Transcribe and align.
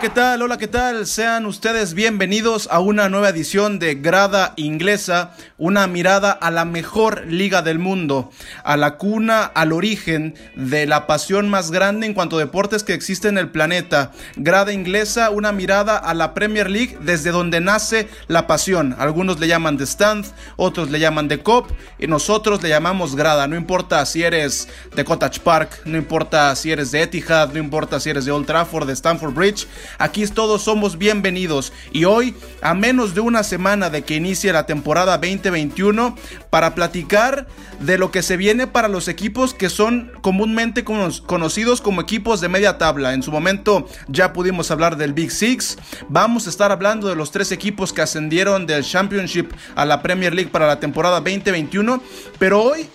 Hola, 0.00 0.08
¿qué 0.08 0.14
tal? 0.14 0.42
Hola, 0.42 0.56
¿qué 0.56 0.66
tal? 0.66 1.06
Sean 1.06 1.44
ustedes 1.44 1.92
bienvenidos 1.92 2.68
a 2.70 2.80
una 2.80 3.10
nueva 3.10 3.28
edición 3.28 3.78
de 3.78 3.96
Grada 3.96 4.54
Inglesa, 4.56 5.32
una 5.60 5.86
mirada 5.86 6.32
a 6.32 6.50
la 6.50 6.64
mejor 6.64 7.26
liga 7.26 7.62
del 7.62 7.78
mundo, 7.78 8.30
a 8.64 8.76
la 8.76 8.96
cuna, 8.96 9.44
al 9.44 9.72
origen 9.72 10.34
de 10.56 10.86
la 10.86 11.06
pasión 11.06 11.50
más 11.50 11.70
grande 11.70 12.06
en 12.06 12.14
cuanto 12.14 12.36
a 12.36 12.40
deportes 12.40 12.82
que 12.82 12.94
existe 12.94 13.28
en 13.28 13.36
el 13.36 13.50
planeta. 13.50 14.10
Grada 14.36 14.72
Inglesa, 14.72 15.30
una 15.30 15.52
mirada 15.52 15.98
a 15.98 16.14
la 16.14 16.32
Premier 16.32 16.70
League 16.70 16.96
desde 17.02 17.30
donde 17.30 17.60
nace 17.60 18.08
la 18.26 18.46
pasión. 18.46 18.96
Algunos 18.98 19.38
le 19.38 19.48
llaman 19.48 19.76
The 19.76 19.84
Stand, 19.84 20.26
otros 20.56 20.90
le 20.90 20.98
llaman 20.98 21.28
The 21.28 21.40
Cop 21.40 21.70
y 21.98 22.06
nosotros 22.06 22.62
le 22.62 22.70
llamamos 22.70 23.14
Grada. 23.14 23.46
No 23.46 23.54
importa 23.54 24.04
si 24.06 24.22
eres 24.22 24.66
de 24.96 25.04
Cottage 25.04 25.40
Park, 25.40 25.82
no 25.84 25.98
importa 25.98 26.56
si 26.56 26.72
eres 26.72 26.90
de 26.90 27.02
Etihad, 27.02 27.52
no 27.52 27.58
importa 27.58 28.00
si 28.00 28.08
eres 28.08 28.24
de 28.24 28.32
Old 28.32 28.46
Trafford, 28.46 28.86
de 28.86 28.94
Stamford 28.94 29.34
Bridge. 29.34 29.68
Aquí 29.98 30.26
todos 30.28 30.62
somos 30.62 30.96
bienvenidos 30.96 31.72
y 31.92 32.04
hoy, 32.04 32.34
a 32.62 32.74
menos 32.74 33.14
de 33.14 33.20
una 33.20 33.42
semana 33.42 33.90
de 33.90 34.02
que 34.02 34.14
inicie 34.14 34.52
la 34.52 34.64
temporada 34.64 35.18
2021, 35.50 36.16
para 36.50 36.74
platicar 36.74 37.46
de 37.80 37.98
lo 37.98 38.10
que 38.10 38.22
se 38.22 38.36
viene 38.36 38.66
para 38.66 38.88
los 38.88 39.08
equipos 39.08 39.54
que 39.54 39.70
son 39.70 40.12
comúnmente 40.20 40.84
conocidos 40.84 41.80
como 41.80 42.00
equipos 42.00 42.40
de 42.40 42.48
media 42.48 42.78
tabla. 42.78 43.14
En 43.14 43.22
su 43.22 43.32
momento 43.32 43.88
ya 44.08 44.32
pudimos 44.32 44.70
hablar 44.70 44.96
del 44.96 45.12
Big 45.12 45.30
Six. 45.30 45.78
Vamos 46.08 46.46
a 46.46 46.50
estar 46.50 46.72
hablando 46.72 47.08
de 47.08 47.16
los 47.16 47.30
tres 47.30 47.52
equipos 47.52 47.92
que 47.92 48.02
ascendieron 48.02 48.66
del 48.66 48.84
Championship 48.84 49.50
a 49.74 49.84
la 49.84 50.02
Premier 50.02 50.34
League 50.34 50.50
para 50.50 50.66
la 50.66 50.80
temporada 50.80 51.20
2021. 51.20 52.02
Pero 52.38 52.62
hoy 52.62 52.86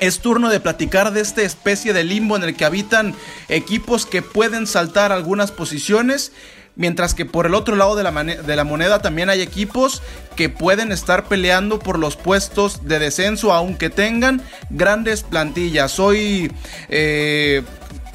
es 0.00 0.20
turno 0.20 0.48
de 0.48 0.60
platicar 0.60 1.12
de 1.12 1.20
esta 1.20 1.42
especie 1.42 1.92
de 1.92 2.04
limbo 2.04 2.36
en 2.36 2.42
el 2.42 2.56
que 2.56 2.64
habitan 2.64 3.14
equipos 3.48 4.06
que 4.06 4.22
pueden 4.22 4.66
saltar 4.66 5.12
algunas 5.12 5.50
posiciones, 5.50 6.32
mientras 6.76 7.14
que 7.14 7.24
por 7.24 7.46
el 7.46 7.54
otro 7.54 7.76
lado 7.76 7.94
de 7.96 8.02
la, 8.02 8.12
de 8.24 8.56
la, 8.56 8.64
moneda 8.64 9.00
también 9.00 9.30
hay 9.30 9.40
equipos 9.40 10.02
que 10.36 10.48
pueden 10.48 10.92
estar 10.92 11.24
peleando 11.24 11.78
por 11.78 11.98
los 11.98 12.16
puestos 12.16 12.86
de 12.86 12.98
descenso, 12.98 13.52
aunque 13.52 13.90
tengan 13.90 14.42
grandes 14.70 15.22
plantillas. 15.22 15.98
Hoy 16.00 16.52
eh, 16.88 17.62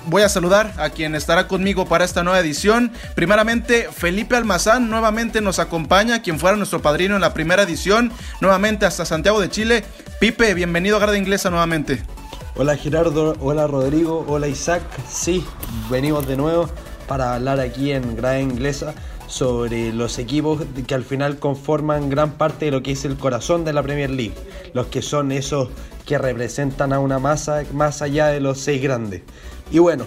voy 0.08 0.24
a 0.24 0.30
saludar 0.30 0.74
a 0.78 0.90
quien 0.90 1.16
estará 1.16 1.48
conmigo 1.48 1.86
para 1.86 2.04
esta 2.04 2.24
nueva 2.24 2.40
edición. 2.40 2.92
Primeramente, 3.16 3.88
Felipe 3.92 4.36
Almazán 4.36 4.90
nuevamente 4.90 5.42
nos 5.42 5.60
acompaña, 5.60 6.22
quien 6.22 6.40
fuera 6.40 6.58
nuestro 6.58 6.82
padrino 6.82 7.16
en 7.16 7.22
la 7.22 7.34
primera 7.34 7.64
edición, 7.64 8.12
nuevamente 8.42 8.86
hasta 8.86 9.06
Santiago 9.06 9.40
de 9.40 9.50
Chile. 9.50 9.84
Pipe, 10.20 10.54
bienvenido 10.54 10.98
a 10.98 11.00
Grada 11.00 11.18
Inglesa 11.18 11.50
nuevamente. 11.50 12.04
Hola 12.56 12.76
Gerardo, 12.76 13.38
hola 13.40 13.68
Rodrigo, 13.68 14.26
hola 14.28 14.48
Isaac. 14.50 14.82
Sí, 15.08 15.46
venimos 15.90 16.28
de 16.28 16.36
nuevo 16.36 16.70
para 17.10 17.34
hablar 17.34 17.60
aquí 17.60 17.92
en 17.92 18.16
Grada 18.16 18.40
Inglesa 18.40 18.94
sobre 19.26 19.92
los 19.92 20.20
equipos 20.20 20.62
que 20.86 20.94
al 20.94 21.04
final 21.04 21.40
conforman 21.40 22.10
gran 22.10 22.34
parte 22.34 22.66
de 22.66 22.72
lo 22.72 22.84
que 22.84 22.92
es 22.92 23.04
el 23.04 23.18
corazón 23.18 23.66
de 23.66 23.74
la 23.74 23.82
Premier 23.82 24.12
League, 24.12 24.36
los 24.74 24.88
que 24.88 25.02
son 25.02 25.32
esos 25.32 25.70
que 26.06 26.20
representan 26.20 26.94
a 26.94 27.00
una 27.00 27.18
masa 27.18 27.64
más 27.74 28.04
allá 28.04 28.28
de 28.28 28.40
los 28.40 28.60
seis 28.60 28.82
grandes. 28.82 29.24
Y 29.72 29.80
bueno, 29.80 30.06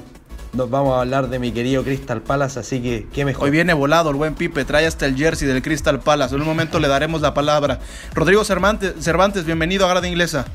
nos 0.53 0.71
vamos 0.71 0.97
a 0.97 1.00
hablar 1.00 1.28
de 1.28 1.41
mi 1.41 1.50
querido 1.50 1.82
Crystal 1.82 2.22
Palace, 2.22 2.60
así 2.60 2.81
que 2.81 3.09
qué 3.12 3.25
mejor. 3.25 3.47
Hoy 3.47 3.50
viene 3.50 3.75
volado 3.75 4.10
el 4.10 4.16
buen 4.16 4.37
Pipe, 4.37 4.65
trae 4.65 4.87
hasta 4.87 5.04
el 5.04 5.16
jersey 5.16 5.48
del 5.48 5.60
Crystal 5.60 5.98
Palace. 5.98 6.37
En 6.37 6.41
un 6.41 6.47
momento 6.47 6.78
le 6.78 6.87
daremos 6.87 7.21
la 7.21 7.34
palabra. 7.34 7.81
Rodrigo 8.15 8.44
Cervantes, 8.44 9.44
bienvenido 9.44 9.87
a 9.87 9.88
Grada 9.88 10.06
Inglesa. 10.06 10.47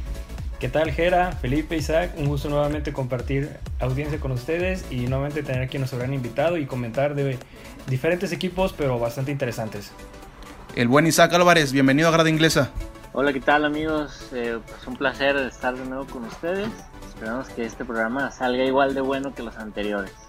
¿Qué 0.60 0.70
tal, 0.70 0.92
Gera, 0.92 1.34
Felipe, 1.34 1.78
Isaac? 1.78 2.14
Un 2.18 2.26
gusto 2.26 2.50
nuevamente 2.50 2.92
compartir 2.92 3.58
audiencia 3.80 4.20
con 4.20 4.32
ustedes 4.32 4.86
y 4.90 5.02
nuevamente 5.02 5.44
tener 5.44 5.62
aquí 5.62 5.78
a 5.78 5.80
nuestro 5.82 6.00
gran 6.00 6.16
invitado 6.16 6.58
y 6.58 6.66
comentar 6.66 7.14
de 7.14 7.38
diferentes 7.86 8.32
equipos, 8.32 8.74
pero 8.74 8.98
bastante 8.98 9.32
interesantes. 9.32 9.92
El 10.76 10.88
buen 10.88 11.06
Isaac 11.06 11.32
Álvarez, 11.36 11.74
bienvenido 11.74 12.08
a 12.08 12.12
Grada 12.12 12.32
Inglesa. 12.32 12.72
Hola, 13.14 13.34
¿qué 13.34 13.40
tal, 13.40 13.66
amigos? 13.66 14.30
Eh, 14.34 14.58
pues 14.66 14.88
un 14.88 14.96
placer 14.96 15.38
estar 15.38 15.78
de 15.78 15.86
nuevo 15.86 16.08
con 16.08 16.24
ustedes. 16.24 16.70
Esperamos 17.08 17.50
que 17.50 17.64
este 17.64 17.86
programa 17.86 18.32
salga 18.32 18.64
igual 18.64 18.96
de 18.96 19.02
bueno 19.02 19.36
que 19.36 19.44
los 19.44 19.58
anteriores. 19.58 20.27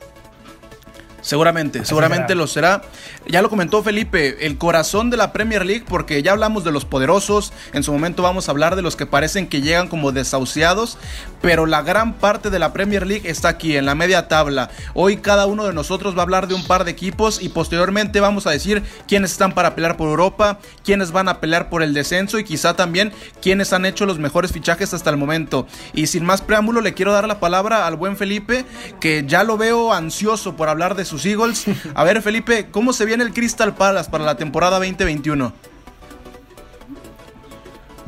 Seguramente, 1.28 1.84
seguramente 1.84 2.34
lo 2.34 2.46
será. 2.46 2.80
Ya 3.26 3.42
lo 3.42 3.50
comentó 3.50 3.82
Felipe, 3.82 4.46
el 4.46 4.56
corazón 4.56 5.10
de 5.10 5.18
la 5.18 5.30
Premier 5.30 5.66
League, 5.66 5.84
porque 5.86 6.22
ya 6.22 6.32
hablamos 6.32 6.64
de 6.64 6.72
los 6.72 6.86
poderosos, 6.86 7.52
en 7.74 7.82
su 7.82 7.92
momento 7.92 8.22
vamos 8.22 8.48
a 8.48 8.52
hablar 8.52 8.76
de 8.76 8.80
los 8.80 8.96
que 8.96 9.04
parecen 9.04 9.46
que 9.46 9.60
llegan 9.60 9.88
como 9.88 10.10
desahuciados, 10.10 10.96
pero 11.42 11.66
la 11.66 11.82
gran 11.82 12.14
parte 12.14 12.48
de 12.48 12.58
la 12.58 12.72
Premier 12.72 13.06
League 13.06 13.28
está 13.28 13.50
aquí, 13.50 13.76
en 13.76 13.84
la 13.84 13.94
media 13.94 14.26
tabla. 14.26 14.70
Hoy 14.94 15.18
cada 15.18 15.44
uno 15.44 15.66
de 15.66 15.74
nosotros 15.74 16.14
va 16.16 16.20
a 16.20 16.22
hablar 16.22 16.48
de 16.48 16.54
un 16.54 16.66
par 16.66 16.86
de 16.86 16.92
equipos 16.92 17.42
y 17.42 17.50
posteriormente 17.50 18.20
vamos 18.20 18.46
a 18.46 18.50
decir 18.50 18.82
quiénes 19.06 19.32
están 19.32 19.52
para 19.52 19.74
pelear 19.74 19.98
por 19.98 20.08
Europa, 20.08 20.60
quiénes 20.82 21.12
van 21.12 21.28
a 21.28 21.40
pelear 21.40 21.68
por 21.68 21.82
el 21.82 21.92
descenso 21.92 22.38
y 22.38 22.44
quizá 22.44 22.72
también 22.72 23.12
quiénes 23.42 23.74
han 23.74 23.84
hecho 23.84 24.06
los 24.06 24.18
mejores 24.18 24.52
fichajes 24.52 24.94
hasta 24.94 25.10
el 25.10 25.18
momento. 25.18 25.66
Y 25.92 26.06
sin 26.06 26.24
más 26.24 26.40
preámbulo, 26.40 26.80
le 26.80 26.94
quiero 26.94 27.12
dar 27.12 27.28
la 27.28 27.38
palabra 27.38 27.86
al 27.86 27.96
buen 27.96 28.16
Felipe, 28.16 28.64
que 28.98 29.24
ya 29.26 29.44
lo 29.44 29.58
veo 29.58 29.92
ansioso 29.92 30.56
por 30.56 30.70
hablar 30.70 30.94
de 30.94 31.04
sus 31.04 31.17
Eagles. 31.26 31.64
A 31.94 32.04
ver, 32.04 32.22
Felipe, 32.22 32.68
¿cómo 32.70 32.92
se 32.92 33.04
viene 33.04 33.24
el 33.24 33.32
Crystal 33.32 33.74
Palace 33.74 34.10
para 34.10 34.24
la 34.24 34.36
temporada 34.36 34.78
2021? 34.78 35.52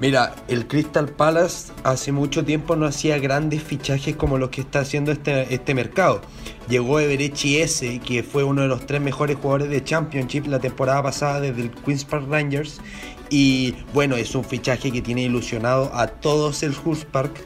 Mira, 0.00 0.34
el 0.48 0.66
Crystal 0.66 1.10
Palace 1.10 1.72
hace 1.84 2.10
mucho 2.10 2.43
tiempo 2.43 2.75
no 2.75 2.87
hacía 2.87 3.19
grandes 3.19 3.62
fichajes 3.62 4.16
como 4.16 4.38
los 4.38 4.48
que 4.48 4.62
está 4.62 4.81
haciendo 4.81 5.12
este, 5.12 5.53
este 5.53 5.75
mercado. 5.75 6.22
Llegó 6.71 7.00
Everechi 7.00 7.59
S, 7.59 8.00
que 8.00 8.22
fue 8.22 8.43
uno 8.43 8.62
de 8.62 8.69
los 8.69 8.87
tres 8.87 9.03
mejores 9.03 9.37
jugadores 9.37 9.69
de 9.69 9.84
Championship 9.84 10.47
la 10.47 10.59
temporada 10.59 11.03
pasada 11.03 11.41
desde 11.41 11.60
el 11.60 11.71
Queen's 11.71 12.06
Park 12.06 12.25
Rangers. 12.31 12.81
Y 13.28 13.75
bueno, 13.92 14.16
es 14.16 14.34
un 14.34 14.42
fichaje 14.42 14.91
que 14.91 15.03
tiene 15.03 15.25
ilusionado 15.25 15.91
a 15.94 16.06
todos 16.06 16.62
el 16.62 16.75
Hulls 16.82 17.04
Park, 17.04 17.44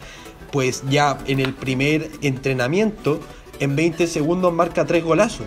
pues 0.53 0.85
ya 0.89 1.19
en 1.27 1.41
el 1.41 1.55
primer 1.55 2.09
entrenamiento 2.23 3.19
en 3.61 3.77
20 3.77 4.07
segundos 4.07 4.53
marca 4.53 4.85
tres 4.85 5.05
golazos. 5.05 5.47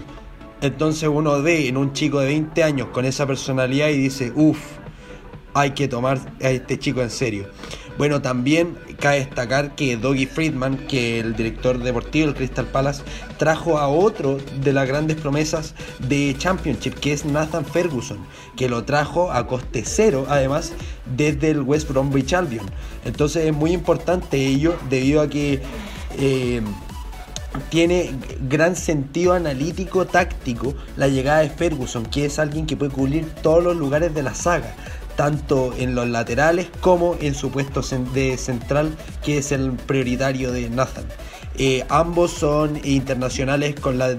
Entonces 0.62 1.07
uno 1.07 1.41
ve 1.41 1.68
en 1.68 1.78
un 1.78 1.94
chico 1.94 2.19
de 2.19 2.28
20 2.28 2.63
años 2.63 2.88
con 2.90 3.06
esa 3.06 3.28
personalidad 3.28 3.90
y 3.90 3.97
dice, 3.97 4.31
uff, 4.35 4.59
hay 5.53 5.72
que 5.72 5.88
tomar 5.88 6.19
a 6.41 6.50
este 6.50 6.79
chico 6.79 7.01
en 7.01 7.09
serio. 7.09 7.47
Bueno, 7.97 8.22
también 8.22 8.78
cabe 9.00 9.18
destacar 9.18 9.73
que 9.73 9.97
Doggy 9.97 10.28
Friedman, 10.28 10.78
que 10.88 11.19
el 11.19 11.35
director 11.35 11.79
deportivo 11.79 12.28
del 12.28 12.35
Crystal 12.35 12.68
Palace, 12.68 13.01
trajo 13.38 13.79
a 13.79 13.88
otro 13.88 14.38
de 14.62 14.72
las 14.72 14.88
grandes 14.88 15.18
promesas 15.18 15.74
de 16.07 16.35
Championship, 16.38 16.94
que 16.94 17.13
es 17.13 17.25
Nathan 17.25 17.66
Ferguson, 17.66 18.19
que 18.56 18.69
lo 18.69 18.84
trajo 18.84 19.31
a 19.31 19.47
coste 19.47 19.84
cero, 19.84 20.28
además, 20.29 20.74
desde 21.16 21.50
el 21.50 21.62
West 21.62 21.89
Bromwich 21.89 22.34
Albion. 22.34 22.66
Entonces 23.03 23.45
es 23.45 23.53
muy 23.53 23.72
importante 23.72 24.38
ello, 24.45 24.75
debido 24.89 25.22
a 25.22 25.28
que... 25.28 25.62
Eh, 26.19 26.62
tiene 27.70 28.12
gran 28.48 28.76
sentido 28.76 29.34
analítico 29.34 30.06
táctico 30.06 30.76
la 30.96 31.08
llegada 31.08 31.40
de 31.40 31.50
Ferguson, 31.50 32.06
que 32.06 32.26
es 32.26 32.40
alguien 32.40 32.66
que 32.66 32.78
puede 32.78 32.92
cubrir 32.92 33.26
todos 33.42 33.64
los 33.64 33.76
lugares 33.76 34.14
de 34.14 34.24
la 34.24 34.34
saga, 34.34 34.74
tanto 35.16 35.74
en 35.78 35.96
los 35.96 36.08
laterales 36.08 36.68
como 36.82 37.18
en 37.20 37.34
su 37.34 37.50
puesto 37.52 37.82
de 38.14 38.38
central, 38.38 38.96
que 39.24 39.40
es 39.40 39.52
el 39.52 39.72
prioritario 39.74 40.52
de 40.52 40.70
Nathan. 40.70 41.06
Eh, 41.59 41.83
ambos 41.89 42.31
son 42.31 42.80
internacionales 42.83 43.80
con, 43.80 43.98
la 43.98 44.15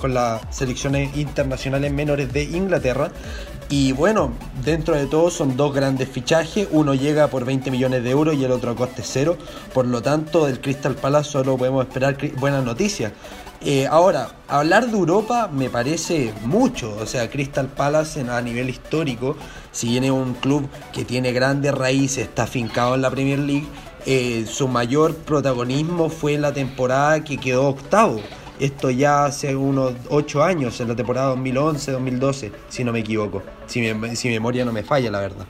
con 0.00 0.14
las 0.14 0.42
selecciones 0.50 1.16
internacionales 1.16 1.92
menores 1.92 2.32
de 2.32 2.42
Inglaterra. 2.42 3.12
Y 3.68 3.92
bueno, 3.92 4.32
dentro 4.64 4.96
de 4.96 5.06
todo 5.06 5.30
son 5.30 5.56
dos 5.56 5.72
grandes 5.72 6.08
fichajes, 6.08 6.68
uno 6.72 6.94
llega 6.94 7.28
por 7.28 7.46
20 7.46 7.70
millones 7.70 8.04
de 8.04 8.10
euros 8.10 8.34
y 8.34 8.44
el 8.44 8.50
otro 8.50 8.72
a 8.72 8.76
coste 8.76 9.02
cero, 9.02 9.38
por 9.72 9.86
lo 9.86 10.02
tanto 10.02 10.44
del 10.44 10.60
Crystal 10.60 10.94
Palace 10.94 11.30
solo 11.30 11.56
podemos 11.56 11.86
esperar 11.86 12.18
buenas 12.38 12.64
noticias. 12.64 13.12
Eh, 13.64 13.86
ahora, 13.86 14.28
hablar 14.48 14.88
de 14.88 14.98
Europa 14.98 15.48
me 15.50 15.70
parece 15.70 16.34
mucho, 16.44 16.96
o 17.00 17.06
sea, 17.06 17.30
Crystal 17.30 17.68
Palace 17.68 18.20
a 18.20 18.42
nivel 18.42 18.68
histórico, 18.68 19.36
si 19.70 19.88
viene 19.88 20.10
un 20.10 20.34
club 20.34 20.68
que 20.92 21.04
tiene 21.04 21.32
grandes 21.32 21.72
raíces, 21.72 22.24
está 22.24 22.42
afincado 22.42 22.96
en 22.96 23.02
la 23.02 23.10
Premier 23.10 23.38
League, 23.38 23.66
eh, 24.04 24.46
su 24.48 24.66
mayor 24.66 25.14
protagonismo 25.14 26.08
fue 26.08 26.34
en 26.34 26.42
la 26.42 26.52
temporada 26.52 27.22
que 27.22 27.36
quedó 27.36 27.68
octavo. 27.68 28.20
Esto 28.58 28.90
ya 28.90 29.24
hace 29.24 29.56
unos 29.56 29.94
8 30.08 30.42
años, 30.42 30.80
en 30.80 30.88
la 30.88 30.96
temporada 30.96 31.34
2011-2012, 31.34 32.50
si 32.68 32.84
no 32.84 32.92
me 32.92 33.00
equivoco. 33.00 33.42
Si 33.66 33.80
mi, 33.80 34.30
memoria 34.30 34.64
no 34.64 34.72
me 34.72 34.82
falla, 34.82 35.10
la 35.10 35.20
verdad. 35.20 35.46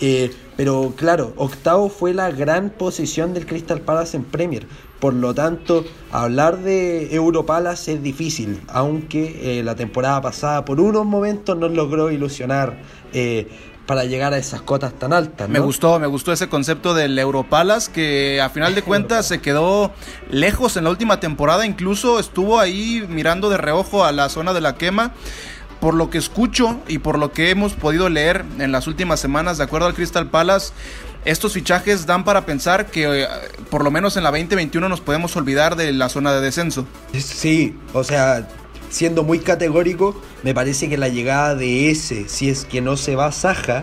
Eh, 0.00 0.32
pero 0.56 0.92
claro, 0.96 1.32
octavo 1.36 1.88
fue 1.88 2.12
la 2.14 2.30
gran 2.30 2.70
posición 2.70 3.32
del 3.32 3.46
Crystal 3.46 3.80
Palace 3.80 4.16
en 4.16 4.24
Premier. 4.24 4.66
Por 4.98 5.14
lo 5.14 5.34
tanto, 5.34 5.84
hablar 6.10 6.58
de 6.58 7.14
Europalace 7.14 7.94
es 7.94 8.02
difícil, 8.02 8.60
aunque 8.68 9.58
eh, 9.58 9.62
la 9.62 9.76
temporada 9.76 10.20
pasada 10.20 10.64
por 10.64 10.80
unos 10.80 11.04
momentos 11.04 11.56
nos 11.56 11.70
logró 11.72 12.10
ilusionar 12.10 12.78
para 13.86 14.04
llegar 14.04 14.32
a 14.32 14.38
esas 14.38 14.62
cotas 14.62 14.92
tan 14.98 15.12
altas. 15.12 15.48
Me 15.48 15.60
gustó, 15.60 15.98
me 15.98 16.06
gustó 16.06 16.32
ese 16.32 16.48
concepto 16.48 16.94
del 16.94 17.18
Europalas 17.18 17.88
que 17.88 18.40
a 18.40 18.48
final 18.48 18.74
de 18.74 18.82
cuentas 18.82 19.26
se 19.26 19.40
quedó 19.40 19.92
lejos 20.30 20.76
en 20.76 20.84
la 20.84 20.90
última 20.90 21.20
temporada, 21.20 21.66
incluso 21.66 22.18
estuvo 22.18 22.60
ahí 22.60 23.04
mirando 23.08 23.50
de 23.50 23.58
reojo 23.58 24.04
a 24.04 24.12
la 24.12 24.28
zona 24.28 24.52
de 24.52 24.60
la 24.60 24.76
quema. 24.76 25.12
Por 25.80 25.92
lo 25.92 26.08
que 26.08 26.16
escucho 26.16 26.78
y 26.88 26.98
por 26.98 27.18
lo 27.18 27.32
que 27.32 27.50
hemos 27.50 27.74
podido 27.74 28.08
leer 28.08 28.46
en 28.58 28.72
las 28.72 28.86
últimas 28.86 29.20
semanas, 29.20 29.58
de 29.58 29.64
acuerdo 29.64 29.86
al 29.86 29.92
Crystal 29.92 30.30
Palace, 30.30 30.72
estos 31.26 31.52
fichajes 31.52 32.06
dan 32.06 32.24
para 32.24 32.46
pensar 32.46 32.86
que 32.86 33.24
eh, 33.24 33.28
por 33.70 33.84
lo 33.84 33.90
menos 33.90 34.16
en 34.16 34.22
la 34.22 34.30
2021 34.30 34.88
nos 34.88 35.00
podemos 35.02 35.36
olvidar 35.36 35.76
de 35.76 35.92
la 35.92 36.08
zona 36.08 36.32
de 36.32 36.40
descenso. 36.40 36.86
Sí, 37.12 37.76
o 37.92 38.02
sea, 38.02 38.46
siendo 38.94 39.24
muy 39.24 39.40
categórico, 39.40 40.14
me 40.44 40.54
parece 40.54 40.88
que 40.88 40.96
la 40.96 41.08
llegada 41.08 41.56
de 41.56 41.90
ese, 41.90 42.28
si 42.28 42.48
es 42.48 42.64
que 42.64 42.80
no 42.80 42.96
se 42.96 43.16
va 43.16 43.32
Saja, 43.32 43.82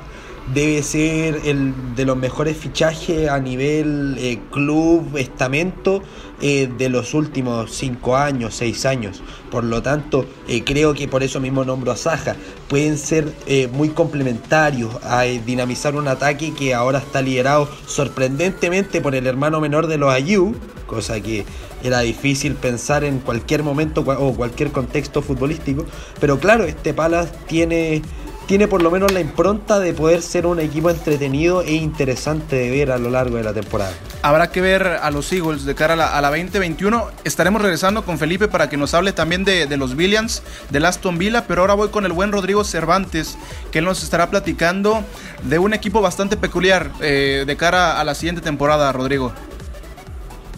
debe 0.54 0.84
ser 0.84 1.42
el 1.46 1.74
de 1.96 2.06
los 2.06 2.18
mejores 2.18 2.58
fichajes 2.58 3.30
a 3.30 3.40
nivel 3.40 4.16
eh, 4.18 4.40
club, 4.52 5.16
estamento 5.16 6.02
eh, 6.42 6.70
de 6.78 6.90
los 6.90 7.14
últimos 7.14 7.72
cinco 7.72 8.18
años, 8.18 8.56
seis 8.56 8.86
años. 8.86 9.22
Por 9.50 9.64
lo 9.64 9.82
tanto, 9.82 10.26
eh, 10.48 10.64
creo 10.64 10.94
que 10.94 11.08
por 11.08 11.24
eso 11.24 11.40
mismo 11.40 11.64
nombro 11.64 11.92
a 11.92 11.96
Saja. 11.96 12.36
Pueden 12.68 12.98
ser 12.98 13.34
muy 13.74 13.90
complementarios 13.90 14.96
a 15.04 15.24
dinamizar 15.24 15.96
un 15.96 16.08
ataque 16.08 16.54
que 16.54 16.74
ahora 16.74 17.00
está 17.00 17.22
liderado 17.22 17.70
sorprendentemente 17.86 19.02
por 19.02 19.14
el 19.14 19.28
hermano 19.28 19.60
menor 19.60 19.88
de 19.88 19.98
los 19.98 20.14
Ayu, 20.14 20.56
cosa 20.88 21.20
que 21.20 21.46
era 21.84 22.00
difícil 22.00 22.56
pensar 22.56 23.04
en 23.04 23.20
cualquier 23.20 23.64
momento 23.64 24.02
o 24.02 24.34
cualquier 24.34 24.72
contexto 24.72 25.22
futbolístico. 25.22 25.86
Pero 26.20 26.40
claro, 26.40 26.64
este 26.64 26.94
Palas 26.94 27.32
tiene 27.48 28.02
tiene 28.52 28.68
por 28.68 28.84
lo 28.84 28.92
menos 28.92 29.14
la 29.14 29.22
impronta 29.22 29.80
de 29.80 29.94
poder 29.94 30.22
ser 30.22 30.46
un 30.46 30.60
equipo 30.60 30.90
entretenido 30.90 31.62
e 31.62 31.72
interesante 31.72 32.58
de 32.58 32.70
ver 32.70 32.92
a 32.92 32.98
lo 32.98 33.10
largo 33.10 33.38
de 33.38 33.46
la 33.46 33.54
temporada. 33.54 33.94
Habrá 34.24 34.52
que 34.52 34.60
ver 34.60 34.86
a 34.86 35.10
los 35.10 35.32
Eagles 35.32 35.64
de 35.64 35.74
cara 35.74 35.94
a 35.94 36.20
la, 36.20 36.30
2021. 36.30 37.12
Estaremos 37.24 37.62
regresando 37.62 38.04
con 38.04 38.20
Felipe 38.20 38.50
para 38.50 38.68
que 38.68 38.76
nos 38.76 38.94
hable 38.94 39.14
también 39.14 39.46
de, 39.46 39.78
los 39.78 39.96
Billions, 39.96 40.44
de 40.70 40.86
Aston 40.86 41.18
Villa, 41.18 41.46
pero 41.48 41.62
ahora 41.62 41.76
voy 41.76 41.88
con 41.92 42.04
el 42.06 42.12
buen 42.12 42.34
Rodrigo 42.34 42.66
Cervantes, 42.66 43.38
que 43.72 43.80
él 43.80 43.86
nos 43.86 44.04
estará 44.04 44.30
platicando 44.30 45.02
de 45.44 45.58
un 45.58 45.74
equipo 45.74 46.02
bastante 46.02 46.36
peculiar 46.36 46.92
eh, 47.00 47.46
de 47.48 47.56
cara 47.56 48.02
a 48.02 48.04
la 48.04 48.16
siguiente 48.16 48.42
temporada, 48.42 48.92
Rodrigo. 48.92 49.32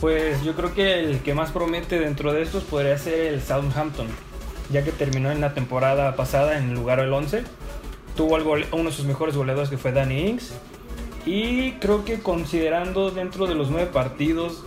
Pues 0.01 0.41
yo 0.41 0.55
creo 0.55 0.73
que 0.73 0.99
el 0.99 1.19
que 1.19 1.35
más 1.35 1.51
promete 1.51 1.99
dentro 1.99 2.33
de 2.33 2.41
estos 2.41 2.63
podría 2.63 2.97
ser 2.97 3.33
el 3.35 3.43
Southampton, 3.43 4.07
ya 4.71 4.83
que 4.83 4.91
terminó 4.91 5.29
en 5.29 5.41
la 5.41 5.53
temporada 5.53 6.15
pasada 6.15 6.57
en 6.57 6.69
el 6.69 6.73
lugar 6.73 6.99
del 6.99 7.13
11 7.13 7.43
tuvo 8.15 8.35
uno 8.35 8.89
de 8.89 8.95
sus 8.95 9.05
mejores 9.05 9.35
goleadores 9.35 9.69
que 9.69 9.77
fue 9.77 9.91
Danny 9.91 10.27
Ings. 10.27 10.53
Y 11.25 11.73
creo 11.73 12.03
que 12.03 12.19
considerando 12.19 13.11
dentro 13.11 13.47
de 13.47 13.55
los 13.55 13.69
nueve 13.69 13.89
partidos 13.91 14.63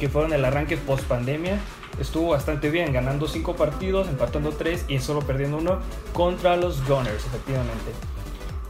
que 0.00 0.08
fueron 0.08 0.32
el 0.32 0.44
arranque 0.44 0.76
post 0.76 1.04
pandemia, 1.04 1.58
estuvo 2.00 2.30
bastante 2.30 2.70
bien, 2.70 2.92
ganando 2.92 3.28
cinco 3.28 3.56
partidos, 3.56 4.08
empatando 4.08 4.50
tres 4.50 4.84
y 4.88 4.98
solo 4.98 5.20
perdiendo 5.20 5.58
uno 5.58 5.78
contra 6.12 6.56
los 6.56 6.86
Gunners, 6.86 7.24
efectivamente. 7.26 7.92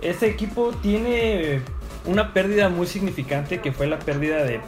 Este 0.03 0.27
equipo 0.27 0.73
tiene 0.83 1.63
una 2.05 2.33
pérdida 2.33 2.69
muy 2.69 2.87
significante 2.87 3.61
que 3.61 3.73
fue 3.73 3.87
la 3.87 3.99
pérdida 3.99 4.45
de 4.45 4.61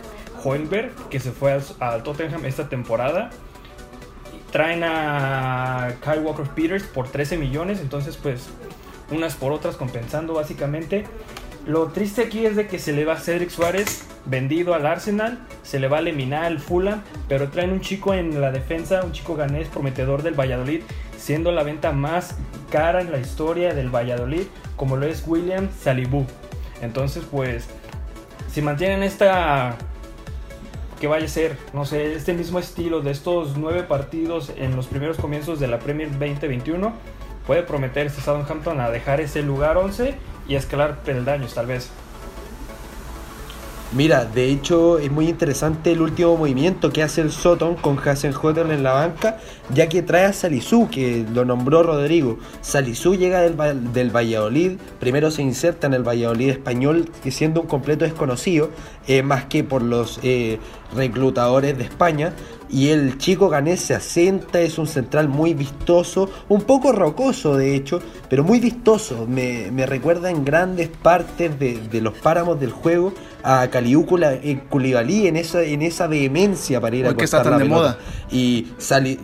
Hoenberg, 0.43 0.93
que 1.11 1.21
se 1.21 1.33
fue 1.33 1.61
al, 1.81 2.03
Tottenham 2.03 2.45
esta 2.45 2.69
temporada. 2.69 3.31
Traen 4.51 4.83
a 4.83 5.95
Kyle 6.03 6.21
Walker 6.21 6.47
Peters 6.49 6.85
por 6.85 7.09
13 7.09 7.37
millones, 7.37 7.81
entonces 7.81 8.17
pues 8.17 8.49
unas 9.11 9.35
por 9.35 9.53
otras 9.53 9.77
compensando 9.77 10.35
básicamente. 10.35 11.05
Lo 11.67 11.89
triste 11.89 12.23
aquí 12.23 12.47
es 12.47 12.57
de 12.57 12.67
que 12.67 12.79
se 12.79 12.93
le 12.93 13.05
va 13.05 13.17
Cedric 13.17 13.51
Suárez 13.51 14.07
vendido 14.25 14.75
al 14.75 14.87
Arsenal, 14.87 15.39
se 15.63 15.79
le 15.79 15.89
va 15.89 15.99
a 15.99 16.01
eliminar 16.01 16.45
al 16.45 16.61
Fulham, 16.61 17.03
pero 17.29 17.51
traen 17.51 17.73
un 17.73 17.81
chico 17.81 18.15
en 18.15 18.41
la 18.41 18.53
defensa, 18.53 19.03
un 19.05 19.13
chico 19.13 19.35
ganés 19.35 19.69
prometedor 19.69 20.23
del 20.23 20.39
Valladolid, 20.39 20.83
siendo 21.17 21.53
la 21.53 21.63
venta 21.63 21.93
más 21.93 22.37
cara 22.71 23.01
en 23.01 23.11
la 23.13 23.19
historia 23.19 23.75
del 23.75 23.95
Valladolid, 23.95 24.45
como 24.77 24.97
lo 24.97 25.07
es 25.07 25.25
William 25.27 25.69
Salibu. 25.79 26.25
Entonces, 26.81 27.25
pues, 27.31 27.69
si 28.51 28.63
mantienen 28.63 29.03
esta 29.03 29.77
que 31.01 31.07
vaya 31.07 31.27
a 31.27 31.29
ser, 31.29 31.57
no 31.73 31.85
sé, 31.85 32.15
este 32.15 32.33
mismo 32.33 32.59
estilo 32.59 33.01
de 33.01 33.13
estos 33.13 33.57
nueve 33.57 33.85
partidos 33.85 34.53
en 34.57 34.75
los 34.75 34.87
primeros 34.87 35.17
comienzos 35.17 35.61
de 35.61 35.69
la 35.69 35.79
Premier 35.79 36.11
2021, 36.11 36.93
puede 37.49 37.63
prometer 37.63 38.07
este 38.07 38.21
Southampton 38.21 38.79
a 38.79 38.91
dejar 38.91 39.23
ese 39.23 39.43
lugar 39.43 39.79
11 39.79 40.15
y 40.49 40.55
escalar 40.55 40.99
peldaños 40.99 41.55
tal 41.55 41.65
vez. 41.67 41.91
Mira, 43.91 44.27
de 44.27 44.51
hecho 44.51 44.99
es 44.99 45.11
muy 45.11 45.31
interesante 45.31 45.93
el 45.93 46.03
último 46.03 46.37
movimiento 46.37 46.93
que 46.93 47.03
hace 47.03 47.23
el 47.23 47.33
Soton 47.33 47.75
con 47.75 47.99
Hasenhotel 47.99 48.71
en 48.71 48.83
la 48.83 48.93
banca, 48.93 49.39
ya 49.73 49.89
que 49.89 50.03
trae 50.03 50.27
a 50.27 50.35
Salisu, 50.35 50.91
que 50.91 51.25
lo 51.33 51.47
nombró 51.47 51.83
Rodrigo. 51.83 52.39
Salisu 52.61 53.15
llega 53.15 53.41
del, 53.41 53.57
del 53.95 54.15
Valladolid, 54.15 54.73
primero 55.01 55.31
se 55.31 55.41
inserta 55.41 55.87
en 55.87 55.95
el 55.95 56.07
Valladolid 56.07 56.51
español, 56.51 57.11
siendo 57.31 57.63
un 57.63 57.67
completo 57.67 58.05
desconocido, 58.05 58.69
eh, 59.07 59.23
más 59.23 59.47
que 59.47 59.65
por 59.65 59.81
los 59.81 60.21
eh, 60.23 60.59
reclutadores 60.95 61.77
de 61.77 61.85
España. 61.85 62.33
Y 62.71 62.89
el 62.89 63.17
chico 63.17 63.49
ganés 63.49 63.81
se 63.81 63.95
asenta, 63.95 64.61
es 64.61 64.77
un 64.77 64.87
central 64.87 65.29
muy 65.29 65.55
vistoso, 65.55 66.29
un 66.49 66.63
poco 66.63 66.93
rocoso 66.93 67.57
de 67.57 67.75
hecho, 67.75 68.01
pero 68.29 68.45
muy 68.45 68.61
vistoso. 68.61 69.27
Me, 69.27 69.71
recuerda 69.87 70.31
en 70.31 70.45
grandes 70.45 70.89
partes 70.89 71.59
de, 71.59 72.01
los 72.01 72.19
páramos 72.19 72.61
del 72.61 72.71
juego 72.71 73.15
a 73.43 73.69
Caliúcula 73.69 74.35
en 74.35 74.61
Culibalí 74.61 75.29
en 75.29 75.37
esa, 75.37 75.63
en 75.63 75.81
esa 75.81 76.07
vehemencia 76.09 76.81
para 76.81 76.97
ir 76.97 77.07
a 77.07 77.15
cortar 77.15 77.47
la 77.47 77.59
de 77.59 77.65
moda. 77.65 77.99
Y 78.31 78.69
sale, 78.77 79.19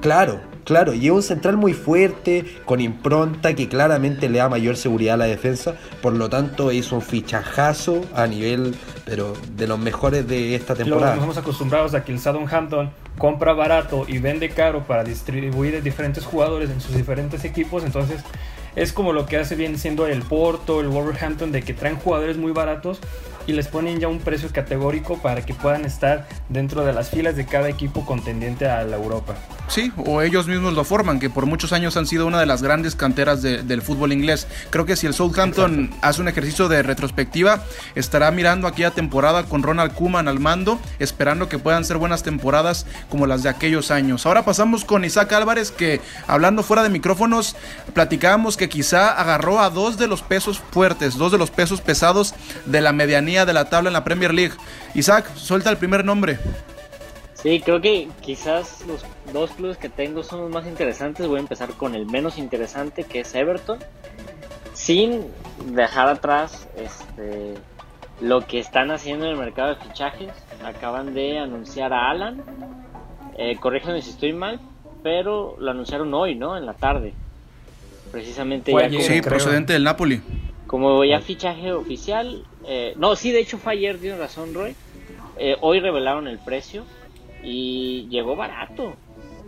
claro, 0.00 0.40
Claro, 0.68 0.92
y 0.92 1.06
es 1.06 1.12
un 1.12 1.22
central 1.22 1.56
muy 1.56 1.72
fuerte, 1.72 2.44
con 2.66 2.82
impronta, 2.82 3.54
que 3.54 3.70
claramente 3.70 4.28
le 4.28 4.36
da 4.36 4.50
mayor 4.50 4.76
seguridad 4.76 5.14
a 5.14 5.16
la 5.16 5.24
defensa. 5.24 5.76
Por 6.02 6.12
lo 6.12 6.28
tanto, 6.28 6.70
es 6.70 6.92
un 6.92 7.00
fichajazo 7.00 8.04
a 8.14 8.26
nivel, 8.26 8.74
pero 9.08 9.32
de 9.56 9.66
los 9.66 9.78
mejores 9.78 10.28
de 10.28 10.54
esta 10.54 10.74
temporada. 10.74 11.14
Nos 11.14 11.14
estamos 11.14 11.38
acostumbrados 11.38 11.94
a 11.94 12.04
que 12.04 12.12
el 12.12 12.20
Southampton 12.20 12.90
compra 13.16 13.54
barato 13.54 14.04
y 14.06 14.18
vende 14.18 14.50
caro 14.50 14.84
para 14.84 15.02
distribuir 15.02 15.82
diferentes 15.82 16.24
jugadores 16.24 16.68
en 16.68 16.80
sus 16.80 16.94
diferentes 16.94 17.44
equipos. 17.44 17.84
Entonces, 17.84 18.20
es 18.76 18.92
como 18.92 19.14
lo 19.14 19.24
que 19.24 19.38
hace 19.38 19.56
bien 19.56 19.78
siendo 19.78 20.06
el 20.06 20.22
Porto, 20.22 20.80
el 20.80 20.88
Wolverhampton, 20.88 21.52
de 21.52 21.62
que 21.62 21.72
traen 21.72 21.96
jugadores 21.96 22.36
muy 22.36 22.52
baratos 22.52 23.00
y 23.48 23.54
les 23.54 23.66
ponen 23.66 23.98
ya 23.98 24.08
un 24.08 24.18
precio 24.20 24.50
categórico 24.52 25.18
para 25.18 25.44
que 25.44 25.54
puedan 25.54 25.86
estar 25.86 26.28
dentro 26.50 26.84
de 26.84 26.92
las 26.92 27.08
filas 27.08 27.34
de 27.34 27.46
cada 27.46 27.70
equipo 27.70 28.04
contendiente 28.04 28.68
a 28.68 28.84
la 28.84 28.96
Europa. 28.96 29.36
Sí, 29.68 29.90
o 29.96 30.20
ellos 30.20 30.46
mismos 30.46 30.74
lo 30.74 30.84
forman, 30.84 31.18
que 31.18 31.30
por 31.30 31.46
muchos 31.46 31.72
años 31.72 31.96
han 31.96 32.06
sido 32.06 32.26
una 32.26 32.40
de 32.40 32.46
las 32.46 32.62
grandes 32.62 32.94
canteras 32.94 33.40
del 33.42 33.82
fútbol 33.82 34.12
inglés. 34.12 34.46
Creo 34.68 34.84
que 34.84 34.96
si 34.96 35.06
el 35.06 35.14
Southampton 35.14 35.90
hace 36.02 36.20
un 36.20 36.28
ejercicio 36.28 36.68
de 36.68 36.82
retrospectiva, 36.82 37.64
estará 37.94 38.30
mirando 38.30 38.66
aquella 38.66 38.90
temporada 38.90 39.44
con 39.44 39.62
Ronald 39.62 39.94
Koeman 39.94 40.28
al 40.28 40.40
mando, 40.40 40.78
esperando 40.98 41.48
que 41.48 41.58
puedan 41.58 41.86
ser 41.86 41.96
buenas 41.96 42.22
temporadas 42.22 42.86
como 43.08 43.26
las 43.26 43.42
de 43.42 43.48
aquellos 43.48 43.90
años. 43.90 44.26
Ahora 44.26 44.44
pasamos 44.44 44.84
con 44.84 45.06
Isaac 45.06 45.32
Álvarez, 45.32 45.70
que 45.70 46.02
hablando 46.26 46.62
fuera 46.62 46.82
de 46.82 46.90
micrófonos, 46.90 47.56
platicábamos 47.94 48.58
que 48.58 48.68
quizá 48.68 49.18
agarró 49.18 49.60
a 49.60 49.70
dos 49.70 49.96
de 49.96 50.06
los 50.06 50.20
pesos 50.20 50.60
fuertes, 50.70 51.16
dos 51.16 51.32
de 51.32 51.38
los 51.38 51.50
pesos 51.50 51.80
pesados 51.80 52.34
de 52.66 52.82
la 52.82 52.92
medianía 52.92 53.37
de 53.44 53.52
la 53.52 53.66
tabla 53.66 53.88
en 53.88 53.94
la 53.94 54.04
Premier 54.04 54.32
League. 54.32 54.54
Isaac, 54.94 55.34
suelta 55.34 55.70
el 55.70 55.76
primer 55.76 56.04
nombre. 56.04 56.38
Sí, 57.34 57.60
creo 57.60 57.80
que 57.80 58.08
quizás 58.20 58.84
los 58.86 59.04
dos 59.32 59.52
clubes 59.52 59.76
que 59.76 59.88
tengo 59.88 60.24
son 60.24 60.40
los 60.40 60.50
más 60.50 60.66
interesantes. 60.66 61.26
Voy 61.26 61.38
a 61.38 61.40
empezar 61.40 61.70
con 61.74 61.94
el 61.94 62.04
menos 62.06 62.36
interesante, 62.36 63.04
que 63.04 63.20
es 63.20 63.34
Everton. 63.34 63.78
Sin 64.74 65.24
dejar 65.72 66.08
atrás 66.08 66.68
este, 66.76 67.54
lo 68.20 68.44
que 68.46 68.58
están 68.58 68.90
haciendo 68.90 69.26
en 69.26 69.32
el 69.32 69.36
mercado 69.38 69.68
de 69.68 69.76
fichajes. 69.76 70.30
Acaban 70.64 71.14
de 71.14 71.38
anunciar 71.38 71.92
a 71.92 72.10
Alan. 72.10 72.42
Eh, 73.36 73.56
corrígeme 73.60 74.02
si 74.02 74.10
estoy 74.10 74.32
mal, 74.32 74.60
pero 75.04 75.56
lo 75.60 75.70
anunciaron 75.70 76.12
hoy, 76.14 76.34
¿no? 76.34 76.56
En 76.56 76.66
la 76.66 76.74
tarde. 76.74 77.14
Precisamente. 78.10 78.72
sí, 79.00 79.22
procedente 79.22 79.74
del 79.74 79.84
Napoli. 79.84 80.20
Como 80.68 81.02
ya 81.02 81.20
fichaje 81.20 81.72
oficial, 81.72 82.44
eh, 82.66 82.92
no, 82.96 83.16
sí, 83.16 83.32
de 83.32 83.40
hecho 83.40 83.56
fue 83.56 83.72
ayer, 83.72 83.98
tiene 83.98 84.18
razón 84.18 84.52
Roy. 84.52 84.76
Eh, 85.38 85.56
hoy 85.62 85.80
revelaron 85.80 86.28
el 86.28 86.38
precio 86.38 86.84
y 87.42 88.06
llegó 88.10 88.36
barato. 88.36 88.92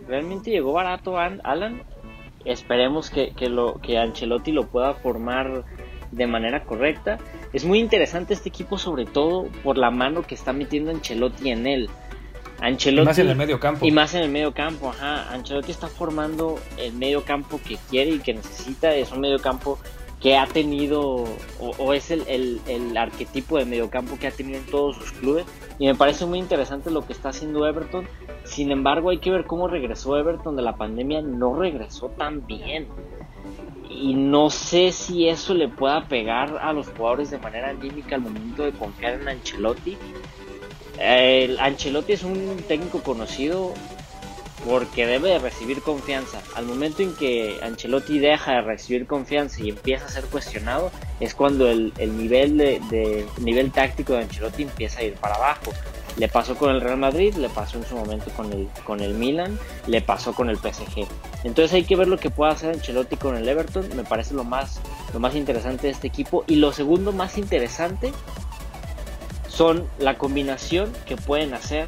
Realmente 0.07 0.49
llegó 0.49 0.73
barato 0.73 1.19
Alan. 1.19 1.83
Esperemos 2.43 3.11
que, 3.11 3.33
que, 3.35 3.49
lo, 3.49 3.79
que 3.81 3.99
Ancelotti 3.99 4.51
lo 4.51 4.65
pueda 4.65 4.95
formar 4.95 5.63
de 6.11 6.25
manera 6.25 6.63
correcta. 6.63 7.19
Es 7.53 7.65
muy 7.65 7.77
interesante 7.77 8.33
este 8.33 8.49
equipo, 8.49 8.79
sobre 8.79 9.05
todo 9.05 9.45
por 9.63 9.77
la 9.77 9.91
mano 9.91 10.23
que 10.23 10.33
está 10.33 10.53
metiendo 10.53 10.89
Ancelotti 10.89 11.51
en 11.51 11.67
él. 11.67 11.89
Ancelotti, 12.61 13.03
y 13.03 13.05
más 13.05 13.19
en 13.19 13.27
el 13.27 13.35
medio 13.35 13.59
campo. 13.59 13.85
Y 13.85 13.91
más 13.91 14.15
en 14.15 14.23
el 14.23 14.29
medio 14.29 14.53
campo, 14.55 14.89
ajá. 14.89 15.31
Ancelotti 15.31 15.69
está 15.69 15.87
formando 15.87 16.59
el 16.77 16.93
medio 16.93 17.23
campo 17.23 17.59
que 17.63 17.77
quiere 17.91 18.09
y 18.09 18.19
que 18.19 18.33
necesita. 18.33 18.95
Es 18.95 19.11
un 19.11 19.19
medio 19.19 19.37
campo 19.37 19.77
que 20.21 20.37
ha 20.37 20.45
tenido, 20.45 21.25
o, 21.59 21.93
es 21.93 22.11
el, 22.11 22.61
el, 22.67 22.95
arquetipo 22.95 23.57
de 23.57 23.65
mediocampo 23.65 24.19
que 24.19 24.27
ha 24.27 24.31
tenido 24.31 24.59
en 24.59 24.65
todos 24.67 24.95
sus 24.95 25.11
clubes. 25.13 25.45
Y 25.79 25.87
me 25.87 25.95
parece 25.95 26.27
muy 26.27 26.37
interesante 26.37 26.91
lo 26.91 27.05
que 27.05 27.13
está 27.13 27.29
haciendo 27.29 27.67
Everton. 27.67 28.07
Sin 28.43 28.71
embargo, 28.71 29.09
hay 29.09 29.17
que 29.17 29.31
ver 29.31 29.45
cómo 29.45 29.67
regresó 29.67 30.17
Everton 30.17 30.55
de 30.55 30.61
la 30.61 30.75
pandemia. 30.75 31.23
No 31.23 31.55
regresó 31.55 32.09
tan 32.09 32.45
bien. 32.45 32.87
Y 33.89 34.13
no 34.13 34.51
sé 34.51 34.91
si 34.91 35.27
eso 35.27 35.55
le 35.55 35.67
pueda 35.67 36.07
pegar 36.07 36.59
a 36.61 36.71
los 36.71 36.87
jugadores 36.89 37.31
de 37.31 37.39
manera 37.39 37.69
anímica 37.69 38.15
al 38.15 38.21
momento 38.21 38.63
de 38.63 38.73
confiar 38.73 39.15
en 39.15 39.27
Ancelotti. 39.27 39.97
El 40.99 41.59
Ancelotti 41.59 42.13
es 42.13 42.23
un 42.23 42.57
técnico 42.67 43.01
conocido 43.01 43.73
porque 44.65 45.07
debe 45.07 45.29
de 45.29 45.39
recibir 45.39 45.81
confianza. 45.81 46.41
Al 46.55 46.65
momento 46.65 47.01
en 47.01 47.15
que 47.15 47.59
Ancelotti 47.63 48.19
deja 48.19 48.53
de 48.53 48.61
recibir 48.61 49.07
confianza 49.07 49.61
y 49.63 49.69
empieza 49.69 50.05
a 50.05 50.09
ser 50.09 50.25
cuestionado, 50.25 50.91
es 51.19 51.33
cuando 51.33 51.69
el, 51.69 51.93
nivel, 52.17 52.57
de, 52.57 53.25
nivel 53.39 53.71
táctico 53.71 54.13
de 54.13 54.23
Ancelotti 54.23 54.63
empieza 54.63 54.99
a 54.99 55.03
ir 55.03 55.13
para 55.15 55.35
abajo. 55.35 55.71
Le 56.17 56.27
pasó 56.27 56.55
con 56.55 56.71
el 56.71 56.81
Real 56.81 56.97
Madrid, 56.97 57.33
le 57.35 57.49
pasó 57.49 57.77
en 57.77 57.85
su 57.85 57.95
momento 57.95 58.29
con 58.31 58.51
el, 58.51 58.67
con 58.85 58.99
el 58.99 59.13
Milan, 59.13 59.57
le 59.87 60.01
pasó 60.01 60.33
con 60.33 60.49
el 60.49 60.57
PSG. 60.57 61.07
Entonces 61.43 61.73
hay 61.73 61.83
que 61.83 61.95
ver 61.95 62.07
lo 62.07 62.17
que 62.17 62.29
puede 62.29 62.51
hacer 62.51 62.73
Ancelotti 62.75 63.15
con 63.15 63.37
el 63.37 63.47
Everton, 63.47 63.87
me 63.95 64.03
parece 64.03 64.33
lo 64.33 64.43
más, 64.43 64.79
lo 65.13 65.19
más 65.19 65.35
interesante 65.35 65.87
de 65.87 65.93
este 65.93 66.07
equipo. 66.07 66.43
Y 66.47 66.57
lo 66.57 66.71
segundo 66.73 67.13
más 67.13 67.37
interesante 67.37 68.11
son 69.47 69.87
la 69.99 70.17
combinación 70.17 70.91
que 71.05 71.15
pueden 71.15 71.53
hacer 71.53 71.87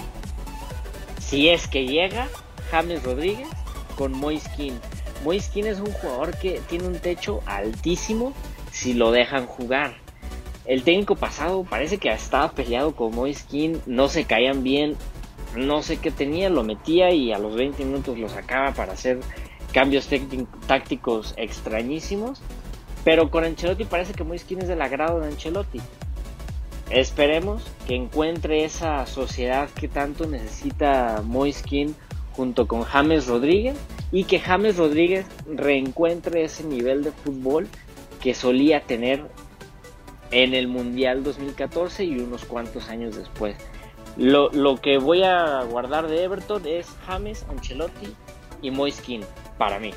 si 1.20 1.50
es 1.50 1.68
que 1.68 1.86
llega 1.86 2.28
James 2.74 3.04
Rodríguez 3.04 3.48
con 3.96 4.14
Moiskin. 4.14 4.80
Moiskin 5.24 5.68
es 5.68 5.80
un 5.80 5.92
jugador 5.92 6.36
que 6.40 6.60
tiene 6.68 6.88
un 6.88 6.98
techo 6.98 7.42
altísimo 7.46 8.34
si 8.72 8.96
lo 8.96 9.12
dejan 9.12 9.46
jugar. 9.46 9.94
El 10.66 10.82
técnico 10.82 11.16
pasado 11.16 11.64
parece 11.66 12.00
que 12.00 12.12
estaba 12.12 12.50
peleado 12.54 12.96
con 12.96 13.14
Moiskin, 13.14 13.80
no 13.86 14.08
se 14.08 14.24
caían 14.24 14.64
bien, 14.64 14.96
no 15.56 15.84
sé 15.84 15.98
qué 15.98 16.10
tenía, 16.10 16.50
lo 16.50 16.64
metía 16.64 17.12
y 17.12 17.32
a 17.32 17.38
los 17.38 17.56
20 17.56 17.86
minutos 17.86 18.18
lo 18.18 18.28
sacaba 18.28 18.74
para 18.74 18.94
hacer 18.94 19.20
cambios 19.72 20.10
tácticos 20.66 21.36
extrañísimos. 21.38 22.42
Pero 23.04 23.30
con 23.30 23.44
Ancelotti 23.44 23.84
parece 23.86 24.14
que 24.14 24.24
Moiskin 24.24 24.64
es 24.64 24.68
del 24.68 24.82
agrado 24.82 25.20
de 25.20 25.28
Ancelotti. 25.28 25.80
Esperemos 26.90 27.62
que 27.86 27.96
encuentre 27.96 28.66
esa 28.66 29.06
sociedad 29.06 29.70
que 29.70 29.88
tanto 29.88 30.26
necesita 30.26 31.22
Moiskin 31.24 31.96
junto 32.34 32.68
con 32.68 32.84
James 32.84 33.28
Rodríguez 33.28 33.78
y 34.12 34.26
que 34.26 34.40
James 34.40 34.78
Rodríguez 34.78 35.26
reencuentre 35.48 36.44
ese 36.44 36.64
nivel 36.64 37.04
de 37.04 37.12
fútbol 37.12 37.68
que 38.22 38.34
solía 38.34 38.82
tener 38.82 39.24
en 40.32 40.54
el 40.54 40.68
Mundial 40.68 41.24
2014 41.24 42.06
y 42.06 42.20
unos 42.20 42.46
cuantos 42.46 42.90
años 42.90 43.16
después. 43.16 43.56
Lo, 44.18 44.50
lo 44.52 44.78
que 44.78 44.98
voy 44.98 45.24
a 45.24 45.64
guardar 45.64 46.08
de 46.08 46.24
Everton 46.24 46.64
es 46.66 46.88
James, 47.08 47.46
Ancelotti 47.50 48.14
y 48.62 48.72
Moiskin 48.72 49.22
para 49.58 49.80
mí. 49.80 49.92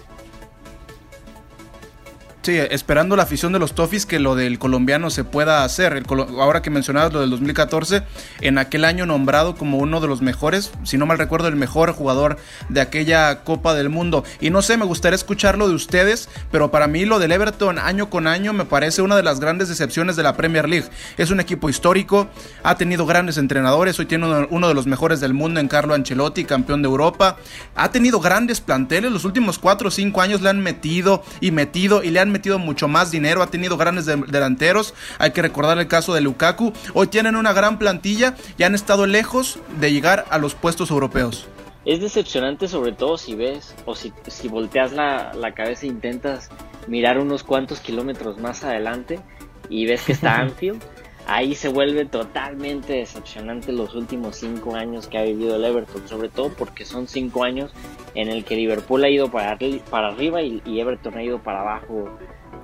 Sí, 2.47 2.57
esperando 2.59 3.17
la 3.17 3.25
afición 3.25 3.53
de 3.53 3.59
los 3.59 3.75
Toffees 3.75 4.07
que 4.07 4.21
lo 4.21 4.37
del 4.37 4.61
colombiano 4.61 5.11
se 5.11 5.25
pueda 5.25 5.65
hacer. 5.65 6.01
ahora 6.39 6.63
que 6.63 6.71
mencionabas 6.71 7.13
lo 7.13 7.21
del 7.21 7.31
2014, 7.31 8.05
en 8.41 8.59
aquel 8.59 8.85
año 8.85 9.05
nombrado 9.05 9.57
como 9.57 9.79
uno 9.79 10.01
de 10.01 10.07
los 10.07 10.23
mejores, 10.23 10.71
si 10.85 10.97
no 10.97 11.07
mal 11.07 11.19
recuerdo, 11.19 11.49
el 11.49 11.57
mejor 11.57 11.91
jugador 11.91 12.37
de 12.69 12.81
aquella 12.81 13.43
Copa 13.43 13.75
del 13.75 13.89
Mundo. 13.89 14.23
Y 14.41 14.51
no 14.51 14.63
sé, 14.63 14.77
me 14.77 14.85
gustaría 14.85 15.17
escucharlo 15.17 15.67
de 15.67 15.75
ustedes, 15.75 16.29
pero 16.53 16.71
para 16.71 16.87
mí 16.87 17.05
lo 17.05 17.19
del 17.19 17.33
Everton 17.33 17.81
año 17.81 18.11
con 18.11 18.29
año 18.29 18.53
me 18.53 18.65
parece 18.65 19.03
una 19.03 19.17
de 19.17 19.25
las 19.25 19.41
grandes 19.41 19.69
decepciones 19.69 20.15
de 20.15 20.23
la 20.23 20.37
Premier 20.37 20.69
League. 20.69 20.87
Es 21.17 21.33
un 21.33 21.41
equipo 21.41 21.69
histórico, 21.69 22.29
ha 22.63 22.77
tenido 22.77 23.07
grandes 23.07 23.39
entrenadores, 23.39 23.99
hoy 23.99 24.07
tiene 24.07 24.47
uno 24.51 24.69
de 24.69 24.75
los 24.75 24.87
mejores 24.87 25.19
del 25.19 25.35
mundo 25.35 25.59
en 25.59 25.67
Carlo 25.67 25.95
Ancelotti, 25.95 26.45
campeón 26.45 26.81
de 26.83 26.87
Europa. 26.87 27.39
Ha 27.75 27.91
tenido 27.91 28.21
grandes 28.21 28.61
planteles, 28.61 29.11
los 29.11 29.25
últimos 29.25 29.59
4 29.59 29.89
o 29.89 29.91
5 29.91 30.21
años 30.23 30.43
le 30.43 30.51
han 30.51 30.61
metido 30.61 31.25
y 31.41 31.51
metido 31.51 32.05
y 32.05 32.11
le 32.11 32.21
han 32.21 32.31
metido 32.31 32.36
mucho 32.59 32.89
más 32.89 33.11
dinero, 33.11 33.43
ha 33.43 33.49
tenido 33.49 33.77
grandes 33.77 34.07
delanteros, 34.07 34.95
hay 35.19 35.33
que 35.33 35.43
recordar 35.43 35.79
el 35.79 35.89
caso 35.89 36.15
de 36.15 36.21
Lukaku, 36.21 36.73
hoy 36.95 37.07
tienen 37.09 37.37
una 37.37 37.53
gran 37.53 37.79
plantilla 37.79 38.35
y 38.57 38.63
han 38.63 38.75
estado 38.75 39.07
lejos 39.07 39.59
de 39.81 39.93
llegar 39.93 40.27
a 40.31 40.39
los 40.39 40.55
puestos 40.55 40.91
europeos. 40.91 41.47
Es 41.85 42.01
decepcionante 42.01 42.67
sobre 42.67 42.93
todo 42.93 43.17
si 43.17 43.35
ves 43.35 43.75
o 43.85 43.95
si, 43.95 44.13
si 44.27 44.49
volteas 44.49 44.93
la, 44.93 45.33
la 45.35 45.55
cabeza 45.55 45.87
e 45.87 45.89
intentas 45.89 46.51
mirar 46.89 47.19
unos 47.19 47.45
cuantos 47.45 47.81
kilómetros 47.81 48.39
más 48.39 48.65
adelante 48.65 49.21
y 49.69 49.87
ves 49.87 50.03
que 50.03 50.13
está 50.13 50.37
Anfield 50.41 50.83
ahí 51.27 51.55
se 51.55 51.69
vuelve 51.69 52.05
totalmente 52.05 52.95
decepcionante 52.95 53.73
los 53.73 53.95
últimos 53.95 54.37
cinco 54.37 54.75
años 54.75 55.09
que 55.09 55.19
ha 55.19 55.23
vivido 55.23 55.57
el 55.57 55.65
Everton, 55.65 56.07
sobre 56.09 56.29
todo 56.29 56.51
porque 56.51 56.85
son 56.85 57.09
cinco 57.09 57.45
años 57.45 57.73
en 58.15 58.29
el 58.29 58.45
que 58.45 58.57
Liverpool 58.57 59.05
ha 59.05 59.09
ido 59.09 59.31
para, 59.31 59.59
para 59.91 60.09
arriba 60.09 60.43
y, 60.43 60.63
Everton 60.81 61.17
ha 61.17 61.23
ido 61.23 61.43
para 61.43 61.61
abajo 61.61 62.09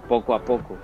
poco 0.09 0.35
a 0.35 0.45
poco. 0.45 0.79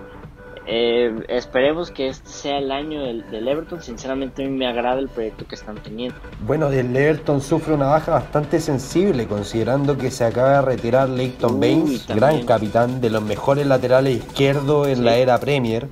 Eh, 0.71 1.25
esperemos 1.29 1.89
que 1.89 2.09
este 2.09 2.29
sea 2.29 2.59
el 2.59 2.71
año 2.71 3.01
del, 3.01 3.47
Everton. 3.47 3.81
Sinceramente, 3.81 4.43
a 4.43 4.47
mí 4.47 4.55
me 4.55 4.67
agrada 4.67 4.99
el 4.99 5.09
proyecto 5.09 5.47
que 5.47 5.55
están 5.55 5.77
teniendo. 5.81 6.15
Bueno, 6.45 6.69
el 6.69 6.95
Everton 6.95 7.41
sufre 7.41 7.73
una 7.73 7.87
baja 7.87 8.11
bastante 8.11 8.59
sensible, 8.59 9.25
considerando 9.25 9.97
que 9.97 10.11
se 10.11 10.25
acaba 10.25 10.57
de 10.57 10.61
retirar 10.61 11.09
Leighton 11.09 11.59
Baines, 11.59 12.05
gran 12.07 12.45
capitán 12.45 13.01
de 13.01 13.09
los 13.09 13.23
mejores 13.23 13.65
laterales 13.65 14.17
izquierdos 14.17 14.89
en 14.89 15.05
la 15.05 15.15
era 15.17 15.39
Premier. 15.39 15.87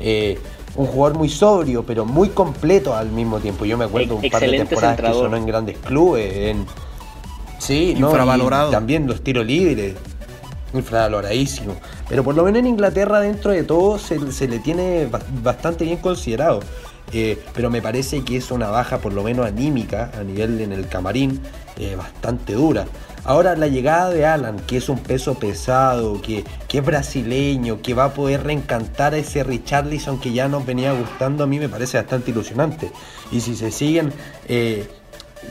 Eh, 0.00 0.38
un 0.76 0.86
jugador 0.86 1.18
muy 1.18 1.28
sobrio, 1.28 1.84
pero 1.84 2.04
muy 2.04 2.28
completo 2.28 2.94
al 2.94 3.10
mismo 3.10 3.38
tiempo. 3.38 3.64
Yo 3.64 3.78
me 3.78 3.84
acuerdo 3.84 4.16
un 4.16 4.30
par 4.30 4.40
de 4.42 4.58
temporadas 4.58 5.00
que 5.00 5.12
sonó 5.12 5.36
en 5.36 5.46
grandes 5.46 5.78
clubes, 5.78 6.32
en 6.34 6.66
sí, 7.58 7.94
infravalorado. 7.96 8.70
también 8.70 9.06
los 9.06 9.22
tiros 9.22 9.46
libres, 9.46 9.94
infravaloradísimo. 10.74 11.76
Pero 12.08 12.22
por 12.22 12.34
lo 12.34 12.44
menos 12.44 12.60
en 12.60 12.66
Inglaterra, 12.66 13.20
dentro 13.20 13.50
de 13.50 13.64
todo, 13.64 13.98
se, 13.98 14.18
le 14.48 14.58
tiene 14.58 15.08
bastante 15.42 15.84
bien 15.84 15.98
considerado. 15.98 16.60
Eh, 17.12 17.40
pero 17.54 17.70
me 17.70 17.80
parece 17.80 18.24
que 18.24 18.36
es 18.36 18.50
una 18.50 18.68
baja, 18.68 18.98
por 18.98 19.12
lo 19.12 19.22
menos 19.22 19.46
anímica, 19.46 20.10
a 20.18 20.24
nivel 20.24 20.60
en 20.60 20.72
el 20.72 20.88
camarín, 20.88 21.40
eh, 21.78 21.94
bastante 21.96 22.54
dura. 22.54 22.86
Ahora 23.26 23.56
la 23.56 23.66
llegada 23.66 24.10
de 24.10 24.24
Alan, 24.24 24.60
que 24.68 24.76
es 24.76 24.88
un 24.88 25.00
peso 25.00 25.34
pesado, 25.34 26.22
que, 26.22 26.44
es 26.72 26.84
brasileño, 26.84 27.82
que 27.82 27.92
va 27.92 28.04
a 28.04 28.14
poder 28.14 28.44
reencantar 28.44 29.14
a 29.14 29.16
ese 29.16 29.42
Richarlison 29.42 30.20
que 30.20 30.32
ya 30.32 30.46
nos 30.46 30.64
venía 30.64 30.92
gustando, 30.92 31.42
a 31.42 31.48
mí 31.48 31.58
me 31.58 31.68
parece 31.68 31.96
bastante 31.96 32.30
ilusionante. 32.30 32.92
Y 33.32 33.40
si 33.40 33.56
se 33.56 33.72
siguen 33.72 34.12
eh, 34.46 34.88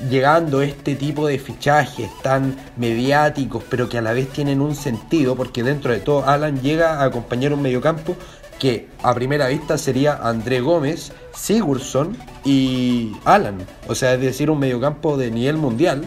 llegando 0.10 0.62
este 0.62 0.96
tipo 0.96 1.28
de 1.28 1.38
fichajes 1.38 2.10
tan 2.22 2.56
mediáticos, 2.78 3.62
pero 3.70 3.90
que 3.90 3.98
a 3.98 4.02
la 4.02 4.14
vez 4.14 4.30
tienen 4.30 4.62
un 4.62 4.74
sentido, 4.74 5.36
porque 5.36 5.62
dentro 5.62 5.92
de 5.92 6.00
todo 6.00 6.26
Alan 6.26 6.62
llega 6.62 7.02
a 7.02 7.04
acompañar 7.04 7.52
un 7.52 7.62
mediocampo 7.62 8.16
que 8.58 8.88
a 9.04 9.14
primera 9.14 9.50
vista 9.50 9.78
sería 9.78 10.16
André 10.24 10.62
Gómez, 10.62 11.12
Sigurdsson 11.34 12.16
y 12.46 13.12
Alan. 13.26 13.58
O 13.90 13.96
sea, 13.96 14.14
es 14.14 14.22
decir, 14.22 14.50
un 14.50 14.60
mediocampo 14.60 15.18
de 15.18 15.30
nivel 15.30 15.58
mundial 15.58 16.06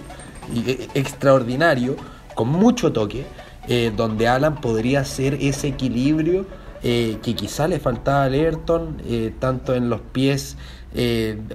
e, 0.55 0.89
extraordinario, 0.95 1.97
con 2.35 2.49
mucho 2.49 2.93
toque, 2.93 3.25
eh, 3.69 3.93
donde 3.95 4.29
Alan 4.29 4.61
podría 4.61 5.05
ser 5.05 5.35
ese 5.35 5.69
equilibrio 5.69 6.47
eh, 6.83 7.19
que 7.23 7.35
quizá 7.35 7.69
le 7.69 7.79
faltaba 7.79 8.23
a 8.23 8.27
Ayrton, 8.27 9.03
eh, 9.07 9.33
tanto 9.39 9.75
en 9.75 9.91
los 9.91 10.01
pies, 10.01 10.57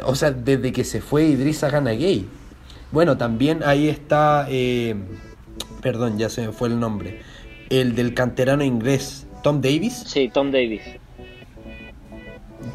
o 0.05 0.13
sea, 0.13 0.29
desde 0.31 0.71
que 0.71 0.83
se 0.83 1.01
fue 1.01 1.23
Idrissa 1.23 1.69
Gay. 1.69 2.27
Bueno, 2.91 3.17
también 3.17 3.63
ahí 3.65 3.89
está, 3.89 4.47
perdón, 5.81 6.19
ya 6.19 6.29
se 6.29 6.45
me 6.45 6.53
fue 6.53 6.67
el 6.67 6.79
nombre, 6.79 7.19
el 7.69 7.95
del 7.95 8.13
canterano 8.13 8.63
inglés, 8.63 9.25
Tom 9.41 9.59
Davis. 9.61 10.03
Sí, 10.05 10.29
Tom 10.31 10.51
Davis. 10.51 10.83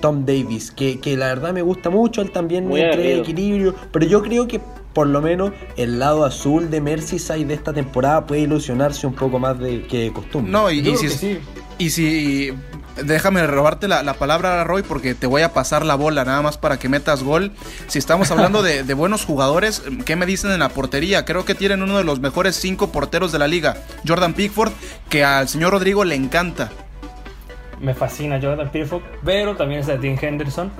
Tom 0.00 0.24
Davis, 0.24 0.72
que, 0.72 0.98
que 0.98 1.16
la 1.16 1.26
verdad 1.26 1.52
me 1.52 1.62
gusta 1.62 1.90
mucho, 1.90 2.22
él 2.22 2.32
también 2.32 2.70
entre 2.72 3.18
equilibrio, 3.18 3.74
pero 3.92 4.06
yo 4.06 4.22
creo 4.22 4.48
que 4.48 4.60
por 4.98 5.06
lo 5.06 5.22
menos 5.22 5.52
el 5.76 6.00
lado 6.00 6.24
azul 6.24 6.70
de 6.70 6.80
Merseyside 6.80 7.44
de 7.44 7.54
esta 7.54 7.72
temporada 7.72 8.26
puede 8.26 8.40
ilusionarse 8.40 9.06
un 9.06 9.14
poco 9.14 9.38
más 9.38 9.56
de 9.56 9.86
que 9.86 9.98
de 10.00 10.12
costumbre. 10.12 10.50
No, 10.50 10.72
y, 10.72 10.82
si, 10.96 11.38
y 11.78 11.90
si 11.90 12.52
déjame 13.04 13.46
robarte 13.46 13.86
la, 13.86 14.02
palabra, 14.14 14.64
Roy, 14.64 14.82
porque 14.82 15.14
te 15.14 15.28
voy 15.28 15.42
a 15.42 15.52
pasar 15.52 15.86
la 15.86 15.94
bola 15.94 16.24
nada 16.24 16.42
más 16.42 16.58
para 16.58 16.80
que 16.80 16.88
metas 16.88 17.22
gol. 17.22 17.52
Si 17.86 18.00
estamos 18.00 18.32
hablando 18.32 18.60
de, 18.60 18.82
buenos 18.94 19.24
jugadores, 19.24 19.84
¿qué 20.04 20.16
me 20.16 20.26
dicen 20.26 20.50
en 20.50 20.58
la 20.58 20.68
portería? 20.68 21.24
Creo 21.24 21.44
que 21.44 21.54
tienen 21.54 21.80
uno 21.80 21.96
de 21.96 22.02
los 22.02 22.18
mejores 22.18 22.56
cinco 22.56 22.90
porteros 22.90 23.30
de 23.30 23.38
la 23.38 23.46
liga, 23.46 23.76
Jordan 24.04 24.34
Pickford, 24.34 24.72
que 25.08 25.22
al 25.22 25.48
señor 25.48 25.74
Rodrigo 25.74 26.04
le 26.04 26.16
encanta. 26.16 26.72
Me 27.80 27.94
fascina 27.94 28.40
Jordan 28.42 28.68
Pickford, 28.72 29.04
pero 29.24 29.54
también 29.54 29.78
está 29.78 29.96
Dean 29.96 30.18
Henderson. 30.20 30.72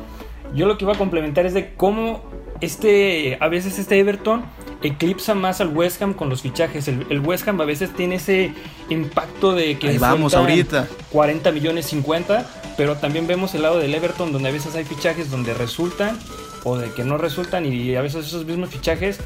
Yo 0.55 0.67
lo 0.67 0.77
que 0.77 0.87
iba 0.87 0.95
a 0.95 0.99
complementar 0.99 1.47
es 1.47 1.55
de 1.55 1.73
cómo 1.75 2.25
este, 2.61 3.39
a 3.41 3.49
veces 3.49 3.79
este 3.79 3.99
Everton 3.99 4.45
eclipsa 4.83 5.35
más 5.35 5.61
al 5.61 5.69
West 5.69 6.01
Ham 6.03 6.15
con 6.15 6.29
los 6.29 6.43
fichajes. 6.43 6.89
El, 6.89 7.21
West 7.21 7.47
Ham 7.49 7.61
a 7.61 7.65
veces 7.65 7.93
tiene 7.95 8.17
ese 8.17 8.53
impacto 8.89 9.55
de 9.55 9.79
que 9.79 9.89
Ahí 9.89 9.99
vamos 9.99 10.35
ahorita 10.35 10.89
40 11.11 11.53
millones 11.53 11.87
50, 11.87 12.49
pero 12.77 12.97
también 12.97 13.27
vemos 13.27 13.55
el 13.55 13.63
lado 13.63 13.79
del 13.79 13.95
Everton 13.95 14.33
donde 14.33 14.49
a 14.49 14.53
veces 14.53 14.75
hay 14.75 14.85
fichajes 14.85 15.31
donde 15.31 15.55
resultan 15.55 16.19
o 16.65 16.77
de 16.77 16.91
que 16.93 17.05
no 17.05 17.19
resultan 17.19 17.67
y 17.67 17.95
a 17.97 18.03
veces 18.03 18.27
esos 18.27 18.45
mismos 18.45 18.71
fichajes 18.71 19.19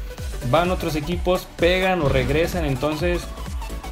van 0.51 0.71
otros 0.71 0.95
equipos, 0.95 1.47
pegan 1.57 2.01
o 2.01 2.09
regresan, 2.09 2.65
entonces 2.65 3.21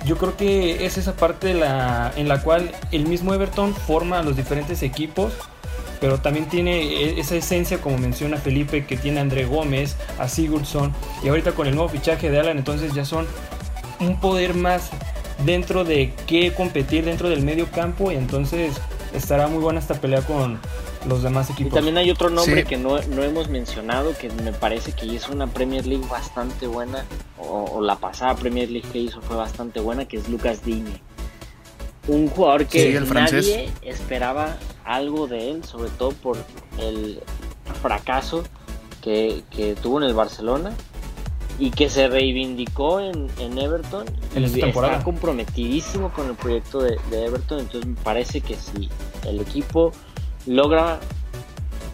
yo 0.06 0.18
creo 0.18 0.36
que 0.36 0.86
es 0.86 0.98
esa 0.98 1.16
parte 1.16 1.54
la, 1.54 2.12
en 2.16 2.28
la 2.28 2.42
cual 2.42 2.72
el 2.92 3.06
mismo 3.06 3.34
Everton 3.34 3.74
forma 3.74 4.20
a 4.20 4.24
los 4.24 4.36
diferentes 4.36 4.84
equipos 4.84 5.34
pero 6.02 6.18
también 6.20 6.50
tiene 6.50 6.82
e, 6.82 7.20
esa 7.20 7.36
esencia, 7.36 7.80
como 7.80 7.98
menciona 7.98 8.36
Felipe, 8.38 8.86
que 8.86 8.98
tiene 8.98 9.22
André 9.22 9.46
Gómez, 9.46 9.96
a 10.20 10.28
Sigurdsson, 10.28 10.92
y 11.24 11.30
ahorita 11.30 11.54
con 11.54 11.68
el 11.68 11.76
nuevo 11.76 11.88
fichaje 11.88 12.30
de 12.30 12.40
Alan, 12.40 12.58
entonces 12.58 12.94
ya 12.94 13.06
son 13.06 13.28
un 14.02 14.20
poder 14.20 14.56
más 14.56 14.90
dentro 15.46 15.86
de 15.86 16.14
qué 16.28 16.52
competir 16.54 17.06
dentro 17.06 17.30
del 17.30 17.44
medio 17.44 17.70
campo, 17.72 18.12
y 18.12 18.16
entonces 18.16 18.74
estará 19.14 19.48
muy 19.48 19.60
buena 19.60 19.80
esta 19.80 19.94
pelea 19.94 20.22
con 20.22 20.60
los 21.08 21.22
demás 21.22 21.50
equipos. 21.52 21.72
Y 21.72 21.76
también 21.76 21.98
hay 21.98 22.10
otro 22.10 22.30
nombre 22.30 22.64
que 22.64 22.78
no, 22.78 22.98
hemos 22.98 23.50
mencionado, 23.50 24.18
que 24.18 24.30
me 24.30 24.54
parece 24.54 24.94
que 24.94 25.06
hizo 25.06 25.32
una 25.32 25.48
Premier 25.48 25.86
League 25.86 26.06
bastante 26.10 26.66
buena, 26.66 27.06
o, 27.38 27.80
la 27.82 27.96
pasada 27.96 28.36
Premier 28.36 28.70
League 28.70 28.88
que 28.92 29.00
hizo 29.00 29.22
fue 29.22 29.36
bastante 29.36 29.80
buena, 29.80 30.06
que 30.06 30.18
es 30.18 30.30
Lucas 30.30 30.64
Digne. 30.64 31.00
Un 32.08 32.28
jugador 32.28 32.66
que 32.66 33.00
nadie 33.00 33.72
esperaba 33.84 34.58
algo 34.84 35.28
de 35.28 35.52
él, 35.52 35.64
sobre 35.64 35.90
todo 35.92 36.12
por 36.12 36.38
el 36.80 37.22
fracaso 37.82 38.44
que, 39.02 39.44
tuvo 39.82 40.02
en 40.02 40.08
el 40.08 40.14
Barcelona 40.14 40.74
y 41.60 41.72
que 41.72 41.90
se 41.90 42.08
reivindicó 42.08 43.00
en, 43.00 43.30
Everton 43.40 44.06
en 44.36 44.44
y 44.44 44.62
está 44.62 45.04
comprometidísimo 45.04 46.12
con 46.12 46.30
el 46.30 46.36
proyecto 46.36 46.82
de, 46.82 46.98
Everton. 47.12 47.60
Entonces 47.60 47.86
me 47.86 47.96
parece 47.96 48.42
que 48.42 48.56
si 48.56 48.90
el 49.28 49.40
equipo 49.40 49.92
logra 50.46 51.00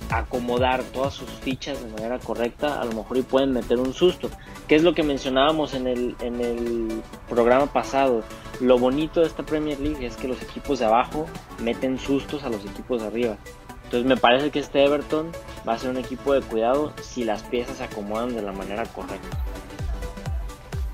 acomodar 0.10 0.84
todas 0.84 1.14
sus 1.14 1.30
fichas 1.30 1.82
de 1.82 1.90
manera 1.90 2.20
correcta 2.20 2.82
a 2.82 2.86
lo 2.86 2.94
mejor 2.94 3.18
y 3.18 3.22
pueden 3.22 3.52
meter 3.52 3.80
un 3.80 3.94
susto 3.94 4.30
que 4.68 4.76
es 4.76 4.84
lo 4.84 4.94
que 4.94 5.04
mencionábamos 5.04 5.74
en 5.74 5.88
el, 5.88 6.16
en 6.22 6.42
el 6.42 7.02
programa 7.30 7.66
pasado 7.68 8.24
lo 8.60 8.80
bonito 8.80 9.22
de 9.22 9.28
esta 9.28 9.44
Premier 9.44 9.80
League 9.80 10.06
es 10.06 10.16
que 10.16 10.28
los 10.28 10.42
equipos 10.42 10.80
de 10.80 10.86
abajo 10.86 11.28
meten 11.64 12.00
sustos 12.00 12.44
a 12.44 12.50
los 12.50 12.66
equipos 12.66 13.02
de 13.02 13.08
arriba. 13.08 13.38
Entonces 13.84 14.08
me 14.08 14.18
parece 14.18 14.50
que 14.50 14.60
este 14.60 14.84
Everton 14.84 15.32
va 15.68 15.74
a 15.74 15.80
ser 15.80 15.92
un 15.92 15.98
equipo 15.98 16.34
de 16.34 16.42
cuidado 16.42 16.94
si 17.02 17.24
las 17.24 17.44
piezas 17.44 17.78
se 17.78 17.84
acomodan 17.84 18.36
de 18.36 18.42
la 18.42 18.52
manera 18.52 18.84
correcta. 18.86 19.38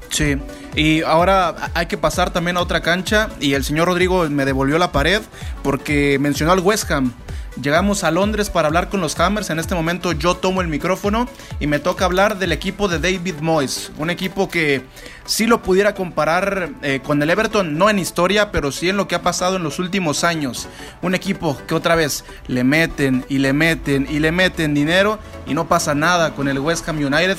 Sí, 0.09 0.37
y 0.75 1.01
ahora 1.01 1.71
hay 1.73 1.87
que 1.87 1.97
pasar 1.97 2.31
también 2.31 2.57
a 2.57 2.61
otra 2.61 2.81
cancha 2.81 3.29
y 3.39 3.55
el 3.55 3.63
señor 3.63 3.87
Rodrigo 3.87 4.29
me 4.29 4.45
devolvió 4.45 4.77
la 4.77 4.91
pared 4.91 5.21
porque 5.63 6.19
mencionó 6.19 6.51
al 6.51 6.59
West 6.59 6.91
Ham. 6.91 7.13
Llegamos 7.61 8.03
a 8.03 8.09
Londres 8.09 8.49
para 8.49 8.67
hablar 8.67 8.89
con 8.89 8.99
los 8.99 9.19
Hammers. 9.19 9.51
En 9.51 9.59
este 9.59 9.75
momento 9.75 10.11
yo 10.11 10.35
tomo 10.35 10.61
el 10.61 10.67
micrófono 10.67 11.27
y 11.59 11.67
me 11.67 11.77
toca 11.77 12.05
hablar 12.05 12.39
del 12.39 12.51
equipo 12.51 12.87
de 12.87 12.97
David 12.97 13.35
Moyes. 13.41 13.91
Un 13.97 14.09
equipo 14.09 14.49
que 14.49 14.81
sí 15.25 15.45
lo 15.45 15.61
pudiera 15.61 15.93
comparar 15.93 16.71
eh, 16.81 16.99
con 17.03 17.21
el 17.21 17.29
Everton, 17.29 17.77
no 17.77 17.91
en 17.91 17.99
historia, 17.99 18.51
pero 18.51 18.71
sí 18.71 18.89
en 18.89 18.97
lo 18.97 19.07
que 19.07 19.13
ha 19.13 19.21
pasado 19.21 19.57
en 19.57 19.63
los 19.63 19.77
últimos 19.77 20.23
años. 20.23 20.67
Un 21.03 21.13
equipo 21.13 21.55
que 21.67 21.75
otra 21.75 21.93
vez 21.93 22.25
le 22.47 22.63
meten 22.63 23.23
y 23.29 23.37
le 23.37 23.53
meten 23.53 24.07
y 24.09 24.17
le 24.17 24.31
meten 24.31 24.73
dinero 24.73 25.19
y 25.45 25.53
no 25.53 25.67
pasa 25.67 25.93
nada 25.93 26.33
con 26.33 26.47
el 26.47 26.57
West 26.57 26.89
Ham 26.89 26.97
United, 26.97 27.37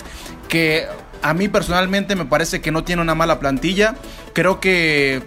que 0.49 0.87
a 1.23 1.35
mí 1.35 1.49
personalmente 1.49 2.15
me 2.15 2.25
parece 2.25 2.61
que 2.61 2.71
no 2.71 2.85
tiene 2.85 3.03
una 3.03 3.17
mala 3.17 3.41
plantilla. 3.41 3.97
Creo 4.33 4.61
que 4.61 5.25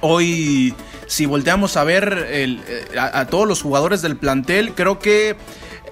hoy 0.00 0.74
si 1.08 1.26
volteamos 1.26 1.76
a 1.76 1.84
ver 1.84 2.26
eh, 2.28 2.60
a, 2.96 3.24
todos 3.26 3.48
los 3.48 3.62
jugadores 3.62 4.02
del 4.02 4.16
plantel, 4.16 4.74
creo 4.74 4.98
que 4.98 5.36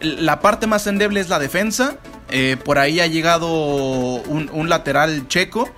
la 0.00 0.40
parte 0.40 0.66
más 0.66 0.86
endeble 0.86 1.20
es 1.20 1.28
la 1.28 1.38
defensa. 1.40 1.96
Eh, 2.30 2.56
por 2.64 2.78
ahí 2.78 3.00
ha 3.00 3.06
llegado 3.06 3.48
un, 3.48 4.68
lateral 4.68 5.28
checo 5.28 5.70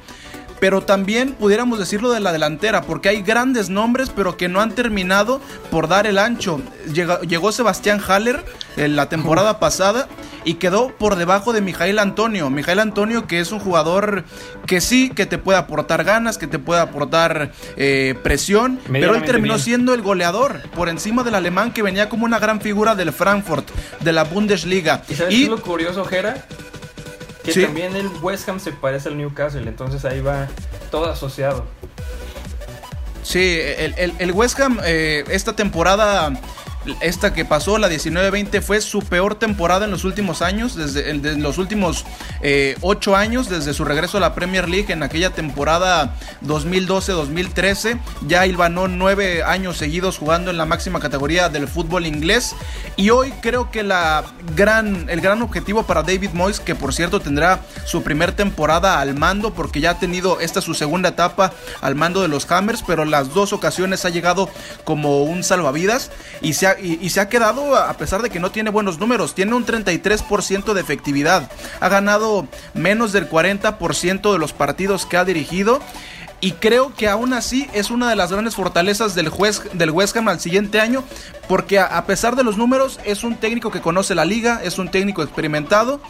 pero 0.61 0.81
también 0.81 1.35
pudiéramos 1.35 1.79
decirlo 1.79 2.11
de 2.11 2.19
la 2.19 2.33
delantera, 2.33 2.83
porque 2.83 3.11
hay 3.11 3.23
grandes 3.23 3.69
nombres, 3.69 4.11
pero 4.11 4.37
que 4.37 4.49
no 4.49 4.61
han 4.61 4.75
terminado 4.75 5.41
por 5.71 5.87
dar 5.87 6.05
el 6.09 6.19
ancho. 6.19 6.61
Llegó, 6.93 7.53
Sebastián 7.53 8.01
Haller 8.05 8.45
en 8.77 8.97
la 8.97 9.09
temporada 9.09 9.61
pasada 9.61 10.09
y 10.49 10.55
quedó 10.55 10.97
por 10.97 11.17
debajo 11.17 11.53
de 11.53 11.61
Mijail 11.61 11.99
Antonio. 11.99 12.49
Mijail 12.49 12.79
Antonio 12.79 13.27
que 13.27 13.39
es 13.39 13.53
un 13.53 13.59
jugador 13.59 14.25
que 14.67 14.81
sí, 14.81 15.11
que 15.11 15.27
te 15.27 15.37
puede 15.37 15.59
aportar 15.59 16.05
ganas, 16.05 16.39
que 16.39 16.47
te 16.47 16.59
puede 16.59 16.81
aportar 16.81 17.53
eh, 17.77 18.15
presión, 18.23 18.81
pero 18.91 19.15
él 19.15 19.25
terminó 19.25 19.59
siendo 19.59 19.93
el 19.93 20.01
goleador 20.01 20.63
por 20.71 20.89
encima 20.89 21.23
del 21.23 21.35
alemán 21.35 21.75
que 21.75 21.83
venía 21.83 22.09
como 22.09 22.25
una 22.25 22.39
gran 22.39 22.63
figura 22.63 22.95
del 22.95 23.13
Frankfurt, 23.13 23.69
de 24.01 24.11
la 24.11 24.25
Bundesliga. 24.25 25.03
¿Y 25.11 25.17
sabes 25.17 25.49
lo 25.49 25.61
curioso, 25.61 26.03
Jera? 26.07 26.47
Que 27.45 27.53
también 27.53 27.95
el 27.95 28.09
West 28.23 28.49
Ham 28.49 28.59
se 28.59 28.73
parece 28.73 29.11
al 29.11 29.19
Newcastle, 29.19 29.69
entonces 29.69 30.07
ahí 30.07 30.23
va 30.23 30.49
todo 30.91 31.11
asociado. 31.11 31.67
Sí, 33.23 33.59
el, 33.61 34.33
West 34.33 34.59
Ham 34.61 34.81
eh, 34.83 35.25
esta 35.29 35.55
temporada 35.55 36.33
esta 37.01 37.33
que 37.33 37.45
pasó, 37.45 37.79
la 37.79 37.89
19-20, 37.89 38.63
fue 38.63 38.81
su 38.81 39.01
peor 39.01 39.35
temporada 39.35 39.85
en 39.85 39.91
los 39.91 40.05
últimos 40.05 40.43
años, 40.43 40.75
desde, 40.75 41.15
los 41.37 41.59
últimos 41.59 42.05
eh, 42.43 42.77
ocho 42.81 43.17
años, 43.17 43.49
desde 43.49 43.75
su 43.75 43.85
regreso 43.85 44.19
a 44.19 44.21
la 44.21 44.35
Premier 44.35 44.69
League 44.69 44.93
en 44.93 45.03
aquella 45.03 45.31
temporada 45.31 46.15
2012-2013. 46.45 47.99
Ya 48.27 48.47
ilvanó 48.47 48.89
nueve 48.89 49.43
años 49.43 49.77
seguidos 49.77 50.19
jugando 50.19 50.51
en 50.51 50.57
la 50.57 50.67
máxima 50.67 51.01
categoría 51.01 51.49
del 51.49 51.69
fútbol 51.69 52.07
inglés. 52.07 52.55
Y 52.97 53.11
hoy 53.11 53.33
creo 53.41 53.71
que 53.71 53.83
la 53.83 54.25
gran, 54.57 55.09
el 55.09 55.21
gran 55.21 55.43
objetivo 55.43 55.85
para 55.85 56.03
David 56.03 56.31
Moyes, 56.33 56.61
que 56.61 56.75
por 56.75 56.95
cierto 56.95 57.21
tendrá 57.21 57.61
su 57.85 58.03
primer 58.03 58.33
temporada 58.33 59.01
al 59.01 59.15
mando, 59.15 59.55
porque 59.55 59.81
ya 59.81 59.91
ha 59.91 59.99
tenido 59.99 60.41
esta 60.41 60.61
su 60.61 60.75
segunda 60.75 61.11
etapa 61.11 61.53
al 61.81 61.95
mando 61.95 62.23
de 62.23 62.29
los 62.29 62.51
Hammers, 62.51 62.83
pero 62.87 63.05
las 63.05 63.35
dos 63.35 63.53
ocasiones 63.53 64.05
ha 64.05 64.11
llegado 64.11 64.51
como 64.85 65.23
un 65.23 65.45
salvavidas 65.45 66.11
y 66.41 66.55
se 66.55 66.67
ha 66.67 66.78
y, 66.83 67.09
se 67.11 67.21
ha 67.21 67.29
quedado, 67.29 67.77
a 67.77 67.93
pesar 67.95 68.23
de 68.23 68.31
que 68.31 68.41
no 68.41 68.51
tiene 68.51 68.71
buenos 68.71 68.99
números, 68.99 69.35
tiene 69.35 69.55
un 69.55 69.67
33% 69.67 70.73
de 70.73 70.81
efectividad. 70.81 71.51
Ha 71.81 71.89
ganado 71.89 72.47
menos 72.75 73.13
del 73.13 73.29
40% 73.29 74.33
de 74.33 74.39
los 74.39 74.53
partidos 74.53 75.07
que 75.07 75.17
ha 75.17 75.25
dirigido. 75.25 75.81
Y 76.41 76.53
creo 76.53 76.95
que 76.95 77.09
aún 77.09 77.33
así 77.33 77.69
es 77.75 77.91
una 77.91 78.09
de 78.09 78.15
las 78.15 78.31
grandes 78.31 78.55
fortalezas 78.55 79.17
del, 79.17 79.29
juez, 79.29 79.63
del 79.73 79.91
West 79.91 80.17
Ham 80.17 80.29
al 80.29 80.39
siguiente 80.39 80.81
año, 80.81 81.03
porque 81.49 81.81
a, 81.81 82.05
pesar 82.07 82.37
de 82.37 82.45
los 82.45 82.57
números 82.57 83.01
es 83.05 83.25
un 83.25 83.35
técnico 83.37 83.73
que 83.73 83.81
conoce 83.81 84.15
la 84.15 84.25
liga, 84.25 84.61
es 84.63 84.79
un 84.79 84.89
técnico 84.89 85.25
experimentado 85.25 86.01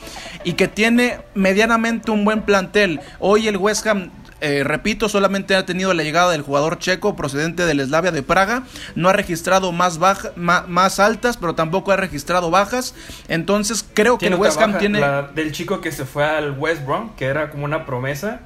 y 0.45 0.53
que 0.53 0.69
tiene 0.69 1.21
medianamente 1.35 2.11
un 2.11 2.27
buen 2.27 2.43
plantel. 2.43 3.01
Hoy 3.21 3.49
el 3.49 3.57
West 3.57 3.87
Ham 3.87 4.11
eh, 4.41 4.63
repito, 4.65 5.09
solamente 5.09 5.55
ha 5.57 5.67
tenido 5.67 5.93
la 5.95 6.03
llegada 6.03 6.33
del 6.33 6.43
jugador 6.43 6.79
checo 6.79 7.17
procedente 7.17 7.67
del 7.67 7.85
Slavia 7.85 8.13
de 8.13 8.23
Praga. 8.23 8.65
No 8.95 9.09
ha 9.09 9.13
registrado 9.13 9.73
más, 9.73 9.99
baja, 9.99 10.33
más, 10.37 11.01
altas, 11.01 11.37
pero 11.37 11.55
tampoco 11.55 11.93
ha 11.93 11.97
registrado 11.97 12.51
bajas. 12.51 12.95
Entonces 13.29 13.85
creo 13.95 14.19
que 14.19 14.29
el 14.29 14.35
West 14.35 14.61
Ham 14.61 14.79
tiene... 14.79 15.01
del 15.35 15.53
chico 15.53 15.81
que 15.81 15.93
se 15.93 16.05
fue 16.05 16.25
al 16.25 16.53
West 16.59 16.85
Brom, 16.85 17.15
que 17.17 17.27
era 17.27 17.51
como 17.51 17.65
una 17.65 17.85
promesa. 17.87 18.41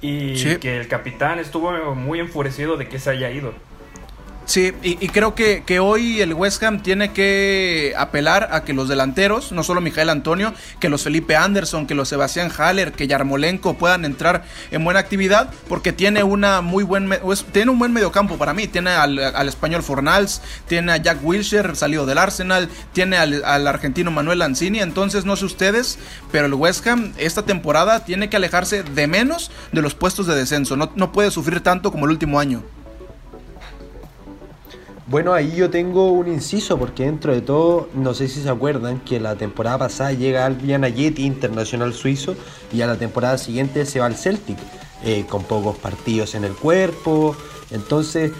Y 0.00 0.56
que 0.58 0.78
el 0.78 0.86
capitán 0.86 1.40
estuvo 1.40 1.94
muy 1.96 2.20
enfurecido 2.20 2.76
de 2.76 2.88
que 2.88 3.00
se 3.00 3.10
haya 3.10 3.30
ido. 3.30 3.52
Sí, 4.48 4.72
y, 4.82 5.08
creo 5.08 5.34
que, 5.34 5.62
que, 5.66 5.78
hoy 5.78 6.22
el 6.22 6.32
West 6.32 6.62
Ham 6.62 6.82
tiene 6.82 7.12
que 7.12 7.92
apelar 7.98 8.48
a 8.50 8.64
que 8.64 8.72
los 8.72 8.88
delanteros, 8.88 9.52
no 9.52 9.62
solo 9.62 9.82
Mijael 9.82 10.08
Antonio, 10.08 10.54
que 10.80 10.88
los 10.88 11.02
Felipe 11.02 11.36
Anderson, 11.36 11.86
que 11.86 11.94
los 11.94 12.08
Sebastián 12.08 12.50
Haller, 12.56 12.92
que 12.92 13.06
Yarmolenko 13.06 13.74
puedan 13.74 14.06
entrar 14.06 14.44
en 14.70 14.84
buena 14.84 15.00
actividad, 15.00 15.50
porque 15.68 15.92
tiene 15.92 16.22
una 16.22 16.62
muy 16.62 16.82
buen 16.82 17.10
tiene 17.52 17.70
un 17.70 17.78
buen 17.78 17.92
mediocampo 17.92 18.38
para 18.38 18.54
mí. 18.54 18.66
Tiene 18.68 18.88
al, 18.88 19.18
español 19.46 19.82
Fornals, 19.82 20.40
tiene 20.66 20.92
a 20.92 20.96
Jack 20.96 21.18
Wilshere, 21.22 21.74
salido 21.74 22.06
del 22.06 22.16
Arsenal, 22.16 22.70
tiene 22.94 23.18
al, 23.18 23.66
argentino 23.66 24.10
Manuel 24.10 24.38
Lanzini. 24.38 24.80
Entonces, 24.80 25.26
no 25.26 25.36
sé 25.36 25.44
ustedes, 25.44 25.98
pero 26.32 26.46
el 26.46 26.54
West 26.54 26.86
Ham 26.86 27.12
esta 27.18 27.42
temporada 27.42 28.02
tiene 28.06 28.30
que 28.30 28.36
alejarse 28.38 28.82
de 28.82 29.06
menos 29.08 29.50
de 29.72 29.82
los 29.82 29.94
puestos 29.94 30.26
de 30.26 30.34
descenso. 30.34 30.74
No, 30.74 30.90
no 30.94 31.12
puede 31.12 31.30
sufrir 31.30 31.60
tanto 31.60 31.92
como 31.92 32.06
el 32.06 32.12
último 32.12 32.40
año. 32.40 32.64
Bueno, 35.10 35.32
ahí 35.32 35.56
yo 35.56 35.70
tengo 35.70 36.12
un 36.12 36.28
inciso 36.28 36.78
porque 36.78 37.04
dentro 37.04 37.32
de 37.32 37.40
todo, 37.40 37.88
no 37.94 38.12
sé 38.12 38.28
si 38.28 38.42
se 38.42 38.50
acuerdan 38.50 39.00
que 39.00 39.18
la 39.18 39.36
temporada 39.36 39.78
pasada 39.78 40.12
llega 40.12 40.44
Albion 40.44 40.84
Ayeti, 40.84 41.24
internacional 41.24 41.94
suizo, 41.94 42.36
y 42.74 42.82
a 42.82 42.86
la 42.86 42.96
temporada 42.96 43.38
siguiente 43.38 43.86
se 43.86 44.00
va 44.00 44.06
al 44.06 44.16
Celtic, 44.16 44.58
eh, 45.02 45.24
con 45.26 45.44
pocos 45.44 45.78
partidos 45.78 46.34
en 46.34 46.44
el 46.44 46.52
cuerpo. 46.52 47.34
Entonces, 47.70 48.32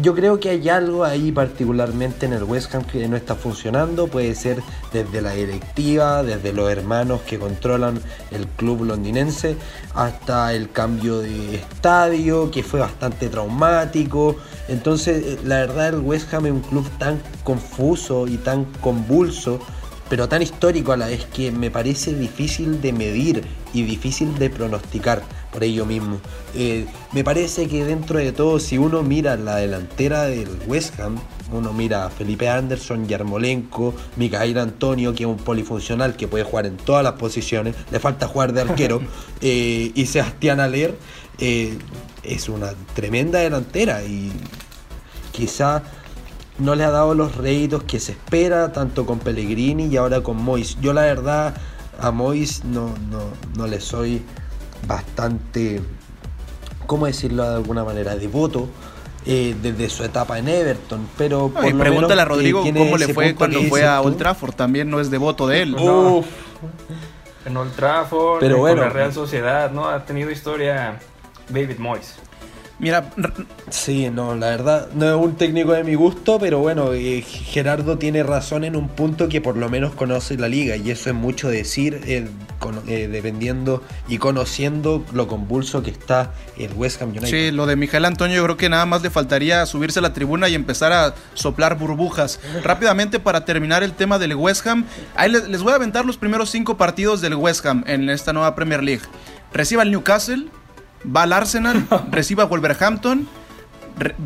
yo 0.00 0.14
creo 0.14 0.40
que 0.40 0.50
hay 0.50 0.68
algo 0.68 1.04
ahí 1.04 1.32
particularmente 1.32 2.26
en 2.26 2.32
el 2.32 2.44
West 2.44 2.74
Ham 2.74 2.84
que 2.84 3.06
no 3.08 3.16
está 3.16 3.34
funcionando. 3.34 4.06
Puede 4.06 4.34
ser 4.34 4.62
desde 4.92 5.20
la 5.20 5.32
directiva, 5.32 6.22
desde 6.22 6.52
los 6.52 6.70
hermanos 6.70 7.20
que 7.22 7.38
controlan 7.38 8.00
el 8.30 8.46
club 8.46 8.84
londinense, 8.84 9.56
hasta 9.94 10.52
el 10.54 10.70
cambio 10.70 11.18
de 11.18 11.56
estadio, 11.56 12.50
que 12.50 12.62
fue 12.62 12.80
bastante 12.80 13.28
traumático. 13.28 14.36
Entonces, 14.68 15.24
eh, 15.24 15.38
la 15.44 15.56
verdad, 15.56 15.88
el 15.88 16.00
West 16.00 16.32
Ham 16.32 16.46
es 16.46 16.52
un 16.52 16.60
club 16.60 16.88
tan 16.98 17.20
confuso 17.42 18.26
y 18.26 18.38
tan 18.38 18.64
convulso 18.80 19.60
pero 20.08 20.28
tan 20.28 20.42
histórico 20.42 20.92
a 20.92 20.96
la 20.96 21.06
vez 21.06 21.24
que 21.26 21.50
me 21.50 21.70
parece 21.70 22.14
difícil 22.14 22.80
de 22.80 22.92
medir 22.92 23.44
y 23.72 23.82
difícil 23.82 24.38
de 24.38 24.50
pronosticar 24.50 25.22
por 25.54 25.62
ello 25.62 25.86
mismo. 25.86 26.18
Eh, 26.56 26.84
me 27.12 27.22
parece 27.22 27.68
que 27.68 27.84
dentro 27.84 28.18
de 28.18 28.32
todo, 28.32 28.58
si 28.58 28.76
uno 28.76 29.04
mira 29.04 29.36
la 29.36 29.56
delantera 29.56 30.24
del 30.24 30.48
West 30.66 30.98
Ham, 30.98 31.16
uno 31.52 31.72
mira 31.72 32.06
a 32.06 32.10
Felipe 32.10 32.48
Anderson, 32.48 33.06
Yarmolenko, 33.06 33.94
Mikael 34.16 34.58
Antonio, 34.58 35.14
que 35.14 35.22
es 35.22 35.28
un 35.28 35.36
polifuncional 35.36 36.16
que 36.16 36.26
puede 36.26 36.42
jugar 36.42 36.66
en 36.66 36.76
todas 36.76 37.04
las 37.04 37.12
posiciones, 37.12 37.76
le 37.92 38.00
falta 38.00 38.26
jugar 38.26 38.52
de 38.52 38.62
arquero, 38.62 39.00
eh, 39.40 39.92
y 39.94 40.06
Sebastián 40.06 40.58
Aler, 40.58 40.98
eh, 41.38 41.78
es 42.24 42.48
una 42.48 42.72
tremenda 42.94 43.38
delantera 43.38 44.02
y 44.02 44.32
quizá 45.30 45.84
no 46.58 46.74
le 46.74 46.82
ha 46.82 46.90
dado 46.90 47.14
los 47.14 47.36
réditos 47.36 47.84
que 47.84 48.00
se 48.00 48.12
espera, 48.12 48.72
tanto 48.72 49.06
con 49.06 49.20
Pellegrini 49.20 49.86
y 49.86 49.96
ahora 49.96 50.20
con 50.20 50.36
Mois. 50.36 50.76
Yo 50.80 50.92
la 50.92 51.02
verdad 51.02 51.54
a 52.00 52.10
Mois 52.10 52.64
no, 52.64 52.92
no, 53.08 53.22
no 53.56 53.68
le 53.68 53.80
soy 53.80 54.20
bastante, 54.86 55.80
¿cómo 56.86 57.06
decirlo 57.06 57.48
de 57.48 57.56
alguna 57.56 57.84
manera?, 57.84 58.16
devoto. 58.16 58.68
Eh, 59.26 59.56
desde 59.62 59.88
su 59.88 60.04
etapa 60.04 60.38
en 60.38 60.48
Everton, 60.48 61.08
pero 61.16 61.48
por 61.48 61.78
pregúntale 61.78 62.20
a 62.20 62.26
Rodrigo 62.26 62.62
cómo 62.62 62.98
le 62.98 63.08
fue 63.14 63.34
cuando 63.34 63.62
fue 63.62 63.86
a 63.86 64.02
Old 64.02 64.18
Trafford, 64.18 64.52
también 64.52 64.90
no 64.90 65.00
es 65.00 65.10
devoto 65.10 65.46
de 65.46 65.62
él. 65.62 65.74
En 67.46 67.56
Old 67.56 67.74
Trafford, 67.74 68.40
pero 68.40 68.58
bueno, 68.58 68.82
con 68.82 68.88
la 68.88 68.92
Real 68.92 69.14
Sociedad, 69.14 69.70
¿no? 69.70 69.88
Ha 69.88 70.04
tenido 70.04 70.30
historia 70.30 70.98
David 71.48 71.78
Moyes. 71.78 72.16
Mira, 72.80 73.08
sí, 73.70 74.10
no, 74.10 74.34
la 74.34 74.48
verdad 74.48 74.88
no 74.94 75.08
es 75.08 75.14
un 75.14 75.36
técnico 75.36 75.72
de 75.72 75.84
mi 75.84 75.94
gusto, 75.94 76.40
pero 76.40 76.58
bueno, 76.58 76.92
eh, 76.92 77.22
Gerardo 77.22 77.98
tiene 77.98 78.24
razón 78.24 78.64
en 78.64 78.74
un 78.74 78.88
punto 78.88 79.28
que 79.28 79.40
por 79.40 79.56
lo 79.56 79.68
menos 79.68 79.94
conoce 79.94 80.36
la 80.36 80.48
liga 80.48 80.74
y 80.76 80.90
eso 80.90 81.08
es 81.08 81.14
mucho 81.14 81.48
decir, 81.48 82.00
eh, 82.04 82.26
eh, 82.88 83.08
dependiendo 83.08 83.82
y 84.08 84.18
conociendo 84.18 85.04
lo 85.12 85.28
convulso 85.28 85.84
que 85.84 85.90
está 85.90 86.32
el 86.58 86.72
West 86.72 87.00
Ham 87.00 87.10
United. 87.10 87.28
Sí, 87.28 87.52
lo 87.52 87.66
de 87.66 87.76
Miguel 87.76 88.04
Antonio 88.04 88.36
yo 88.36 88.44
creo 88.44 88.56
que 88.56 88.68
nada 88.68 88.86
más 88.86 89.02
le 89.02 89.10
faltaría 89.10 89.64
subirse 89.66 90.00
a 90.00 90.02
la 90.02 90.12
tribuna 90.12 90.48
y 90.48 90.56
empezar 90.56 90.92
a 90.92 91.14
soplar 91.34 91.78
burbujas. 91.78 92.40
Rápidamente 92.64 93.20
para 93.20 93.44
terminar 93.44 93.84
el 93.84 93.92
tema 93.92 94.18
del 94.18 94.34
West 94.34 94.66
Ham, 94.66 94.84
ahí 95.14 95.30
les, 95.30 95.46
les 95.48 95.62
voy 95.62 95.72
a 95.72 95.76
aventar 95.76 96.04
los 96.04 96.16
primeros 96.16 96.50
cinco 96.50 96.76
partidos 96.76 97.20
del 97.20 97.36
West 97.36 97.64
Ham 97.66 97.84
en 97.86 98.10
esta 98.10 98.32
nueva 98.32 98.56
Premier 98.56 98.82
League. 98.82 99.02
Reciba 99.52 99.84
el 99.84 99.92
Newcastle 99.92 100.48
va 101.04 101.22
al 101.22 101.32
Arsenal, 101.32 101.86
recibe 102.10 102.42
a 102.42 102.46
Wolverhampton, 102.46 103.28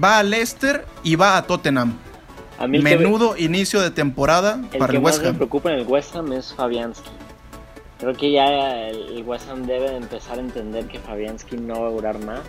va 0.03 0.19
a 0.19 0.23
Leicester 0.23 0.87
y 1.03 1.17
va 1.17 1.37
a 1.37 1.43
Tottenham. 1.43 1.97
Menudo 2.67 3.37
inicio 3.37 3.81
de 3.81 3.91
temporada 3.91 4.61
para 4.79 4.93
el 4.93 4.99
West 4.99 5.19
Ham. 5.19 5.25
Lo 5.25 5.29
que 5.29 5.33
me 5.33 5.39
preocupa 5.39 5.73
en 5.73 5.79
el 5.79 5.87
West 5.87 6.17
Ham 6.17 6.33
es 6.33 6.53
Fabianski. 6.55 7.11
Creo 8.01 8.15
que 8.15 8.33
ya 8.33 8.89
el 8.89 9.23
West 9.25 9.49
Ham 9.49 9.65
debe 9.65 9.97
empezar 9.97 10.39
a 10.39 10.41
entender 10.41 10.87
que 10.87 10.99
Fabianski 10.99 11.57
no 11.57 11.83
va 11.83 11.89
a 11.89 11.91
durar 11.91 12.19
más. 12.25 12.41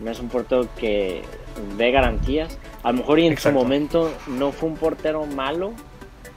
No 0.00 0.10
es 0.12 0.20
un 0.20 0.28
portero 0.28 0.68
que 0.76 1.24
dé 1.76 1.90
garantías. 1.90 2.56
A 2.84 2.92
lo 2.92 2.98
mejor 2.98 3.18
y 3.18 3.26
en 3.26 3.36
su 3.36 3.50
momento 3.50 4.12
no 4.28 4.52
fue 4.52 4.68
un 4.68 4.76
portero 4.76 5.26
malo, 5.26 5.72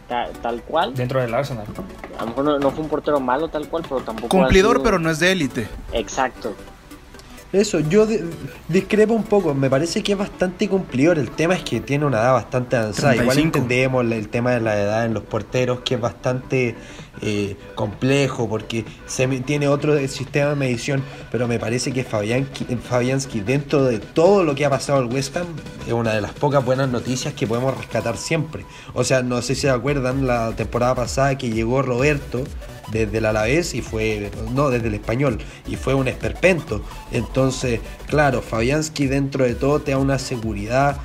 tal, 0.07 0.63
cual. 0.63 0.95
Dentro 0.95 1.21
del 1.21 1.33
Arsenal. 1.33 1.67
A 2.17 2.21
lo 2.21 2.27
mejor 2.27 2.43
no, 2.43 2.59
no, 2.59 2.71
fue 2.71 2.83
un 2.83 2.89
portero 2.89 3.19
malo 3.19 3.49
tal 3.49 3.67
cual, 3.67 3.83
pero 3.87 4.01
tampoco. 4.01 4.29
Cumplidor, 4.29 4.81
pero 4.81 4.97
no 4.97 5.11
es 5.11 5.19
de 5.19 5.31
élite. 5.31 5.67
Exacto. 5.93 6.55
Eso, 7.53 7.81
yo 7.81 8.07
discrepo 8.69 9.13
un 9.13 9.23
poco, 9.23 9.53
me 9.53 9.69
parece 9.69 10.01
que 10.01 10.13
es 10.13 10.17
bastante 10.17 10.69
cumplidor, 10.69 11.19
el 11.19 11.31
tema 11.31 11.53
es 11.55 11.63
que 11.63 11.81
tiene 11.81 12.05
una 12.05 12.21
edad 12.21 12.33
bastante 12.33 12.77
avanzada, 12.77 13.15
igual 13.15 13.39
entendemos 13.39 14.05
el 14.09 14.29
tema 14.29 14.51
de 14.51 14.61
la 14.61 14.79
edad 14.79 15.05
en 15.05 15.13
los 15.13 15.23
porteros 15.23 15.81
que 15.81 15.95
es 15.95 16.01
bastante 16.01 16.75
eh, 17.21 17.57
complejo 17.75 18.47
porque 18.47 18.85
se 19.05 19.27
tiene 19.27 19.67
otro 19.67 19.97
sistema 20.07 20.51
de 20.51 20.55
medición, 20.55 21.03
pero 21.29 21.45
me 21.49 21.59
parece 21.59 21.91
que 21.91 22.05
Fabianski 22.05 23.41
dentro 23.41 23.83
de 23.83 23.99
todo 23.99 24.45
lo 24.45 24.55
que 24.55 24.65
ha 24.65 24.69
pasado 24.69 24.99
al 24.99 25.05
West 25.05 25.35
Ham 25.35 25.47
es 25.85 25.91
una 25.91 26.13
de 26.13 26.21
las 26.21 26.31
pocas 26.31 26.63
buenas 26.63 26.87
noticias 26.87 27.33
que 27.33 27.47
podemos 27.47 27.77
rescatar 27.77 28.15
siempre. 28.15 28.65
O 28.93 29.03
sea, 29.03 29.23
no 29.23 29.41
sé 29.41 29.55
si 29.55 29.61
se 29.61 29.69
acuerdan 29.69 30.25
la 30.25 30.53
temporada 30.55 30.95
pasada 30.95 31.37
que 31.37 31.49
llegó 31.49 31.81
Roberto 31.81 32.45
desde 32.89 33.19
el 33.19 33.25
Alavés 33.25 33.73
y 33.73 33.81
fue, 33.81 34.31
no, 34.53 34.69
desde 34.69 34.87
el 34.87 34.95
español, 34.95 35.39
y 35.67 35.75
fue 35.75 35.93
un 35.93 36.07
esperpento. 36.07 36.81
Entonces, 37.11 37.79
claro, 38.07 38.41
Fabianski 38.41 39.07
dentro 39.07 39.43
de 39.43 39.55
todo 39.55 39.81
te 39.81 39.91
da 39.91 39.97
una 39.97 40.19
seguridad, 40.19 40.97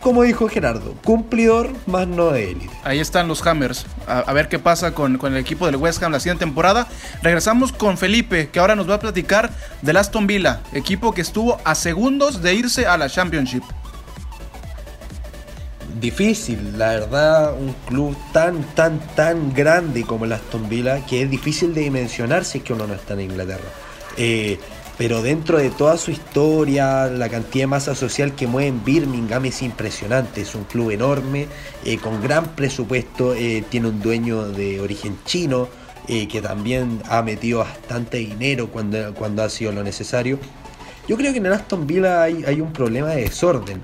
como 0.00 0.24
dijo 0.24 0.48
Gerardo, 0.48 0.94
cumplidor 1.04 1.70
más 1.86 2.08
no 2.08 2.30
de 2.30 2.50
élite. 2.50 2.74
Ahí 2.82 2.98
están 2.98 3.28
los 3.28 3.46
Hammers, 3.46 3.86
a, 4.06 4.32
ver 4.32 4.48
qué 4.48 4.58
pasa 4.58 4.92
con, 4.92 5.18
con, 5.18 5.32
el 5.34 5.38
equipo 5.38 5.66
del 5.66 5.76
West 5.76 6.02
Ham 6.02 6.12
la 6.12 6.20
siguiente 6.20 6.44
temporada. 6.44 6.88
Regresamos 7.22 7.72
con 7.72 7.96
Felipe, 7.96 8.48
que 8.50 8.58
ahora 8.58 8.74
nos 8.74 8.90
va 8.90 8.94
a 8.94 9.00
platicar 9.00 9.50
del 9.82 9.96
Aston 9.96 10.26
Villa, 10.26 10.60
equipo 10.72 11.14
que 11.14 11.20
estuvo 11.20 11.60
a 11.64 11.74
segundos 11.74 12.42
de 12.42 12.54
irse 12.54 12.86
a 12.86 12.96
la 12.96 13.08
Championship 13.08 13.62
difícil, 16.00 16.78
la 16.78 16.88
verdad, 16.90 17.54
un 17.58 17.74
club 17.86 18.16
tan, 18.32 18.62
tan, 18.74 19.00
tan 19.14 19.52
grande 19.52 20.02
como 20.02 20.24
el 20.24 20.32
Aston 20.32 20.68
Villa 20.68 21.04
que 21.06 21.22
es 21.22 21.30
difícil 21.30 21.74
de 21.74 21.82
dimensionar 21.82 22.44
si 22.44 22.58
es 22.58 22.64
que 22.64 22.72
uno 22.72 22.86
no 22.86 22.94
está 22.94 23.14
en 23.14 23.22
Inglaterra. 23.22 23.68
Eh, 24.16 24.58
pero 24.96 25.22
dentro 25.22 25.58
de 25.58 25.70
toda 25.70 25.96
su 25.96 26.10
historia, 26.10 27.06
la 27.06 27.28
cantidad 27.28 27.62
de 27.62 27.66
masa 27.68 27.94
social 27.94 28.34
que 28.34 28.48
mueve 28.48 28.68
en 28.68 28.84
Birmingham 28.84 29.44
es 29.44 29.62
impresionante. 29.62 30.40
Es 30.40 30.56
un 30.56 30.64
club 30.64 30.90
enorme, 30.90 31.46
eh, 31.84 31.98
con 31.98 32.20
gran 32.20 32.56
presupuesto, 32.56 33.34
eh, 33.34 33.62
tiene 33.68 33.88
un 33.88 34.00
dueño 34.00 34.48
de 34.48 34.80
origen 34.80 35.18
chino, 35.24 35.68
que 36.08 36.40
también 36.40 37.02
ha 37.10 37.20
metido 37.20 37.58
bastante 37.58 38.16
dinero 38.16 38.68
cuando, 38.70 39.12
cuando 39.12 39.42
ha 39.42 39.50
sido 39.50 39.72
lo 39.72 39.84
necesario. 39.84 40.38
Yo 41.06 41.18
creo 41.18 41.32
que 41.32 41.38
en 41.38 41.44
el 41.44 41.52
Aston 41.52 41.86
Villa 41.86 42.22
hay, 42.22 42.44
hay 42.46 42.62
un 42.62 42.72
problema 42.72 43.08
de 43.08 43.24
desorden. 43.24 43.82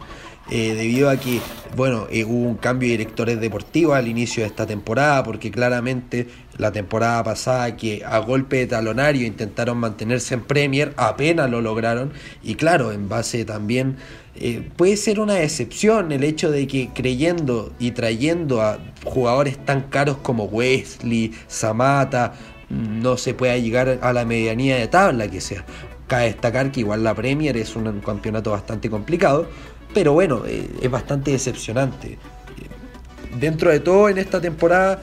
Eh, 0.50 0.74
debido 0.74 1.08
a 1.08 1.16
que, 1.16 1.40
bueno, 1.74 2.06
eh, 2.10 2.24
hubo 2.24 2.46
un 2.46 2.56
cambio 2.56 2.88
de 2.88 2.98
directores 2.98 3.40
deportivos 3.40 3.96
al 3.96 4.08
inicio 4.08 4.42
de 4.42 4.48
esta 4.48 4.66
temporada, 4.66 5.22
porque 5.22 5.50
claramente 5.50 6.28
la 6.58 6.70
temporada 6.70 7.24
pasada 7.24 7.76
que 7.76 8.04
a 8.04 8.18
golpe 8.18 8.56
de 8.56 8.66
talonario 8.66 9.26
intentaron 9.26 9.78
mantenerse 9.78 10.34
en 10.34 10.42
Premier, 10.42 10.92
apenas 10.96 11.50
lo 11.50 11.62
lograron, 11.62 12.12
y 12.42 12.56
claro, 12.56 12.92
en 12.92 13.08
base 13.08 13.46
también, 13.46 13.96
eh, 14.36 14.68
puede 14.76 14.98
ser 14.98 15.18
una 15.18 15.40
excepción 15.42 16.12
el 16.12 16.24
hecho 16.24 16.50
de 16.50 16.66
que 16.66 16.90
creyendo 16.92 17.72
y 17.78 17.92
trayendo 17.92 18.60
a 18.60 18.78
jugadores 19.04 19.64
tan 19.64 19.82
caros 19.82 20.18
como 20.18 20.44
Wesley, 20.44 21.32
Samata, 21.46 22.34
no 22.68 23.16
se 23.16 23.32
pueda 23.32 23.56
llegar 23.56 23.98
a 24.02 24.12
la 24.12 24.24
medianía 24.24 24.76
de 24.76 24.88
tabla 24.88 25.28
que 25.28 25.40
sea. 25.40 25.64
Cabe 26.06 26.24
destacar 26.24 26.70
que 26.70 26.80
igual 26.80 27.02
la 27.02 27.14
Premier 27.14 27.56
es 27.56 27.76
un 27.76 28.00
campeonato 28.00 28.50
bastante 28.50 28.90
complicado, 28.90 29.48
pero 29.94 30.12
bueno, 30.12 30.42
eh, 30.46 30.68
es 30.82 30.90
bastante 30.90 31.30
decepcionante. 31.30 32.18
Dentro 33.38 33.70
de 33.70 33.80
todo, 33.80 34.08
en 34.08 34.18
esta 34.18 34.40
temporada 34.40 35.02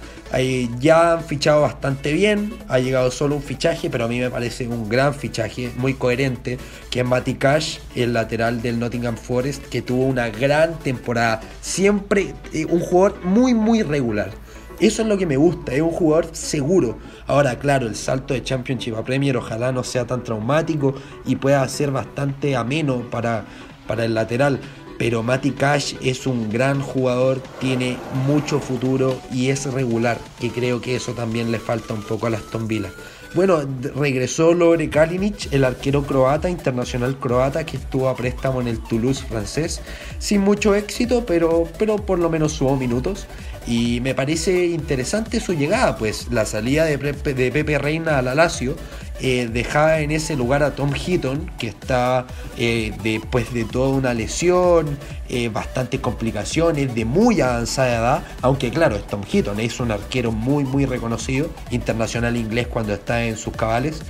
ya 0.79 1.13
han 1.13 1.23
fichado 1.23 1.61
bastante 1.61 2.13
bien. 2.13 2.53
Ha 2.69 2.79
llegado 2.79 3.11
solo 3.11 3.35
un 3.35 3.41
fichaje, 3.41 3.89
pero 3.89 4.05
a 4.05 4.07
mí 4.07 4.19
me 4.19 4.29
parece 4.29 4.67
un 4.67 4.87
gran 4.87 5.13
fichaje, 5.13 5.71
muy 5.77 5.95
coherente, 5.95 6.57
que 6.89 7.01
es 7.01 7.05
Matty 7.05 7.33
Cash, 7.35 7.79
el 7.95 8.13
lateral 8.13 8.61
del 8.61 8.79
Nottingham 8.79 9.17
Forest, 9.17 9.65
que 9.67 9.81
tuvo 9.81 10.05
una 10.05 10.29
gran 10.29 10.79
temporada. 10.79 11.41
Siempre 11.59 12.33
eh, 12.53 12.65
un 12.65 12.79
jugador 12.79 13.23
muy, 13.25 13.53
muy 13.53 13.83
regular. 13.83 14.31
Eso 14.79 15.03
es 15.03 15.07
lo 15.07 15.17
que 15.17 15.27
me 15.27 15.37
gusta, 15.37 15.73
es 15.73 15.81
un 15.81 15.91
jugador 15.91 16.29
seguro. 16.31 16.97
Ahora, 17.27 17.59
claro, 17.59 17.85
el 17.85 17.95
salto 17.95 18.33
de 18.33 18.41
Championship 18.41 18.95
a 18.95 19.03
Premier 19.03 19.37
ojalá 19.37 19.71
no 19.71 19.83
sea 19.83 20.07
tan 20.07 20.23
traumático 20.23 20.95
y 21.25 21.35
pueda 21.35 21.67
ser 21.67 21.91
bastante 21.91 22.55
ameno 22.55 23.03
para, 23.11 23.45
para 23.85 24.05
el 24.05 24.15
lateral 24.15 24.59
pero 25.01 25.23
Mati 25.23 25.49
Cash 25.49 25.95
es 26.03 26.27
un 26.27 26.51
gran 26.51 26.79
jugador, 26.79 27.41
tiene 27.59 27.97
mucho 28.27 28.59
futuro 28.59 29.19
y 29.33 29.49
es 29.49 29.65
regular, 29.65 30.19
que 30.39 30.51
creo 30.51 30.79
que 30.79 30.95
eso 30.95 31.13
también 31.13 31.51
le 31.51 31.57
falta 31.57 31.95
un 31.95 32.03
poco 32.03 32.27
a 32.27 32.29
Aston 32.29 32.67
Villa. 32.67 32.91
Bueno, 33.33 33.61
regresó 33.95 34.53
Lore 34.53 34.91
Kalinic, 34.91 35.51
el 35.51 35.63
arquero 35.63 36.03
croata, 36.03 36.51
internacional 36.51 37.17
croata, 37.17 37.65
que 37.65 37.77
estuvo 37.77 38.09
a 38.09 38.15
préstamo 38.15 38.61
en 38.61 38.67
el 38.67 38.77
Toulouse 38.77 39.23
francés, 39.27 39.81
sin 40.19 40.41
mucho 40.41 40.75
éxito, 40.75 41.25
pero, 41.25 41.67
pero 41.79 41.95
por 41.95 42.19
lo 42.19 42.29
menos 42.29 42.51
subo 42.51 42.77
minutos. 42.77 43.25
Y 43.67 43.99
me 44.01 44.15
parece 44.15 44.65
interesante 44.67 45.39
su 45.39 45.53
llegada, 45.53 45.95
pues 45.97 46.27
la 46.31 46.45
salida 46.45 46.85
de 46.85 46.97
Pepe, 46.97 47.77
Reina 47.77 48.17
a 48.17 48.21
la 48.21 48.33
Lazio 48.33 48.75
eh, 49.19 49.47
dejaba 49.53 49.99
en 49.99 50.09
ese 50.09 50.35
lugar 50.35 50.63
a 50.63 50.73
Tom 50.73 50.93
Heaton, 50.93 51.51
que 51.59 51.67
está 51.67 52.25
eh, 52.57 52.91
después 53.03 53.53
de 53.53 53.65
toda 53.65 53.89
una 53.89 54.15
lesión, 54.15 54.97
eh, 55.29 55.49
bastantes 55.49 55.99
complicaciones, 55.99 56.95
de 56.95 57.05
muy 57.05 57.39
avanzada 57.39 57.99
edad, 57.99 58.23
aunque 58.41 58.71
claro, 58.71 58.95
es 58.95 59.05
Tom 59.05 59.21
Heaton, 59.31 59.59
es 59.59 59.79
un 59.79 59.91
arquero 59.91 60.31
muy 60.31 60.63
muy 60.63 60.87
reconocido, 60.87 61.51
internacional 61.69 62.35
inglés 62.35 62.65
cuando 62.65 62.93
está 62.93 63.23
en 63.23 63.37
sus 63.37 63.55
cabales, 63.55 64.01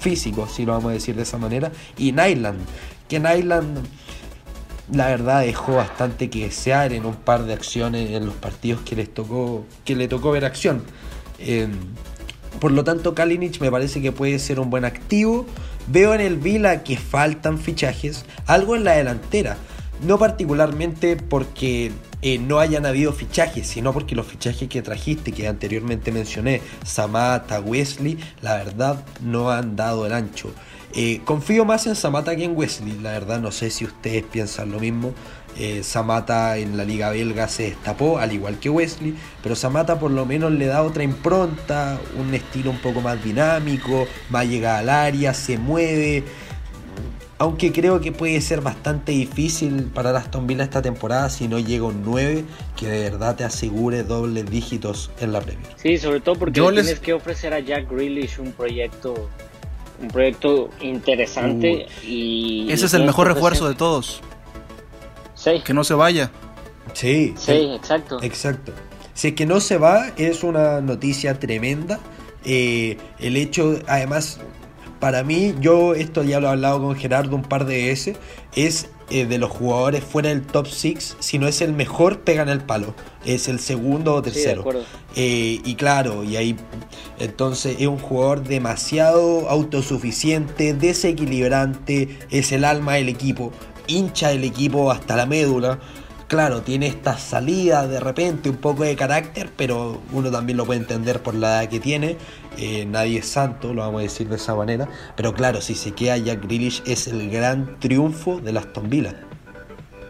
físico, 0.00 0.46
si 0.54 0.66
lo 0.66 0.72
vamos 0.72 0.90
a 0.90 0.92
decir 0.92 1.16
de 1.16 1.22
esa 1.22 1.38
manera, 1.38 1.72
y 1.96 2.12
Nyland, 2.12 2.58
que 3.08 3.18
Nyland 3.18 3.86
la 4.92 5.08
verdad 5.08 5.40
dejó 5.40 5.76
bastante 5.76 6.30
que 6.30 6.44
desear 6.44 6.92
en 6.92 7.06
un 7.06 7.14
par 7.14 7.44
de 7.44 7.52
acciones 7.52 8.10
en 8.10 8.26
los 8.26 8.34
partidos 8.34 8.82
que 8.82 8.96
les 8.96 9.12
tocó 9.12 9.64
que 9.84 9.96
le 9.96 10.08
tocó 10.08 10.30
ver 10.30 10.44
acción. 10.44 10.82
Em, 11.38 11.72
por 12.60 12.72
lo 12.72 12.84
tanto, 12.84 13.14
Kalinic 13.14 13.60
me 13.60 13.70
parece 13.70 14.00
que 14.00 14.12
puede 14.12 14.38
ser 14.38 14.60
un 14.60 14.70
buen 14.70 14.84
activo. 14.84 15.46
Veo 15.88 16.14
en 16.14 16.20
el 16.20 16.36
Vila 16.36 16.82
que 16.82 16.96
faltan 16.96 17.58
fichajes, 17.58 18.24
algo 18.46 18.76
en 18.76 18.84
la 18.84 18.92
delantera. 18.92 19.56
No 20.02 20.18
particularmente 20.18 21.16
porque 21.16 21.92
eh, 22.22 22.38
no 22.38 22.58
hayan 22.58 22.86
habido 22.86 23.12
fichajes, 23.12 23.66
sino 23.66 23.92
porque 23.92 24.14
los 24.14 24.26
fichajes 24.26 24.68
que 24.68 24.82
trajiste, 24.82 25.32
que 25.32 25.48
anteriormente 25.48 26.12
mencioné, 26.12 26.60
Samata, 26.84 27.60
Wesley, 27.60 28.18
la 28.42 28.56
verdad 28.56 29.04
no 29.22 29.50
han 29.50 29.76
dado 29.76 30.06
el 30.06 30.12
ancho. 30.12 30.50
Eh, 30.98 31.20
confío 31.26 31.66
más 31.66 31.86
en 31.86 31.94
Samata 31.94 32.34
que 32.36 32.44
en 32.44 32.56
Wesley, 32.56 32.98
la 33.02 33.10
verdad 33.10 33.38
no 33.38 33.52
sé 33.52 33.68
si 33.68 33.84
ustedes 33.84 34.24
piensan 34.24 34.72
lo 34.72 34.80
mismo. 34.80 35.12
Eh, 35.58 35.82
Samata 35.82 36.56
en 36.56 36.78
la 36.78 36.84
liga 36.84 37.10
belga 37.10 37.48
se 37.48 37.64
destapó, 37.64 38.18
al 38.18 38.32
igual 38.32 38.58
que 38.58 38.70
Wesley, 38.70 39.14
pero 39.42 39.54
Samata 39.54 39.98
por 39.98 40.10
lo 40.10 40.24
menos 40.24 40.52
le 40.52 40.64
da 40.64 40.82
otra 40.82 41.02
impronta, 41.02 42.00
un 42.18 42.32
estilo 42.34 42.70
un 42.70 42.78
poco 42.78 43.02
más 43.02 43.22
dinámico, 43.22 44.06
más 44.30 44.46
llegada 44.46 44.78
al 44.78 44.88
área, 44.88 45.34
se 45.34 45.58
mueve. 45.58 46.24
Aunque 47.38 47.72
creo 47.72 48.00
que 48.00 48.12
puede 48.12 48.40
ser 48.40 48.62
bastante 48.62 49.12
difícil 49.12 49.90
para 49.92 50.16
Aston 50.16 50.46
Villa 50.46 50.64
esta 50.64 50.80
temporada 50.80 51.28
si 51.28 51.46
no 51.46 51.58
llega 51.58 51.84
un 51.84 52.02
9 52.02 52.42
que 52.74 52.88
de 52.88 53.10
verdad 53.10 53.36
te 53.36 53.44
asegure 53.44 54.02
dobles 54.02 54.50
dígitos 54.50 55.10
en 55.20 55.32
la 55.32 55.42
Premier. 55.42 55.68
Sí, 55.76 55.98
sobre 55.98 56.20
todo 56.20 56.36
porque 56.36 56.58
tienes 56.58 56.98
que 57.00 57.12
ofrecer 57.12 57.52
a 57.52 57.60
Jack 57.60 57.90
Grealish 57.90 58.38
un 58.38 58.52
proyecto 58.52 59.28
un 60.00 60.08
proyecto 60.08 60.70
interesante 60.80 61.86
y 62.02 62.66
ese 62.70 62.86
es 62.86 62.94
el 62.94 63.04
mejor 63.04 63.28
refuerzo 63.28 63.68
de 63.68 63.74
todos. 63.74 64.22
Que 65.64 65.74
no 65.74 65.84
se 65.84 65.94
vaya. 65.94 66.30
Sí. 66.92 67.34
Sí, 67.36 67.70
exacto. 67.74 68.20
Exacto. 68.22 68.72
Si 69.14 69.28
es 69.28 69.34
que 69.34 69.46
no 69.46 69.60
se 69.60 69.78
va, 69.78 70.08
es 70.16 70.42
una 70.42 70.80
noticia 70.80 71.38
tremenda. 71.38 72.00
Eh, 72.44 72.98
el 73.18 73.36
hecho, 73.36 73.78
además, 73.86 74.40
para 74.98 75.22
mí, 75.22 75.54
yo 75.60 75.94
esto 75.94 76.22
ya 76.22 76.40
lo 76.40 76.48
he 76.48 76.50
hablado 76.50 76.80
con 76.80 76.96
Gerardo 76.96 77.36
un 77.36 77.42
par 77.42 77.64
de 77.64 77.86
veces, 77.86 78.16
es 78.54 78.88
eh, 79.10 79.26
de 79.26 79.38
los 79.38 79.50
jugadores 79.50 80.02
fuera 80.04 80.30
del 80.30 80.42
top 80.42 80.66
6, 80.66 81.16
si 81.20 81.38
no 81.38 81.48
es 81.48 81.60
el 81.60 81.72
mejor, 81.72 82.20
pegan 82.20 82.48
el 82.48 82.60
palo. 82.60 82.94
Es 83.24 83.48
el 83.48 83.60
segundo 83.60 84.14
o 84.14 84.22
tercero. 84.22 84.64
Eh, 85.14 85.60
y 85.64 85.74
claro, 85.74 86.24
y 86.24 86.36
ahí 86.36 86.56
entonces 87.18 87.76
es 87.80 87.86
un 87.86 87.98
jugador 87.98 88.42
demasiado 88.44 89.48
autosuficiente, 89.48 90.74
desequilibrante, 90.74 92.18
es 92.30 92.52
el 92.52 92.64
alma 92.64 92.94
del 92.94 93.08
equipo 93.08 93.52
hincha 93.86 94.32
el 94.32 94.44
equipo 94.44 94.90
hasta 94.90 95.16
la 95.16 95.26
médula. 95.26 95.78
Claro, 96.28 96.62
tiene 96.62 96.88
esta 96.88 97.18
salida 97.18 97.86
de 97.86 98.00
repente, 98.00 98.50
un 98.50 98.56
poco 98.56 98.82
de 98.82 98.96
carácter, 98.96 99.48
pero 99.56 100.02
uno 100.12 100.28
también 100.32 100.56
lo 100.56 100.66
puede 100.66 100.80
entender 100.80 101.22
por 101.22 101.34
la 101.36 101.62
edad 101.62 101.70
que 101.70 101.78
tiene. 101.78 102.16
Eh, 102.58 102.84
nadie 102.84 103.20
es 103.20 103.28
santo, 103.28 103.72
lo 103.72 103.82
vamos 103.82 104.00
a 104.00 104.02
decir 104.02 104.28
de 104.28 104.34
esa 104.34 104.56
manera. 104.56 104.88
Pero 105.16 105.34
claro, 105.34 105.60
si 105.60 105.76
se 105.76 105.92
queda 105.92 106.16
Jack 106.16 106.42
Grealish 106.42 106.82
es 106.84 107.06
el 107.06 107.30
gran 107.30 107.78
triunfo 107.78 108.40
de 108.40 108.52
las 108.52 108.66
Villa. 108.82 109.14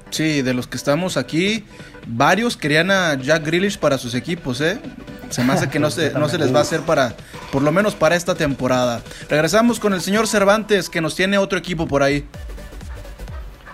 Sí, 0.09 0.40
de 0.40 0.55
los 0.55 0.66
que 0.66 0.79
estamos 0.79 1.18
aquí, 1.18 1.66
varios 2.07 2.57
querían 2.57 2.90
a 2.90 3.14
Jack 3.20 3.44
Grealish 3.44 3.79
para 3.79 3.98
sus 3.98 4.14
equipos, 4.14 4.62
¿eh? 4.62 4.81
Se 5.29 5.44
me 5.44 5.52
hace 5.52 5.68
que 5.68 5.79
no 5.79 5.90
se, 5.90 6.12
no 6.12 6.31
se 6.31 6.38
les 6.38 6.55
va 6.55 6.61
a 6.61 6.62
hacer 6.62 6.81
para, 6.81 7.14
por 7.52 7.61
lo 7.61 7.72
menos 7.72 7.94
para 7.94 8.16
esta 8.16 8.35
temporada. 8.35 9.02
Regresamos 9.29 9.79
con 9.79 9.92
el 9.92 10.00
señor 10.00 10.29
Cervantes, 10.29 10.88
que 10.88 11.02
nos 11.02 11.14
tiene 11.14 11.37
otro 11.37 11.59
equipo 11.59 11.87
por 11.87 12.02
ahí 12.02 12.24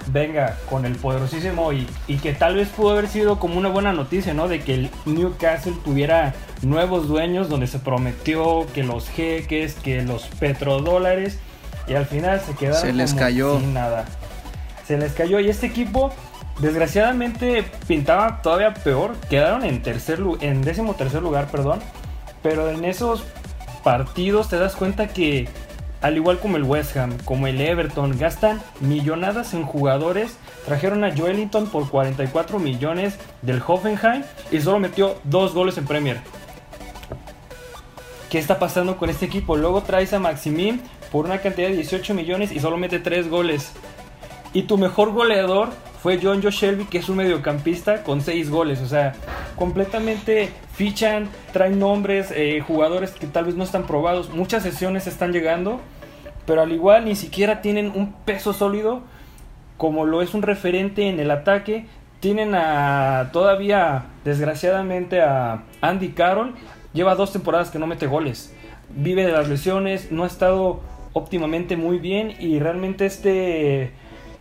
venga 0.08 0.56
con 0.68 0.84
el 0.84 0.96
poderosísimo 0.96 1.72
y, 1.72 1.86
y, 2.06 2.16
que 2.18 2.32
tal 2.32 2.56
vez 2.56 2.68
pudo 2.68 2.90
haber 2.90 3.08
sido 3.08 3.38
como 3.38 3.58
una 3.58 3.68
buena 3.68 3.92
noticia, 3.92 4.34
¿no? 4.34 4.48
De 4.48 4.60
que 4.60 4.74
el 4.74 4.90
Newcastle 5.06 5.74
tuviera 5.84 6.34
nuevos 6.62 7.08
dueños 7.08 7.48
donde 7.48 7.66
se 7.66 7.78
prometió 7.78 8.66
que 8.74 8.82
los 8.82 9.08
jeques, 9.08 9.74
que 9.74 10.02
los 10.02 10.24
petrodólares 10.38 11.38
y 11.86 11.94
al 11.94 12.06
final 12.06 12.40
se 12.40 12.54
quedaron 12.54 12.80
se 12.80 12.92
les 12.92 13.14
cayó. 13.14 13.58
sin 13.58 13.74
nada. 13.74 14.04
Se 14.86 14.96
les 14.96 15.12
cayó 15.12 15.40
y 15.40 15.48
este 15.48 15.66
equipo 15.66 16.12
desgraciadamente 16.60 17.64
pintaba 17.86 18.42
todavía 18.42 18.74
peor, 18.74 19.16
quedaron 19.30 19.64
en 19.64 19.82
tercer 19.82 20.20
en 20.40 20.62
décimo 20.62 20.94
tercer 20.94 21.22
lugar, 21.22 21.48
perdón, 21.50 21.80
pero 22.42 22.70
en 22.70 22.84
esos 22.84 23.24
partidos 23.82 24.48
te 24.48 24.58
das 24.58 24.76
cuenta 24.76 25.08
que 25.08 25.48
al 26.02 26.16
igual 26.16 26.40
como 26.40 26.56
el 26.56 26.64
West 26.64 26.96
Ham, 26.96 27.16
como 27.24 27.46
el 27.46 27.60
Everton, 27.60 28.18
gastan 28.18 28.60
millonadas 28.80 29.54
en 29.54 29.62
jugadores. 29.62 30.36
Trajeron 30.66 31.04
a 31.04 31.16
Joelinton 31.16 31.68
por 31.68 31.88
44 31.88 32.58
millones 32.58 33.16
del 33.40 33.62
Hoffenheim 33.64 34.24
y 34.50 34.60
solo 34.60 34.80
metió 34.80 35.16
dos 35.24 35.54
goles 35.54 35.78
en 35.78 35.86
Premier. 35.86 36.20
¿Qué 38.30 38.38
está 38.38 38.58
pasando 38.58 38.96
con 38.96 39.10
este 39.10 39.26
equipo? 39.26 39.56
Luego 39.56 39.82
traes 39.82 40.12
a 40.12 40.18
Maximin 40.18 40.80
por 41.12 41.24
una 41.26 41.38
cantidad 41.38 41.68
de 41.68 41.76
18 41.76 42.14
millones 42.14 42.50
y 42.50 42.58
solo 42.58 42.76
mete 42.78 42.98
3 42.98 43.28
goles. 43.28 43.72
Y 44.52 44.62
tu 44.62 44.78
mejor 44.78 45.12
goleador 45.12 45.68
fue 46.02 46.18
John 46.20 46.42
Joe 46.42 46.50
Shelby, 46.50 46.86
que 46.86 46.98
es 46.98 47.08
un 47.08 47.16
mediocampista 47.16 48.02
con 48.02 48.22
6 48.22 48.50
goles. 48.50 48.80
O 48.80 48.88
sea, 48.88 49.12
completamente 49.54 50.50
fichan, 50.72 51.28
traen 51.52 51.78
nombres, 51.78 52.32
eh, 52.34 52.60
jugadores 52.60 53.12
que 53.12 53.28
tal 53.28 53.44
vez 53.44 53.54
no 53.54 53.62
están 53.62 53.86
probados. 53.86 54.30
Muchas 54.30 54.64
sesiones 54.64 55.06
están 55.06 55.32
llegando, 55.32 55.80
pero 56.44 56.62
al 56.62 56.72
igual 56.72 57.04
ni 57.04 57.14
siquiera 57.14 57.62
tienen 57.62 57.92
un 57.94 58.12
peso 58.24 58.52
sólido 58.52 59.02
como 59.76 60.04
lo 60.04 60.22
es 60.22 60.34
un 60.34 60.42
referente 60.42 61.08
en 61.08 61.20
el 61.20 61.30
ataque. 61.30 61.86
Tienen 62.18 62.56
a 62.56 63.30
todavía, 63.32 64.06
desgraciadamente, 64.24 65.20
a 65.20 65.62
Andy 65.80 66.08
Carroll. 66.08 66.54
Lleva 66.94 67.14
dos 67.14 67.32
temporadas 67.32 67.70
que 67.70 67.78
no 67.78 67.86
mete 67.86 68.08
goles. 68.08 68.52
Vive 68.90 69.24
de 69.24 69.32
las 69.32 69.48
lesiones, 69.48 70.10
no 70.10 70.24
ha 70.24 70.26
estado 70.26 70.80
óptimamente 71.12 71.76
muy 71.76 71.98
bien 71.98 72.34
y 72.40 72.58
realmente 72.58 73.06
este 73.06 73.92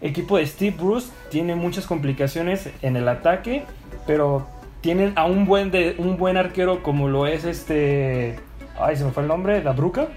equipo 0.02 0.38
de 0.38 0.46
Steve 0.46 0.76
Bruce 0.78 1.10
tiene 1.30 1.56
muchas 1.56 1.86
complicaciones 1.86 2.70
en 2.82 2.96
el 2.96 3.08
ataque, 3.08 3.64
pero 4.06 4.48
tienen 4.82 5.14
a 5.16 5.26
un 5.26 5.46
buen, 5.46 5.72
de, 5.72 5.96
un 5.98 6.18
buen 6.18 6.38
arquero 6.38 6.84
como 6.84 7.08
lo 7.08 7.28
es 7.28 7.46
este... 7.46 8.40
Ay, 8.80 8.96
se 8.96 9.06
me 9.06 9.12
fue 9.12 9.24
el 9.24 9.30
nombre, 9.30 9.62
Dabruka. 9.62 10.08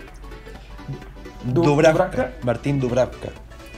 Dubravka, 1.44 2.33
Martín 2.42 2.81
Dubravka. 2.81 3.29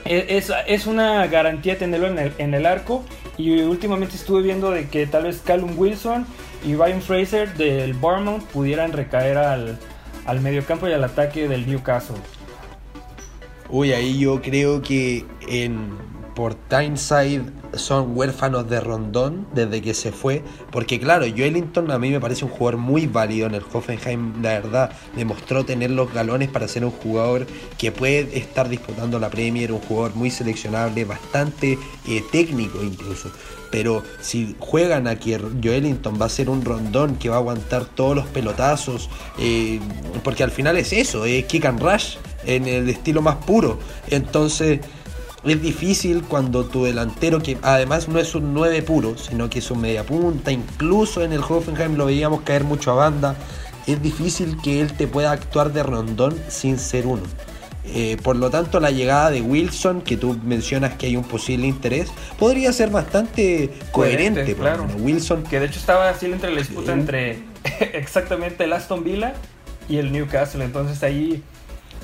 Es, 0.05 0.53
es, 0.67 0.87
una 0.87 1.27
garantía 1.27 1.77
tenerlo 1.77 2.07
en 2.07 2.17
el, 2.17 2.33
en 2.37 2.53
el 2.53 2.65
arco. 2.65 3.03
Y 3.37 3.61
últimamente 3.61 4.15
estuve 4.15 4.41
viendo 4.41 4.71
de 4.71 4.87
que 4.87 5.05
tal 5.05 5.23
vez 5.23 5.41
Callum 5.45 5.77
Wilson 5.77 6.25
y 6.65 6.75
Ryan 6.75 7.01
Fraser 7.01 7.53
del 7.55 7.93
Bournemouth 7.93 8.43
pudieran 8.45 8.93
recaer 8.93 9.37
al, 9.37 9.77
al 10.25 10.39
mediocampo 10.39 10.87
y 10.87 10.93
al 10.93 11.03
ataque 11.03 11.49
del 11.49 11.67
Newcastle. 11.67 12.15
Uy, 13.69 13.91
ahí 13.91 14.19
yo 14.19 14.41
creo 14.41 14.81
que 14.81 15.25
en 15.47 15.89
por 16.37 16.53
Tyneside 16.53 17.41
son 17.73 18.15
huérfanos 18.15 18.69
de 18.69 18.79
Rondón 18.79 19.47
desde 19.55 19.81
que 19.81 19.95
se 19.95 20.11
fue. 20.11 20.43
Porque 20.71 20.99
claro, 20.99 21.25
Joelinton 21.25 21.89
a 21.89 21.97
mí 21.97 22.11
me 22.11 22.19
parece 22.19 22.45
un 22.45 22.51
jugador 22.51 22.79
muy 22.79 23.07
válido 23.07 23.47
en 23.47 23.55
el 23.55 23.63
Hoffenheim. 23.73 24.39
La 24.43 24.49
verdad, 24.59 24.91
demostró 25.15 25.65
tener 25.65 25.89
los 25.89 26.13
galones 26.13 26.49
para 26.49 26.67
ser 26.67 26.85
un 26.85 26.91
jugador 26.91 27.47
que 27.79 27.91
puede 27.91 28.37
estar 28.37 28.69
disputando 28.69 29.17
la 29.17 29.31
Premier, 29.31 29.71
un 29.71 29.79
jugador 29.79 30.15
muy 30.15 30.29
seleccionable, 30.29 31.05
bastante 31.05 31.79
eh, 32.07 32.23
técnico 32.31 32.83
incluso. 32.83 33.31
Pero 33.71 34.03
si 34.21 34.55
juegan 34.59 35.07
a 35.07 35.17
que 35.17 35.39
Joelinton 35.63 36.19
va 36.19 36.27
a 36.27 36.29
ser 36.29 36.49
un 36.49 36.63
rondón 36.63 37.15
que 37.15 37.29
va 37.29 37.35
a 37.35 37.39
aguantar 37.39 37.85
todos 37.85 38.15
los 38.15 38.25
pelotazos, 38.27 39.09
eh, 39.39 39.79
porque 40.23 40.43
al 40.43 40.51
final 40.51 40.77
es 40.77 40.93
eso, 40.93 41.25
es 41.25 41.45
kick 41.45 41.65
and 41.65 41.81
rush 41.81 42.15
en 42.45 42.67
el 42.67 42.89
estilo 42.89 43.21
más 43.21 43.35
puro. 43.35 43.79
Entonces 44.09 44.79
es 45.43 45.61
difícil 45.61 46.23
cuando 46.23 46.65
tu 46.65 46.83
delantero, 46.83 47.41
que 47.41 47.57
además 47.61 48.07
no 48.07 48.19
es 48.19 48.35
un 48.35 48.53
9 48.53 48.81
puro, 48.81 49.17
sino 49.17 49.49
que 49.49 49.59
es 49.59 49.71
un 49.71 49.81
media 49.81 50.05
punta, 50.05 50.51
incluso 50.51 51.23
en 51.23 51.31
el 51.31 51.41
Hoffenheim 51.41 51.95
lo 51.95 52.05
veíamos 52.05 52.41
caer 52.41 52.63
mucho 52.63 52.91
a 52.91 52.95
banda, 52.95 53.35
es 53.85 54.01
difícil 54.01 54.57
que 54.61 54.81
él 54.81 54.91
te 54.93 55.07
pueda 55.07 55.31
actuar 55.31 55.71
de 55.71 55.83
rondón 55.83 56.35
sin 56.49 56.77
ser 56.77 57.07
uno. 57.07 57.23
Eh, 57.89 58.17
por 58.21 58.35
lo 58.35 58.49
tanto, 58.49 58.79
la 58.79 58.91
llegada 58.91 59.31
de 59.31 59.41
Wilson, 59.41 60.01
que 60.01 60.17
tú 60.17 60.37
mencionas 60.43 60.95
que 60.95 61.07
hay 61.07 61.15
un 61.15 61.23
posible 61.23 61.67
interés, 61.67 62.09
podría 62.37 62.71
ser 62.73 62.89
bastante 62.89 63.71
coherente. 63.91 64.55
claro. 64.55 64.87
Wilson. 64.99 65.43
Que 65.43 65.59
de 65.59 65.67
hecho 65.67 65.79
estaba 65.79 66.09
así 66.09 66.25
entre 66.25 66.51
la 66.51 66.59
disputa 66.59 66.93
entre 66.93 67.39
exactamente 67.93 68.65
el 68.65 68.73
Aston 68.73 69.03
Villa 69.03 69.33
y 69.87 69.97
el 69.97 70.11
Newcastle. 70.11 70.63
Entonces 70.63 71.01
ahí 71.03 71.41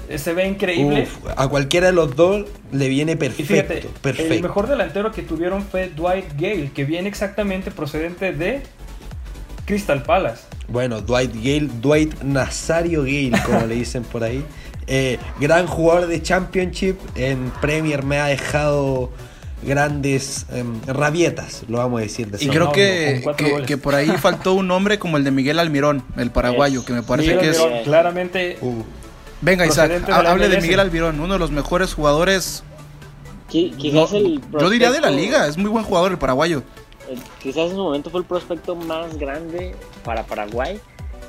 eh, 0.09 0.17
se 0.17 0.33
ve 0.33 0.47
increíble. 0.47 1.07
a 1.35 1.47
cualquiera 1.47 1.87
de 1.87 1.93
los 1.93 2.15
dos 2.15 2.45
le 2.71 2.89
viene 2.89 3.15
perfecto, 3.17 3.89
perfecto. 4.01 4.33
El 4.33 4.41
mejor 4.41 4.67
delantero 4.67 5.11
que 5.11 5.21
tuvieron 5.21 5.63
fue 5.63 5.89
Dwight 5.89 6.33
Gale, 6.33 6.71
que 6.73 6.85
viene 6.85 7.09
exactamente 7.09 7.71
procedente 7.71 8.31
de 8.33 8.63
Crystal 9.65 10.03
Palace. 10.03 10.43
Bueno, 10.67 11.01
Dwight 11.01 11.33
Gale, 11.35 11.69
Dwight 11.81 12.21
Nazario 12.21 13.01
Gale, 13.03 13.33
como 13.45 13.65
le 13.65 13.75
dicen 13.75 14.03
por 14.03 14.23
ahí. 14.23 14.43
Eh, 14.87 15.19
gran 15.39 15.67
jugador 15.67 16.07
de 16.07 16.21
Championship 16.21 16.97
en 17.15 17.51
Premier 17.61 18.03
me 18.03 18.19
ha 18.19 18.25
dejado 18.25 19.11
grandes 19.65 20.45
em, 20.51 20.81
rabietas, 20.85 21.63
lo 21.67 21.77
vamos 21.77 21.99
a 21.99 22.03
decir 22.03 22.27
de 22.27 22.43
Y 22.43 22.49
creo 22.49 22.71
que, 22.71 23.23
que, 23.65 23.77
por 23.77 23.95
ahí 23.95 24.07
faltó 24.19 24.53
un 24.53 24.67
nombre 24.67 24.99
como 24.99 25.17
el 25.17 25.23
de 25.23 25.31
Miguel 25.31 25.59
Almirón, 25.59 26.03
el 26.17 26.31
paraguayo, 26.31 26.85
que 26.85 26.93
me 26.93 27.03
parece 27.03 27.37
que 27.37 27.49
es... 27.49 27.61
Claramente... 27.83 28.57
Uh. 28.61 28.83
Venga 29.41 29.65
Isaac, 29.65 30.09
hable 30.09 30.47
de 30.47 30.61
Miguel 30.61 30.79
Almirón, 30.79 31.19
uno 31.19 31.33
de 31.33 31.39
los 31.39 31.51
mejores 31.51 31.93
jugadores... 31.93 32.63
yo 33.51 34.69
diría 34.69 34.91
de 34.91 35.01
la 35.01 35.09
liga, 35.09 35.47
es 35.47 35.57
muy 35.57 35.69
buen 35.69 35.83
jugador 35.83 36.11
el 36.11 36.17
paraguayo. 36.17 36.63
Eh, 37.09 37.17
quizás 37.41 37.69
en 37.69 37.71
su 37.71 37.83
momento 37.83 38.09
fue 38.09 38.21
el 38.21 38.25
prospecto 38.25 38.75
más 38.75 39.17
grande 39.17 39.75
para 40.05 40.23
Paraguay. 40.23 40.79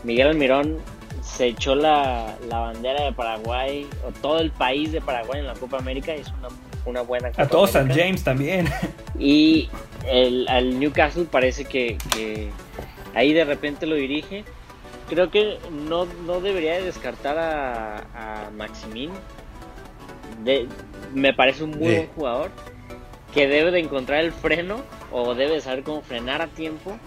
Miguel 0.05 0.29
Almirón 0.29 0.77
se 1.25 1.47
echó 1.47 1.75
la, 1.75 2.37
bandera 2.49 3.05
de 3.05 3.13
Paraguay, 3.13 3.89
o 4.07 4.13
todo 4.13 4.41
el 4.41 4.51
país 4.51 4.93
de 4.93 5.01
Paraguay 5.01 5.41
en 5.41 5.47
la 5.47 5.55
Copa 5.55 5.79
América, 5.79 6.15
y 6.15 6.21
es 6.21 6.29
una, 6.29 6.49
una 6.85 7.01
buena 7.01 7.31
Copa 7.31 7.43
A 7.43 7.49
todos 7.49 7.71
San 7.71 7.89
James 7.89 8.23
también. 8.23 8.69
Y 9.17 9.71
el, 10.11 10.49
al 10.49 10.81
Newcastle 10.81 11.27
parece 11.31 11.65
que, 11.65 11.99
ahí 13.15 13.33
de 13.33 13.45
repente 13.45 13.87
lo 13.87 13.95
dirige. 13.95 14.45
Creo 15.09 15.31
que 15.31 15.59
no, 15.71 16.07
no 16.27 16.41
debería 16.41 16.81
descartar 16.81 17.39
a, 17.39 17.99
a 18.13 18.51
Maximin. 18.51 19.11
De, 20.43 20.67
me 21.15 21.33
parece 21.33 21.63
un 21.63 21.71
muy 21.71 21.95
buen 21.95 22.09
jugador 22.09 22.51
que 23.33 23.47
debe 23.47 23.71
de 23.71 23.79
encontrar 23.79 24.25
el 24.25 24.33
freno 24.33 24.83
o 25.13 25.35
debe 25.37 25.61
saber 25.61 25.85
cómo 25.85 26.03
frenar 26.03 26.43
a 26.43 26.49
tiempo 26.49 26.99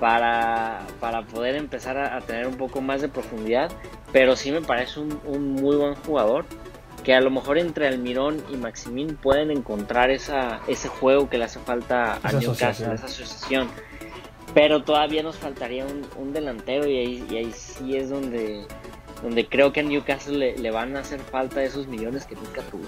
para, 0.00 0.86
poder 1.32 1.54
empezar 1.56 1.98
a, 1.98 2.20
tener 2.22 2.46
un 2.46 2.56
poco 2.56 2.80
más 2.80 3.02
de 3.02 3.08
profundidad. 3.08 3.70
Pero 4.12 4.34
sí 4.34 4.50
me 4.50 4.62
parece 4.62 5.00
un, 5.00 5.52
muy 5.52 5.76
buen 5.76 5.94
jugador. 5.94 6.46
Que 7.04 7.14
a 7.14 7.20
lo 7.20 7.30
mejor 7.30 7.56
entre 7.56 7.86
Almirón 7.86 8.42
y 8.50 8.56
Maximín 8.56 9.16
pueden 9.16 9.50
encontrar 9.50 10.10
esa, 10.10 10.60
ese 10.66 10.88
juego 10.88 11.30
que 11.30 11.38
le 11.38 11.44
hace 11.44 11.58
falta 11.58 12.18
a 12.22 12.32
Newcastle, 12.32 12.92
esa 12.94 13.06
asociación. 13.06 13.68
Pero 14.52 14.82
todavía 14.82 15.22
nos 15.22 15.36
faltaría 15.36 15.86
un, 15.86 16.32
delantero 16.32 16.86
y 16.86 16.98
ahí, 16.98 17.26
y 17.30 17.36
ahí, 17.36 17.52
sí 17.52 17.96
es 17.96 18.10
donde, 18.10 18.66
donde 19.22 19.46
creo 19.46 19.72
que 19.72 19.80
a 19.80 19.82
Newcastle 19.82 20.36
le, 20.36 20.58
le 20.58 20.70
van 20.70 20.96
a 20.96 21.00
hacer 21.00 21.20
falta 21.20 21.62
esos 21.62 21.86
millones 21.86 22.26
que 22.26 22.34
nunca 22.34 22.60
tuvo. 22.62 22.84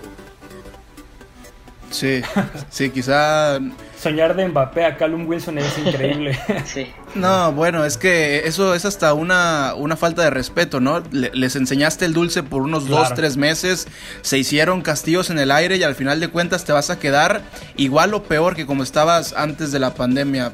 Sí, 1.92 2.22
sí, 2.70 2.90
quizá... 2.90 3.60
Soñar 4.00 4.34
de 4.34 4.48
Mbappé 4.48 4.84
a 4.84 4.96
Callum 4.96 5.28
Wilson 5.28 5.58
es 5.58 5.78
increíble. 5.78 6.38
Sí. 6.64 6.90
No, 7.14 7.52
bueno, 7.52 7.84
es 7.84 7.96
que 7.98 8.46
eso 8.46 8.74
es 8.74 8.84
hasta 8.84 9.14
una, 9.14 9.74
una 9.76 9.96
falta 9.96 10.22
de 10.22 10.30
respeto, 10.30 10.80
¿no? 10.80 11.02
les 11.12 11.54
enseñaste 11.54 12.04
el 12.04 12.14
dulce 12.14 12.42
por 12.42 12.62
unos 12.62 12.88
dos, 12.88 13.12
tres 13.14 13.36
meses, 13.36 13.86
se 14.22 14.38
hicieron 14.38 14.80
castillos 14.80 15.28
en 15.30 15.38
el 15.38 15.50
aire 15.50 15.76
y 15.76 15.82
al 15.82 15.94
final 15.94 16.18
de 16.18 16.28
cuentas 16.28 16.64
te 16.64 16.72
vas 16.72 16.90
a 16.90 16.98
quedar 16.98 17.42
igual 17.76 18.14
o 18.14 18.22
peor 18.22 18.56
que 18.56 18.64
como 18.64 18.82
estabas 18.82 19.34
antes 19.34 19.70
de 19.70 19.78
la 19.78 19.94
pandemia. 19.94 20.52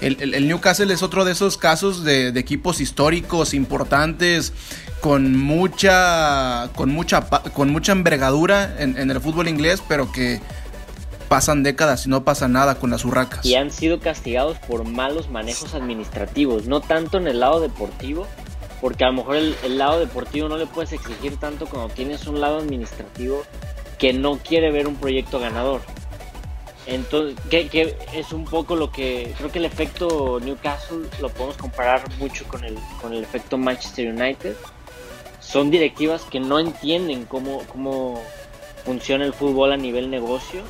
El, 0.00 0.48
Newcastle 0.48 0.92
es 0.92 1.02
otro 1.02 1.24
de 1.24 1.32
esos 1.32 1.56
casos 1.56 2.04
de, 2.04 2.28
equipos 2.28 2.80
históricos 2.80 3.54
importantes 3.54 4.52
con 5.00 5.38
mucha 5.38 6.68
con 6.74 6.90
mucha 6.90 7.22
con 7.54 7.70
mucha 7.70 7.92
envergadura 7.92 8.76
en, 8.78 8.98
en 8.98 9.10
el 9.10 9.20
fútbol 9.20 9.48
inglés, 9.48 9.82
pero 9.86 10.10
que 10.12 10.40
pasan 11.28 11.62
décadas 11.62 12.06
y 12.06 12.08
no 12.08 12.24
pasa 12.24 12.48
nada 12.48 12.76
con 12.76 12.90
las 12.90 13.04
urracas. 13.04 13.44
Y 13.44 13.54
han 13.54 13.70
sido 13.70 14.00
castigados 14.00 14.58
por 14.58 14.84
malos 14.84 15.30
manejos 15.30 15.74
administrativos, 15.74 16.66
no 16.66 16.80
tanto 16.80 17.18
en 17.18 17.26
el 17.26 17.40
lado 17.40 17.60
deportivo, 17.60 18.26
porque 18.80 19.04
a 19.04 19.08
lo 19.08 19.14
mejor 19.14 19.36
el, 19.36 19.78
lado 19.78 19.98
deportivo 19.98 20.48
no 20.48 20.58
le 20.58 20.66
puedes 20.66 20.92
exigir 20.92 21.36
tanto 21.38 21.66
cuando 21.66 21.92
tienes 21.92 22.26
un 22.26 22.40
lado 22.40 22.58
administrativo 22.58 23.42
que 23.98 24.12
no 24.12 24.38
quiere 24.38 24.70
ver 24.70 24.86
un 24.86 24.96
proyecto 24.96 25.40
ganador. 25.40 25.80
Entonces, 26.86 27.38
que, 27.48 27.96
es 28.12 28.32
un 28.32 28.44
poco 28.44 28.76
lo 28.76 28.92
que 28.92 29.32
creo 29.38 29.50
que 29.50 29.58
el 29.58 29.64
efecto 29.64 30.38
Newcastle 30.38 31.08
lo 31.20 31.30
podemos 31.30 31.56
comparar 31.56 32.02
mucho 32.18 32.46
con 32.46 32.62
el, 32.62 32.76
con 33.00 33.14
el 33.14 33.22
efecto 33.22 33.56
Manchester 33.56 34.12
United. 34.12 34.54
Son 35.40 35.70
directivas 35.70 36.22
que 36.24 36.40
no 36.40 36.58
entienden 36.58 37.24
cómo, 37.24 37.62
cómo 37.72 38.22
funciona 38.84 39.24
el 39.24 39.32
fútbol 39.32 39.72
a 39.72 39.76
nivel 39.78 40.10
negocio 40.10 40.62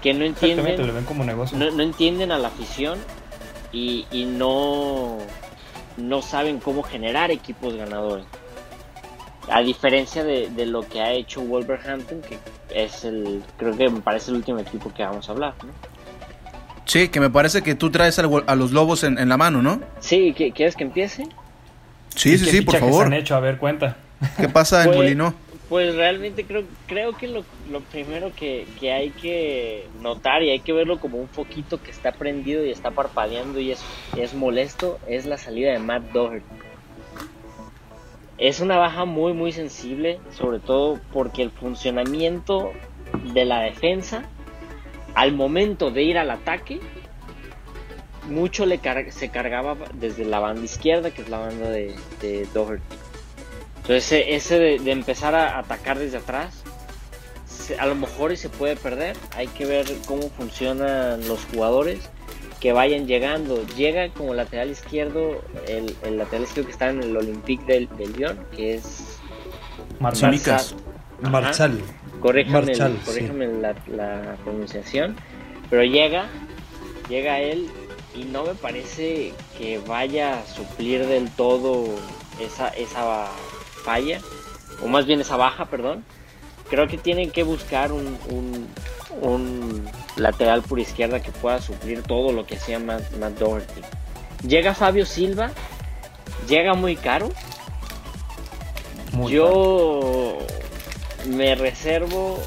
que 0.00 0.14
no 0.14 0.24
entienden, 0.24 1.04
como 1.04 1.24
negocio. 1.24 1.58
No, 1.58 1.82
entienden 1.82 2.32
a 2.32 2.38
la 2.38 2.48
afición 2.48 2.98
y, 3.72 4.06
no, 4.26 5.18
no 5.96 6.22
saben 6.22 6.58
cómo 6.58 6.82
generar 6.82 7.30
equipos 7.30 7.74
ganadores. 7.74 8.26
A 9.50 9.60
diferencia 9.60 10.24
de, 10.24 10.66
lo 10.66 10.82
que 10.82 11.00
ha 11.00 11.12
hecho 11.12 11.40
Wolverhampton, 11.42 12.22
que 12.22 12.38
es 12.74 13.04
el, 13.04 13.42
creo 13.56 13.76
que 13.76 13.88
me 13.88 14.00
parece 14.00 14.30
el 14.30 14.38
último 14.38 14.58
equipo 14.58 14.92
que 14.92 15.02
vamos 15.02 15.28
a 15.28 15.32
hablar. 15.32 15.54
Sí, 16.84 17.08
que 17.08 17.20
me 17.20 17.30
parece 17.30 17.62
que 17.62 17.74
tú 17.74 17.90
traes 17.90 18.18
a 18.18 18.54
los 18.56 18.72
lobos 18.72 19.04
en, 19.04 19.28
la 19.28 19.36
mano, 19.36 19.62
¿no? 19.62 19.80
Sí, 20.00 20.34
¿quieres 20.36 20.76
que 20.76 20.84
empiece? 20.84 21.28
Sí, 22.14 22.36
sí, 22.38 22.46
sí, 22.46 22.60
por 22.62 22.76
favor. 22.78 23.06
han 23.06 23.12
hecho? 23.12 23.34
A 23.36 23.40
ver, 23.40 23.58
cuenta. 23.58 23.96
¿Qué 24.36 24.48
pasa 24.48 24.84
en 24.84 24.94
Molino? 24.94 25.34
Pues 25.70 25.94
realmente 25.94 26.44
creo, 26.44 26.64
creo 26.88 27.16
que 27.16 27.28
lo, 27.28 27.44
primero 27.92 28.32
que, 28.34 28.66
hay 28.92 29.10
que 29.10 29.86
notar 30.02 30.42
y 30.42 30.50
hay 30.50 30.58
que 30.58 30.72
verlo 30.72 30.98
como 30.98 31.18
un 31.18 31.28
foquito 31.28 31.80
que 31.80 31.92
está 31.92 32.10
prendido 32.10 32.66
y 32.66 32.72
está 32.72 32.90
parpadeando 32.90 33.60
y 33.60 33.70
es, 33.70 33.80
es 34.16 34.34
molesto 34.34 34.98
es 35.06 35.26
la 35.26 35.38
salida 35.38 35.70
de 35.70 35.78
Matt 35.78 36.10
Doherty. 36.10 36.44
Es 38.36 38.58
una 38.58 38.78
baja 38.78 39.04
muy 39.04 39.32
muy 39.32 39.52
sensible, 39.52 40.18
sobre 40.36 40.58
todo 40.58 40.98
porque 41.12 41.42
el 41.42 41.52
funcionamiento 41.52 42.72
de 43.32 43.44
la 43.44 43.60
defensa 43.60 44.24
al 45.14 45.32
momento 45.32 45.92
de 45.92 46.02
ir 46.02 46.18
al 46.18 46.32
ataque 46.32 46.80
mucho 48.28 48.66
le 48.66 48.80
se 49.12 49.28
cargaba 49.30 49.76
desde 49.94 50.24
la 50.24 50.40
banda 50.40 50.64
izquierda, 50.64 51.12
que 51.12 51.22
es 51.22 51.28
la 51.28 51.38
banda 51.38 51.70
de, 51.70 51.94
de 52.20 52.44
Doherty. 52.52 53.09
Entonces 53.90 54.24
ese, 54.28 54.60
de, 54.60 54.92
empezar 54.92 55.34
a 55.34 55.58
atacar 55.58 55.98
desde 55.98 56.18
atrás, 56.18 56.62
a 57.76 57.86
lo 57.86 57.96
mejor 57.96 58.36
se 58.36 58.48
puede 58.48 58.76
perder. 58.76 59.16
Hay 59.34 59.48
que 59.48 59.66
ver 59.66 59.84
cómo 60.06 60.30
funcionan 60.30 61.26
los 61.26 61.44
jugadores 61.46 61.98
que 62.60 62.72
vayan 62.72 63.08
llegando. 63.08 63.66
Llega 63.76 64.08
como 64.10 64.32
lateral 64.32 64.70
izquierdo, 64.70 65.42
el, 65.66 65.96
lateral 66.16 66.44
izquierdo 66.44 66.66
que 66.68 66.72
está 66.72 66.90
en 66.90 67.02
el 67.02 67.16
Olympique 67.16 67.64
del, 67.64 67.88
del 67.96 68.12
Lyon, 68.12 68.38
que 68.54 68.74
es 68.74 69.18
Marshall. 69.98 70.38
Marshall. 71.22 71.82
Corríjame, 72.20 72.76
la, 73.60 73.74
la, 73.88 74.36
pronunciación. 74.44 75.16
Pero 75.68 75.82
llega, 75.82 76.28
llega 77.08 77.40
él 77.40 77.68
y 78.14 78.22
no 78.22 78.44
me 78.44 78.54
parece 78.54 79.32
que 79.58 79.80
vaya 79.84 80.38
a 80.38 80.46
suplir 80.46 81.08
del 81.08 81.28
todo 81.30 81.86
esa, 82.40 82.68
esa 82.68 83.32
falla, 83.80 84.20
o 84.82 84.88
más 84.88 85.06
bien 85.06 85.20
esa 85.20 85.36
baja, 85.36 85.66
perdón, 85.66 86.04
creo 86.68 86.86
que 86.86 86.96
tienen 86.96 87.30
que 87.30 87.42
buscar 87.42 87.92
un, 87.92 88.16
un, 89.20 89.88
lateral 90.16 90.62
por 90.62 90.78
izquierda 90.78 91.20
que 91.20 91.32
pueda 91.32 91.60
suplir 91.60 92.02
todo 92.02 92.32
lo 92.32 92.46
que 92.46 92.56
hacía 92.56 92.78
Matt, 92.78 93.02
Doherty. 93.38 93.80
Llega 94.46 94.74
Fabio 94.74 95.04
Silva, 95.04 95.50
llega 96.48 96.74
muy 96.74 96.96
caro. 96.96 97.30
Yo 99.28 100.38
me 101.26 101.54
reservo 101.54 102.38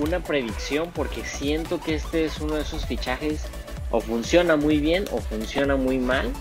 una 0.00 0.20
predicción 0.20 0.90
porque 0.94 1.24
siento 1.24 1.80
que 1.80 1.96
este 1.96 2.24
es 2.24 2.40
uno 2.40 2.54
de 2.54 2.62
esos 2.62 2.86
fichajes 2.86 3.42
o 3.90 4.00
funciona 4.00 4.56
muy 4.56 4.78
bien 4.78 5.04
o 5.12 5.18
funciona 5.18 5.76
muy 5.76 5.98
mal 5.98 6.32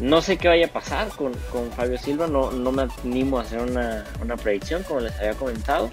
no 0.00 0.22
sé 0.22 0.38
qué 0.38 0.48
vaya 0.48 0.66
a 0.66 0.72
pasar 0.72 1.08
con, 1.10 1.34
Fabio 1.76 1.98
Silva, 1.98 2.26
no, 2.26 2.50
no, 2.50 2.72
me 2.72 2.88
animo 3.04 3.38
a 3.38 3.42
hacer 3.42 3.60
una, 3.60 4.36
predicción, 4.42 4.82
como 4.82 5.00
les 5.00 5.14
había 5.18 5.34
comentado. 5.34 5.90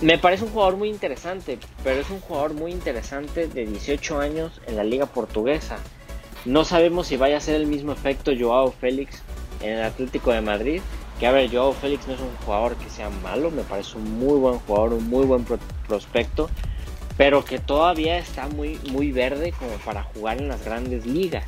Me 0.00 0.16
parece 0.16 0.44
un 0.44 0.50
jugador 0.50 0.76
muy 0.76 0.88
interesante, 0.88 1.58
pero 1.84 2.00
es 2.00 2.08
un 2.08 2.20
jugador 2.20 2.54
muy 2.54 2.72
interesante 2.72 3.48
de 3.48 3.66
18 3.66 4.20
años 4.20 4.62
en 4.66 4.76
la 4.76 4.84
liga 4.84 5.04
portuguesa. 5.04 5.76
No 6.46 6.64
sabemos 6.64 7.08
si 7.08 7.18
vaya 7.18 7.36
a 7.36 7.40
ser 7.40 7.56
el 7.56 7.66
mismo 7.66 7.92
efecto 7.92 8.32
Joao 8.38 8.72
Félix 8.72 9.22
en 9.60 9.74
el 9.74 9.82
Atlético 9.82 10.32
de 10.32 10.40
Madrid, 10.40 10.80
que 11.18 11.26
a 11.26 11.32
ver, 11.32 11.50
Joao 11.50 11.74
Félix 11.74 12.06
no 12.06 12.14
es 12.14 12.20
un 12.20 12.34
jugador 12.46 12.76
que 12.76 12.88
sea 12.88 13.10
malo, 13.22 13.50
me 13.50 13.62
parece 13.62 13.98
un 13.98 14.18
muy 14.18 14.38
buen 14.38 14.58
jugador, 14.60 14.94
un 14.94 15.10
muy 15.10 15.26
buen 15.26 15.44
prospecto, 15.86 16.48
pero 17.18 17.44
que 17.44 17.58
todavía 17.58 18.16
está 18.16 18.48
muy, 18.48 18.80
muy 18.90 19.12
verde 19.12 19.52
como 19.52 19.72
para 19.84 20.04
jugar 20.04 20.38
en 20.38 20.48
las 20.48 20.64
grandes 20.64 21.04
ligas. 21.04 21.44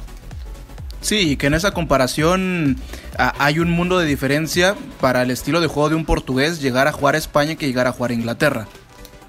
Sí, 1.03 1.37
que 1.37 1.49
en 1.49 1.55
esa 1.55 1.73
comparación 1.73 2.79
hay 3.19 3.59
un 3.59 3.71
mundo 3.71 3.99
de 3.99 4.07
diferencia 4.07 4.75
para 5.01 5.23
el 5.23 5.31
estilo 5.31 5.61
de 5.61 5.67
juego 5.67 5.91
de 5.91 5.97
un 5.97 6.07
portugués 6.07 6.63
llegar 6.63 6.89
a 6.89 6.93
jugar 6.93 7.17
a 7.17 7.19
España 7.19 7.57
que 7.57 7.67
llegar 7.67 7.87
a 7.87 7.93
jugar 7.93 8.13
a 8.13 8.15
Inglaterra. 8.15 8.69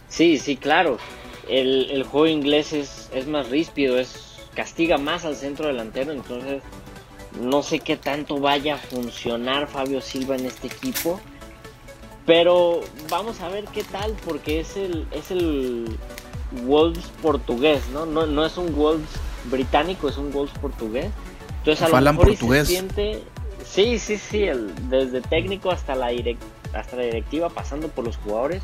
Sí, 0.07 0.37
sí, 0.37 0.55
claro. 0.55 0.97
El, 1.49 1.89
el 1.91 2.03
juego 2.03 2.27
inglés 2.27 2.71
es, 2.71 3.09
es 3.13 3.27
más 3.27 3.49
ríspido, 3.49 3.99
es 3.99 4.37
castiga 4.55 4.97
más 4.97 5.25
al 5.25 5.35
centro 5.35 5.67
delantero, 5.67 6.11
entonces 6.11 6.61
no 7.41 7.63
sé 7.63 7.79
qué 7.79 7.97
tanto 7.97 8.39
vaya 8.39 8.75
a 8.75 8.77
funcionar 8.77 9.67
Fabio 9.67 10.01
Silva 10.01 10.35
en 10.35 10.45
este 10.45 10.67
equipo. 10.67 11.19
Pero 12.25 12.81
vamos 13.09 13.41
a 13.41 13.49
ver 13.49 13.65
qué 13.65 13.83
tal, 13.83 14.15
porque 14.25 14.61
es 14.61 14.77
el, 14.77 15.05
es 15.11 15.31
el 15.31 15.97
Wolves 16.65 17.11
portugués, 17.21 17.81
¿no? 17.91 18.05
¿no? 18.05 18.45
es 18.45 18.57
un 18.57 18.73
Wolves 18.75 19.09
británico, 19.45 20.07
es 20.07 20.17
un 20.17 20.31
Wolves 20.31 20.57
portugués. 20.59 21.07
Entonces 21.63 21.81
a 21.81 22.01
lo 22.01 22.11
mejor 22.11 22.27
portugués. 22.27 22.67
Se 22.67 22.73
siente, 22.73 23.23
sí, 23.63 23.97
sí, 23.97 24.17
sí, 24.17 24.43
el, 24.43 24.89
desde 24.89 25.21
técnico 25.21 25.71
hasta 25.71 25.95
la, 25.95 26.11
hasta 26.73 26.97
la 26.97 27.03
directiva, 27.03 27.49
pasando 27.49 27.87
por 27.87 28.03
los 28.03 28.17
jugadores. 28.17 28.63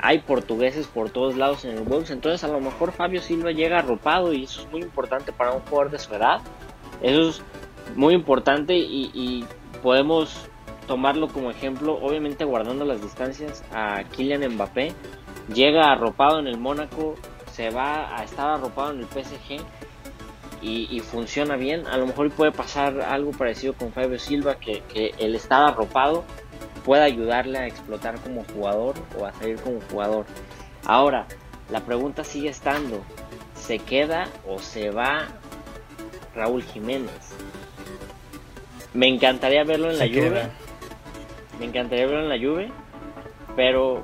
Hay 0.00 0.20
portugueses 0.20 0.86
por 0.86 1.10
todos 1.10 1.36
lados 1.36 1.64
en 1.64 1.76
el 1.76 1.82
Wolves, 1.82 2.10
entonces 2.10 2.44
a 2.44 2.48
lo 2.48 2.60
mejor 2.60 2.92
Fabio 2.92 3.20
Silva 3.20 3.50
llega 3.50 3.80
arropado 3.80 4.32
y 4.32 4.44
eso 4.44 4.62
es 4.62 4.70
muy 4.70 4.80
importante 4.80 5.32
para 5.32 5.52
un 5.52 5.60
jugador 5.62 5.90
de 5.90 5.98
su 5.98 6.14
edad. 6.14 6.40
Eso 7.02 7.30
es 7.30 7.42
muy 7.96 8.14
importante 8.14 8.76
y, 8.76 9.44
podemos 9.82 10.48
tomarlo 10.86 11.28
como 11.28 11.50
ejemplo, 11.50 11.94
obviamente 12.00 12.44
guardando 12.44 12.84
las 12.84 13.02
distancias 13.02 13.64
a 13.72 14.04
Kylian 14.04 14.54
Mbappé. 14.54 14.92
Llega 15.52 15.90
arropado 15.90 16.38
en 16.38 16.46
el 16.46 16.58
Mónaco, 16.58 17.16
se 17.50 17.70
va 17.70 18.16
a 18.16 18.22
estar 18.22 18.50
arropado 18.50 18.92
en 18.92 19.00
el 19.00 19.06
PSG 19.06 19.64
y, 20.62 21.00
funciona 21.00 21.56
bien. 21.56 21.86
A 21.86 21.96
lo 21.96 22.06
mejor 22.06 22.30
puede 22.30 22.52
pasar 22.52 23.00
algo 23.00 23.30
parecido 23.32 23.72
con 23.72 23.92
Fabio 23.92 24.18
Silva, 24.18 24.56
que, 24.56 24.82
que, 24.92 25.14
el 25.18 25.34
estar 25.34 25.62
arropado 25.62 26.24
puede 26.84 27.02
ayudarle 27.02 27.58
a 27.58 27.66
explotar 27.66 28.20
como 28.20 28.44
jugador 28.44 28.94
o 29.18 29.26
a 29.26 29.32
salir 29.32 29.56
como 29.60 29.80
jugador. 29.90 30.26
Ahora, 30.84 31.26
la 31.70 31.80
pregunta 31.80 32.24
sigue 32.24 32.48
estando, 32.48 33.02
¿se 33.54 33.78
queda 33.78 34.28
o 34.46 34.58
se 34.58 34.90
va 34.90 35.28
Raúl 36.34 36.62
Jiménez? 36.62 37.34
Me 38.92 39.06
encantaría 39.08 39.62
verlo 39.64 39.90
en 39.90 39.98
la 39.98 40.06
lluvia. 40.06 40.50
Me 41.58 41.66
encantaría 41.66 42.06
verlo 42.06 42.22
en 42.22 42.28
la 42.28 42.36
lluvia. 42.36 42.68
Pero 43.54 44.02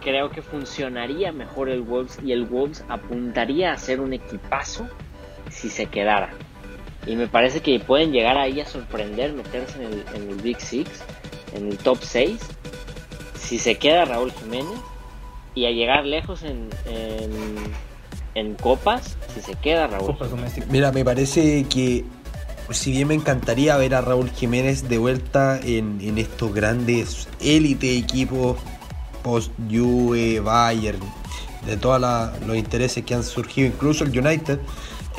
creo 0.00 0.30
que 0.30 0.42
funcionaría 0.42 1.32
mejor 1.32 1.68
el 1.68 1.82
Wolves 1.82 2.18
y 2.22 2.32
el 2.32 2.46
Wolves 2.46 2.84
apuntaría 2.88 3.72
a 3.72 3.76
ser 3.76 4.00
un 4.00 4.12
equipazo 4.12 4.88
si 5.50 5.68
se 5.70 5.86
quedara. 5.86 6.30
Y 7.06 7.16
me 7.16 7.28
parece 7.28 7.60
que 7.60 7.80
pueden 7.80 8.12
llegar 8.12 8.36
ahí 8.36 8.60
a 8.60 8.66
sorprender, 8.66 9.32
meterse 9.32 9.82
en 9.82 9.92
el, 9.92 10.04
en 10.14 10.30
el 10.30 10.36
Big 10.36 10.60
Six, 10.60 11.02
en 11.54 11.68
el 11.68 11.78
top 11.78 11.98
6, 12.02 12.38
si 13.38 13.58
se 13.58 13.76
queda 13.76 14.04
Raúl 14.04 14.32
Jiménez 14.32 14.78
y 15.54 15.66
a 15.66 15.70
llegar 15.70 16.04
lejos 16.04 16.42
en, 16.42 16.68
en, 16.86 17.30
en 18.34 18.54
copas, 18.54 19.16
si 19.34 19.40
se 19.40 19.54
queda 19.54 19.86
Raúl. 19.86 20.16
Mira, 20.68 20.92
me 20.92 21.04
parece 21.04 21.64
que 21.64 22.04
si 22.70 22.90
bien 22.90 23.08
me 23.08 23.14
encantaría 23.14 23.76
ver 23.76 23.94
a 23.94 24.00
Raúl 24.00 24.30
Jiménez 24.30 24.88
de 24.88 24.98
vuelta 24.98 25.58
en, 25.62 26.18
estos 26.18 26.52
grandes 26.52 27.28
élite 27.40 27.96
equipos 27.96 28.58
post 29.22 29.50
Juve, 29.70 30.40
Bayern, 30.40 31.00
de 31.66 31.76
todos 31.76 32.00
los 32.46 32.56
intereses 32.56 33.04
que 33.04 33.14
han 33.14 33.24
surgido, 33.24 33.66
incluso 33.68 34.04
el 34.04 34.16
United, 34.16 34.58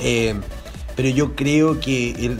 eh, 0.01 0.35
pero 0.95 1.09
yo 1.09 1.35
creo 1.35 1.79
que 1.79 2.09
eh, 2.09 2.35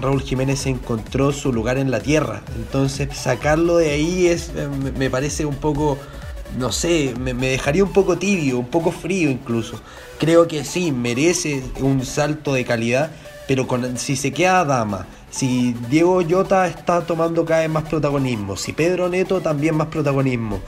Raúl 0.00 0.22
Jiménez 0.22 0.66
encontró 0.66 1.32
su 1.32 1.52
lugar 1.52 1.78
en 1.78 1.90
la 1.90 2.00
tierra, 2.00 2.42
entonces 2.56 3.16
sacarlo 3.16 3.76
de 3.78 3.90
ahí 3.90 4.26
es, 4.26 4.50
eh, 4.56 4.68
me 4.98 5.10
parece 5.10 5.46
un 5.46 5.56
poco 5.56 5.98
no 6.58 6.70
sé, 6.70 7.14
me, 7.18 7.34
dejaría 7.34 7.82
un 7.82 7.92
poco 7.92 8.18
tibio, 8.18 8.58
un 8.58 8.68
poco 8.68 8.92
frío 8.92 9.28
incluso. 9.30 9.80
Creo 10.18 10.46
que 10.46 10.64
sí, 10.64 10.92
merece 10.92 11.62
un 11.80 12.06
salto 12.06 12.54
de 12.54 12.64
calidad, 12.64 13.10
pero 13.48 13.66
si 13.96 14.16
se 14.16 14.32
queda 14.32 14.64
Dama, 14.64 15.06
si 15.28 15.74
Diego 15.90 16.22
Llota 16.22 16.66
está 16.68 17.04
tomando 17.04 17.44
cada 17.44 17.60
vez 17.60 17.70
más 17.70 17.82
protagonismo, 17.84 18.56
si 18.56 18.72
Pedro 18.72 19.08
Neto 19.08 19.40
también 19.40 19.76
más 19.76 19.88
protagonismo, 19.88 20.60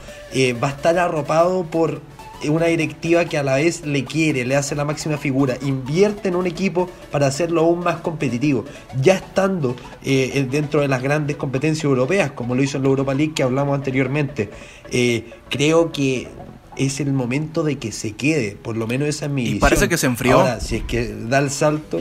va 0.61 0.67
a 0.67 0.71
estar 0.71 0.99
arropado 0.99 1.63
por 1.63 2.01
una 2.47 2.67
directiva 2.67 3.25
que 3.25 3.37
a 3.37 3.43
la 3.43 3.55
vez 3.55 3.85
le 3.85 4.05
quiere, 4.05 4.45
le 4.45 4.55
hace 4.55 4.75
la 4.75 4.85
máxima 4.85 5.17
figura, 5.17 5.57
invierte 5.61 6.29
en 6.29 6.35
un 6.35 6.47
equipo 6.47 6.89
para 7.11 7.27
hacerlo 7.27 7.61
aún 7.61 7.79
más 7.79 7.97
competitivo, 7.97 8.65
ya 9.01 9.15
estando 9.15 9.75
eh, 10.03 10.47
dentro 10.49 10.81
de 10.81 10.87
las 10.87 11.01
grandes 11.01 11.35
competencias 11.35 11.83
europeas, 11.83 12.31
como 12.31 12.55
lo 12.55 12.63
hizo 12.63 12.77
en 12.77 12.83
la 12.83 12.89
Europa 12.89 13.13
League 13.13 13.33
que 13.33 13.43
hablamos 13.43 13.75
anteriormente. 13.75 14.49
Eh, 14.91 15.25
creo 15.49 15.91
que 15.91 16.27
es 16.77 16.99
el 16.99 17.11
momento 17.11 17.63
de 17.63 17.77
que 17.77 17.91
se 17.91 18.13
quede, 18.13 18.57
por 18.61 18.77
lo 18.77 18.87
menos 18.87 19.09
esa 19.09 19.25
es 19.25 19.31
mi 19.31 19.43
y 19.45 19.55
parece 19.55 19.89
que 19.89 19.97
se 19.97 20.07
enfrió. 20.07 20.39
Ahora, 20.39 20.59
si 20.61 20.77
es 20.77 20.83
que 20.83 21.13
da 21.13 21.39
el 21.39 21.49
salto, 21.49 21.99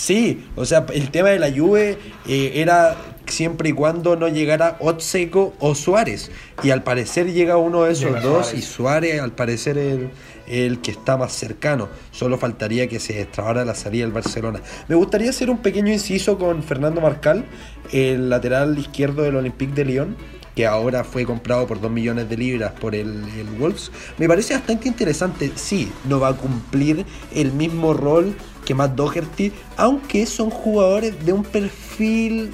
Sí, 0.00 0.46
o 0.56 0.64
sea, 0.64 0.86
el 0.94 1.10
tema 1.10 1.28
de 1.28 1.38
la 1.38 1.52
Juve 1.52 1.98
eh, 2.26 2.52
era 2.54 2.96
siempre 3.30 3.70
y 3.70 3.72
cuando 3.72 4.16
no 4.16 4.28
llegara 4.28 4.76
Otseco 4.80 5.54
o 5.58 5.74
Suárez. 5.74 6.30
Y 6.62 6.70
al 6.70 6.82
parecer 6.82 7.32
llega 7.32 7.56
uno 7.56 7.84
de 7.84 7.92
esos 7.92 8.22
dos 8.22 8.54
y 8.54 8.62
Suárez 8.62 9.20
al 9.20 9.32
parecer 9.32 9.78
es 9.78 9.98
el, 10.46 10.80
que 10.80 10.90
está 10.90 11.16
más 11.16 11.32
cercano. 11.32 11.88
Solo 12.10 12.38
faltaría 12.38 12.88
que 12.88 13.00
se 13.00 13.14
destrabara 13.14 13.64
la 13.64 13.74
salida 13.74 14.04
del 14.04 14.12
Barcelona. 14.12 14.60
Me 14.88 14.94
gustaría 14.94 15.30
hacer 15.30 15.50
un 15.50 15.58
pequeño 15.58 15.92
inciso 15.92 16.38
con 16.38 16.62
Fernando 16.62 17.00
Marcal, 17.00 17.44
el 17.92 18.28
lateral 18.28 18.78
izquierdo 18.78 19.22
del 19.22 19.36
Olympique 19.36 19.74
de 19.74 19.84
Lyon 19.84 20.16
que 20.54 20.66
ahora 20.66 21.04
fue 21.04 21.24
comprado 21.24 21.66
por 21.66 21.80
2 21.80 21.90
millones 21.90 22.28
de 22.28 22.36
libras 22.36 22.72
por 22.72 22.94
el, 22.94 23.24
el, 23.38 23.46
Wolves, 23.58 23.92
me 24.18 24.26
parece 24.26 24.52
bastante 24.54 24.88
interesante. 24.88 25.52
Sí, 25.54 25.90
no 26.08 26.18
va 26.18 26.28
a 26.28 26.36
cumplir 26.36 27.06
el 27.34 27.52
mismo 27.52 27.94
rol 27.94 28.34
que 28.64 28.74
Matt 28.74 28.94
Doherty, 28.94 29.52
aunque 29.76 30.26
son 30.26 30.50
jugadores 30.50 31.24
de 31.24 31.32
un 31.32 31.44
perfil 31.44 32.52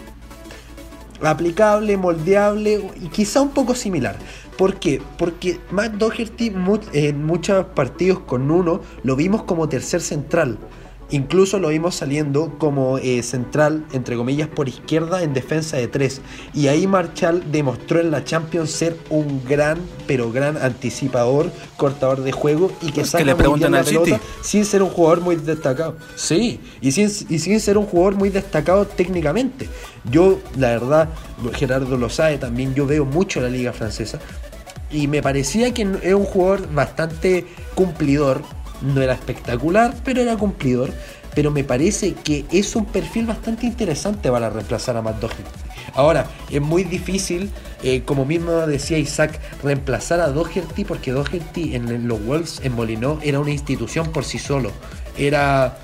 aplicable, 1.22 1.96
moldeable 1.96 2.90
y 3.00 3.08
quizá 3.08 3.40
un 3.40 3.50
poco 3.50 3.74
similar. 3.74 4.16
¿Por 4.56 4.76
qué? 4.76 5.02
Porque 5.18 5.60
Matt 5.70 5.92
Doherty 5.92 6.52
en 6.92 7.24
muchos 7.24 7.66
partidos 7.66 8.20
con 8.20 8.50
uno 8.50 8.80
lo 9.02 9.16
vimos 9.16 9.42
como 9.42 9.68
tercer 9.68 10.00
central. 10.00 10.58
Incluso 11.10 11.60
lo 11.60 11.68
vimos 11.68 11.94
saliendo 11.94 12.58
como 12.58 12.98
eh, 12.98 13.22
central, 13.22 13.84
entre 13.92 14.16
comillas, 14.16 14.48
por 14.48 14.68
izquierda 14.68 15.22
en 15.22 15.34
defensa 15.34 15.76
de 15.76 15.86
tres. 15.86 16.20
Y 16.52 16.66
ahí 16.66 16.88
Marshall 16.88 17.44
demostró 17.52 18.00
en 18.00 18.10
la 18.10 18.24
Champions 18.24 18.72
ser 18.72 18.96
un 19.08 19.44
gran, 19.44 19.78
pero 20.08 20.32
gran 20.32 20.56
anticipador, 20.56 21.52
cortador 21.76 22.22
de 22.22 22.32
juego 22.32 22.72
y 22.82 22.90
que 22.90 23.04
saca 23.04 23.24
le 23.24 23.34
muy 23.34 23.60
la 23.60 23.84
pelota 23.84 24.20
sin 24.42 24.64
ser 24.64 24.82
un 24.82 24.90
jugador 24.90 25.20
muy 25.20 25.36
destacado. 25.36 25.96
Sí, 26.16 26.60
y 26.80 26.90
sin, 26.90 27.06
y 27.28 27.38
sin 27.38 27.60
ser 27.60 27.78
un 27.78 27.86
jugador 27.86 28.16
muy 28.16 28.30
destacado 28.30 28.84
técnicamente. 28.86 29.68
Yo, 30.10 30.40
la 30.56 30.70
verdad, 30.70 31.08
Gerardo 31.54 31.96
lo 31.96 32.10
sabe, 32.10 32.38
también 32.38 32.74
yo 32.74 32.84
veo 32.86 33.04
mucho 33.04 33.40
la 33.40 33.48
liga 33.48 33.72
francesa. 33.72 34.18
Y 34.90 35.08
me 35.08 35.22
parecía 35.22 35.72
que 35.74 35.82
es 36.02 36.14
un 36.14 36.24
jugador 36.24 36.72
bastante 36.72 37.44
cumplidor, 37.74 38.42
no 38.82 39.02
era 39.02 39.14
espectacular, 39.14 39.94
pero 40.04 40.20
era 40.20 40.36
cumplidor. 40.36 40.92
Pero 41.34 41.50
me 41.50 41.64
parece 41.64 42.14
que 42.14 42.46
es 42.50 42.74
un 42.76 42.86
perfil 42.86 43.26
bastante 43.26 43.66
interesante 43.66 44.30
para 44.30 44.48
reemplazar 44.48 44.96
a 44.96 45.02
Matt 45.02 45.20
Doherty. 45.20 45.42
Ahora, 45.94 46.26
es 46.50 46.60
muy 46.60 46.84
difícil, 46.84 47.50
eh, 47.82 48.02
como 48.04 48.24
mismo 48.24 48.52
decía 48.66 48.98
Isaac, 48.98 49.38
reemplazar 49.62 50.20
a 50.20 50.28
Doherty 50.28 50.84
porque 50.84 51.12
Doherty 51.12 51.74
en 51.74 52.08
los 52.08 52.24
Wolves, 52.24 52.60
en 52.64 52.74
Molinó, 52.74 53.18
era 53.22 53.38
una 53.38 53.50
institución 53.50 54.12
por 54.12 54.24
sí 54.24 54.38
solo. 54.38 54.72
Era 55.18 55.78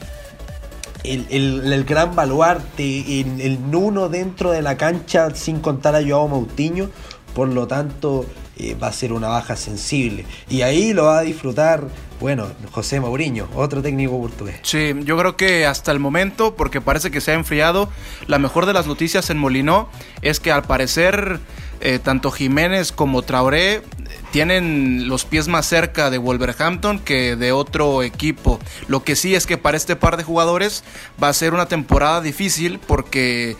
el, 1.04 1.84
gran 1.84 2.14
baluarte, 2.14 3.20
el, 3.20 3.40
el, 3.40 3.70
nuno 3.70 4.08
dentro 4.08 4.50
de 4.50 4.62
la 4.62 4.76
cancha, 4.76 5.34
sin 5.34 5.60
contar 5.60 5.94
a 5.96 6.02
Joao 6.02 6.28
Moutinho. 6.28 6.90
Por 7.34 7.48
lo 7.48 7.66
tanto, 7.66 8.26
eh, 8.62 8.76
va 8.80 8.88
a 8.88 8.92
ser 8.92 9.12
una 9.12 9.28
baja 9.28 9.56
sensible. 9.56 10.24
Y 10.48 10.62
ahí 10.62 10.92
lo 10.92 11.06
va 11.06 11.18
a 11.18 11.22
disfrutar, 11.22 11.88
bueno, 12.20 12.46
José 12.70 13.00
Mourinho, 13.00 13.48
otro 13.54 13.82
técnico 13.82 14.18
portugués. 14.20 14.60
Sí, 14.62 14.92
yo 15.04 15.18
creo 15.18 15.36
que 15.36 15.66
hasta 15.66 15.90
el 15.90 15.98
momento, 15.98 16.54
porque 16.54 16.80
parece 16.80 17.10
que 17.10 17.20
se 17.20 17.32
ha 17.32 17.34
enfriado, 17.34 17.88
la 18.26 18.38
mejor 18.38 18.66
de 18.66 18.72
las 18.72 18.86
noticias 18.86 19.30
en 19.30 19.38
Molinó 19.38 19.88
es 20.22 20.38
que 20.38 20.52
al 20.52 20.62
parecer 20.62 21.40
eh, 21.84 21.98
tanto 21.98 22.30
Jiménez 22.30 22.92
como 22.92 23.22
Traoré 23.22 23.82
tienen 24.30 25.08
los 25.08 25.24
pies 25.24 25.48
más 25.48 25.66
cerca 25.66 26.10
de 26.10 26.18
Wolverhampton 26.18 27.00
que 27.00 27.34
de 27.34 27.50
otro 27.50 28.04
equipo. 28.04 28.60
Lo 28.86 29.02
que 29.02 29.16
sí 29.16 29.34
es 29.34 29.46
que 29.46 29.58
para 29.58 29.76
este 29.76 29.96
par 29.96 30.16
de 30.16 30.22
jugadores 30.22 30.84
va 31.20 31.28
a 31.28 31.32
ser 31.32 31.54
una 31.54 31.66
temporada 31.66 32.20
difícil 32.20 32.78
porque 32.78 33.56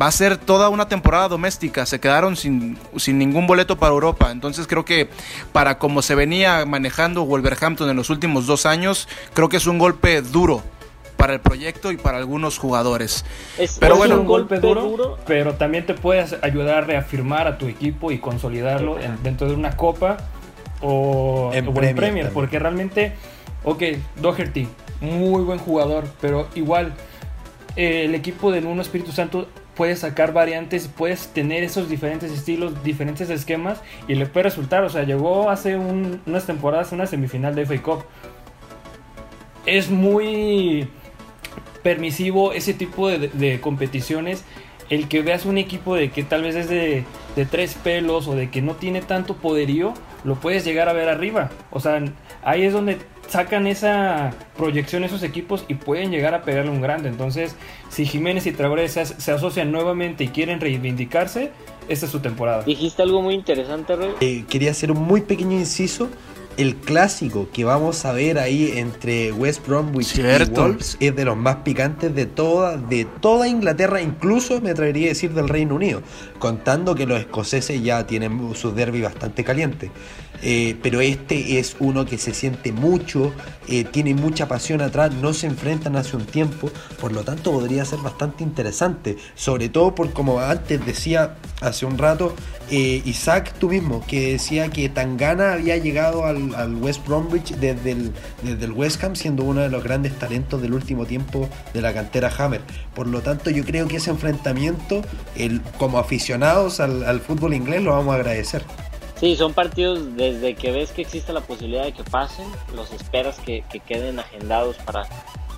va 0.00 0.06
a 0.06 0.12
ser 0.12 0.36
toda 0.36 0.68
una 0.68 0.88
temporada 0.88 1.28
doméstica. 1.28 1.86
Se 1.86 2.00
quedaron 2.00 2.36
sin, 2.36 2.78
sin 2.96 3.18
ningún 3.18 3.46
boleto 3.46 3.76
para 3.76 3.92
Europa. 3.92 4.30
Entonces 4.30 4.66
creo 4.66 4.84
que 4.84 5.08
para 5.52 5.78
como 5.78 6.02
se 6.02 6.14
venía 6.14 6.64
manejando 6.66 7.24
Wolverhampton 7.24 7.90
en 7.90 7.96
los 7.96 8.10
últimos 8.10 8.46
dos 8.46 8.66
años, 8.66 9.08
creo 9.34 9.48
que 9.48 9.56
es 9.56 9.66
un 9.66 9.78
golpe 9.78 10.22
duro 10.22 10.62
para 11.16 11.34
el 11.34 11.40
proyecto 11.40 11.92
y 11.92 11.96
para 11.96 12.18
algunos 12.18 12.58
jugadores. 12.58 13.24
pero 13.78 13.96
bueno, 13.96 14.20
un 14.20 14.26
golpe 14.26 14.58
duro, 14.58 15.18
pero 15.24 15.54
también 15.54 15.86
te 15.86 15.94
puedes 15.94 16.36
ayudar 16.42 16.78
a 16.78 16.80
reafirmar 16.80 17.46
a 17.46 17.58
tu 17.58 17.68
equipo 17.68 18.10
y 18.10 18.18
consolidarlo 18.18 18.98
dentro 19.22 19.46
de 19.46 19.54
una 19.54 19.76
copa 19.76 20.16
o 20.80 21.52
en, 21.54 21.72
Premier, 21.94 22.30
porque 22.30 22.58
realmente, 22.58 23.12
ok, 23.62 23.82
Doherty, 24.16 24.66
muy 25.00 25.44
buen 25.44 25.60
jugador, 25.60 26.08
pero 26.20 26.48
igual 26.56 26.92
eh, 27.76 28.06
el 28.06 28.16
equipo 28.16 28.50
de 28.50 28.60
Nuno 28.60 28.82
Espíritu 28.82 29.12
Santo 29.12 29.46
puedes 29.76 30.00
sacar 30.00 30.32
variantes, 30.32 30.88
puedes 30.88 31.28
tener 31.28 31.62
esos 31.62 31.88
diferentes 31.88 32.30
estilos, 32.30 32.82
diferentes 32.84 33.30
esquemas 33.30 33.80
y 34.08 34.14
le 34.14 34.26
puede 34.26 34.44
resultar. 34.44 34.84
O 34.84 34.88
sea, 34.88 35.04
llegó 35.04 35.50
hace 35.50 35.76
unas 35.76 36.46
temporadas 36.46 36.92
una 36.92 37.06
semifinal 37.06 37.54
de 37.54 37.66
FA 37.66 37.82
Cup. 37.82 38.04
Es 39.66 39.90
muy 39.90 40.88
permisivo 41.82 42.52
ese 42.52 42.74
tipo 42.74 43.08
de, 43.08 43.60
competiciones. 43.60 44.44
El 44.90 45.08
que 45.08 45.22
veas 45.22 45.46
un 45.46 45.56
equipo 45.56 45.94
de 45.94 46.10
que 46.10 46.22
tal 46.22 46.42
vez 46.42 46.54
es 46.54 46.68
de, 46.68 47.04
de 47.34 47.46
tres 47.46 47.74
pelos 47.74 48.28
o 48.28 48.34
de 48.34 48.50
que 48.50 48.60
no 48.60 48.74
tiene 48.74 49.00
tanto 49.00 49.36
poderío, 49.36 49.94
lo 50.24 50.34
puedes 50.34 50.64
llegar 50.64 50.88
a 50.88 50.92
ver 50.92 51.08
arriba. 51.08 51.50
O 51.70 51.80
sea, 51.80 52.02
ahí 52.42 52.64
es 52.64 52.72
donde 52.72 52.98
sacan 53.32 53.66
esa 53.66 54.34
proyección 54.58 55.04
esos 55.04 55.22
equipos 55.22 55.64
y 55.66 55.74
pueden 55.74 56.10
llegar 56.10 56.34
a 56.34 56.42
pegarle 56.42 56.70
un 56.70 56.82
grande. 56.82 57.08
Entonces, 57.08 57.56
si 57.88 58.04
Jiménez 58.04 58.46
y 58.46 58.52
Traoré 58.52 58.86
se, 58.90 59.00
asocian 59.00 59.72
nuevamente 59.72 60.24
y 60.24 60.28
quieren 60.28 60.60
reivindicarse, 60.60 61.50
esta 61.88 62.04
es 62.04 62.12
su 62.12 62.20
temporada. 62.20 62.62
Dijiste 62.64 63.00
algo 63.00 63.22
muy 63.22 63.34
interesante, 63.34 63.96
Rey. 63.96 64.10
Eh, 64.20 64.44
quería 64.50 64.70
hacer 64.70 64.92
un 64.92 65.00
muy 65.00 65.22
pequeño 65.22 65.58
inciso 65.58 66.10
el 66.58 66.76
clásico 66.76 67.48
que 67.50 67.64
vamos 67.64 68.04
a 68.04 68.12
ver 68.12 68.38
ahí 68.38 68.72
entre 68.76 69.32
West 69.32 69.66
Bromwich 69.66 70.18
y 70.18 70.22
Wolves 70.50 70.98
es 71.00 71.16
de 71.16 71.24
los 71.24 71.36
más 71.36 71.56
picantes 71.56 72.14
de 72.14 72.26
toda, 72.26 72.76
de 72.76 73.06
toda 73.20 73.48
Inglaterra, 73.48 74.02
incluso 74.02 74.60
me 74.60 74.70
atrevería 74.70 75.06
a 75.06 75.08
decir 75.10 75.32
del 75.32 75.48
Reino 75.48 75.74
Unido, 75.74 76.02
contando 76.38 76.94
que 76.94 77.06
los 77.06 77.18
escoceses 77.18 77.82
ya 77.82 78.06
tienen 78.06 78.54
su 78.54 78.72
derby 78.72 79.00
bastante 79.00 79.44
caliente. 79.44 79.90
Eh, 80.42 80.76
pero 80.82 81.00
este 81.00 81.58
es 81.58 81.76
uno 81.78 82.04
que 82.04 82.18
se 82.18 82.34
siente 82.34 82.72
mucho, 82.72 83.32
eh, 83.68 83.84
tiene 83.84 84.14
mucha 84.14 84.48
pasión 84.48 84.80
atrás, 84.80 85.14
no 85.14 85.32
se 85.32 85.46
enfrentan 85.46 85.94
hace 85.94 86.16
un 86.16 86.26
tiempo, 86.26 86.70
por 87.00 87.12
lo 87.12 87.22
tanto 87.22 87.52
podría 87.52 87.84
ser 87.84 88.00
bastante 88.00 88.42
interesante, 88.42 89.16
sobre 89.36 89.68
todo 89.68 89.94
por 89.94 90.12
como 90.12 90.40
antes 90.40 90.84
decía 90.84 91.36
hace 91.60 91.86
un 91.86 91.96
rato 91.96 92.34
eh, 92.70 93.02
Isaac 93.04 93.54
tú 93.60 93.68
mismo, 93.68 94.04
que 94.06 94.32
decía 94.32 94.68
que 94.68 94.88
Tangana 94.88 95.52
había 95.52 95.76
llegado 95.76 96.24
al, 96.24 96.74
West 96.82 97.06
Bromwich 97.06 97.54
desde 97.56 97.92
el, 97.92 98.12
desde 98.42 98.64
el 98.64 98.72
West 98.72 99.02
Ham 99.04 99.14
siendo 99.14 99.44
uno 99.44 99.60
de 99.60 99.68
los 99.68 99.84
grandes 99.84 100.18
talentos 100.18 100.60
del 100.60 100.74
último 100.74 101.06
tiempo 101.06 101.48
de 101.72 101.82
la 101.82 101.94
cantera 101.94 102.32
Hammer. 102.36 102.62
Por 102.94 103.06
lo 103.06 103.20
tanto 103.20 103.50
yo 103.50 103.64
creo 103.64 103.86
que 103.86 103.96
ese 103.96 104.10
enfrentamiento, 104.10 105.02
el, 105.36 105.60
como 105.78 105.98
aficionados 105.98 106.80
al, 106.80 107.04
al 107.04 107.20
fútbol 107.20 107.54
inglés, 107.54 107.82
lo 107.82 107.92
vamos 107.92 108.12
a 108.14 108.16
agradecer. 108.16 108.64
Sí, 109.22 109.36
son 109.36 109.54
partidos 109.54 110.16
desde 110.16 110.56
que 110.56 110.72
ves 110.72 110.90
que 110.90 111.02
existe 111.02 111.32
la 111.32 111.42
posibilidad 111.42 111.84
de 111.84 111.92
que 111.92 112.02
pasen, 112.02 112.44
los 112.74 112.90
esperas 112.90 113.38
que, 113.38 113.62
queden 113.86 114.18
agendados 114.18 114.78
para 114.78 115.04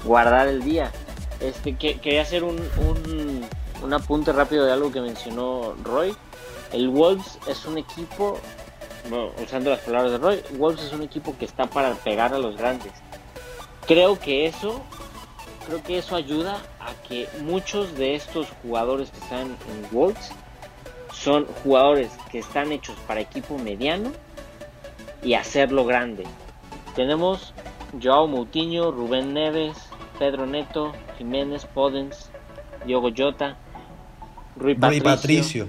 guardar 0.05 0.49
el 0.49 0.63
día. 0.63 0.93
Este, 1.41 1.75
que, 1.75 1.99
quería 1.99 2.21
hacer 2.21 2.45
un, 2.45 2.59
un, 3.83 3.95
apunte 3.95 4.35
rápido 4.35 4.67
de 4.67 4.73
algo 4.73 4.93
que 4.93 5.01
mencionó 5.01 5.75
Roy. 5.83 6.15
El 6.75 6.91
Wolves 6.91 7.39
es 7.47 7.65
un 7.65 7.79
equipo, 7.79 8.39
usando 9.43 9.71
las 9.71 9.81
palabras 9.81 10.13
de 10.13 10.19
Roy, 10.19 10.43
Wolves 10.59 10.83
es 10.83 10.93
un 10.93 11.01
equipo 11.01 11.35
que 11.39 11.47
está 11.47 11.65
para 11.65 11.95
pegar 11.95 12.35
a 12.35 12.39
los 12.39 12.59
grandes. 12.59 12.93
Creo 13.87 14.19
que 14.19 14.45
eso, 14.45 14.83
creo 15.67 15.83
que 15.83 15.97
eso 15.97 16.17
ayuda 16.17 16.59
a 16.81 16.93
que 17.09 17.31
muchos 17.41 17.97
de 17.97 18.15
estos 18.15 18.47
jugadores 18.63 19.11
que 19.11 19.21
están 19.21 19.47
en 19.47 19.89
Wolves 19.91 20.33
son 21.15 21.47
jugadores 21.47 22.11
que 22.31 22.39
están 22.39 22.73
hechos 22.73 22.97
para 23.07 23.21
equipo 23.21 23.57
mediano 23.57 24.13
y 25.23 25.35
hacerlo 25.35 25.85
grande. 25.85 26.25
Tenemos 26.95 27.55
Joao 28.03 28.27
Moutinho, 28.27 28.91
Rubén 28.91 29.33
Neves, 29.33 29.77
Pedro 30.19 30.47
Neto, 30.47 30.93
Jiménez, 31.17 31.65
Podens, 31.67 32.31
Diogo 32.85 33.11
Jota, 33.17 33.57
Rui 34.57 34.75
Patricio. 34.75 35.69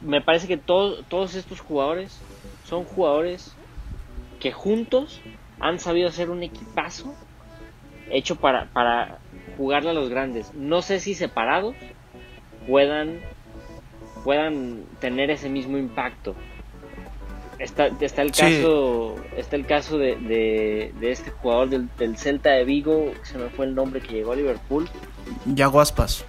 Me 0.00 0.20
parece 0.20 0.48
que 0.48 0.56
todos 0.56 1.34
estos 1.34 1.60
jugadores 1.60 2.18
son 2.64 2.84
jugadores 2.84 3.54
que 4.40 4.50
juntos 4.50 5.20
han 5.60 5.78
sabido 5.78 6.08
hacer 6.08 6.30
un 6.30 6.42
equipazo 6.42 7.14
hecho 8.10 8.36
para, 8.36 8.66
para 8.72 9.18
jugarle 9.56 9.90
a 9.90 9.92
los 9.92 10.08
grandes. 10.08 10.52
No 10.54 10.82
sé 10.82 10.98
si 10.98 11.14
separados 11.14 11.76
puedan 12.66 13.20
puedan 14.24 14.84
tener 15.00 15.30
ese 15.30 15.48
mismo 15.48 15.78
impacto. 15.78 16.34
Está, 17.58 17.88
está 18.00 18.22
el 18.22 18.32
caso 18.32 19.16
está 19.36 19.56
el 19.56 19.66
caso 19.66 19.96
de, 19.98 20.16
de, 20.16 21.10
este 21.10 21.30
jugador 21.30 21.68
del, 21.68 21.88
del, 21.96 22.16
Celta 22.16 22.50
de 22.50 22.64
Vigo, 22.64 23.12
se 23.22 23.38
me 23.38 23.48
fue 23.50 23.66
el 23.66 23.74
nombre 23.74 24.00
que 24.00 24.14
llegó 24.14 24.32
a 24.32 24.36
Liverpool. 24.36 24.88
Yago 25.46 25.80
Aspas. 25.80 26.24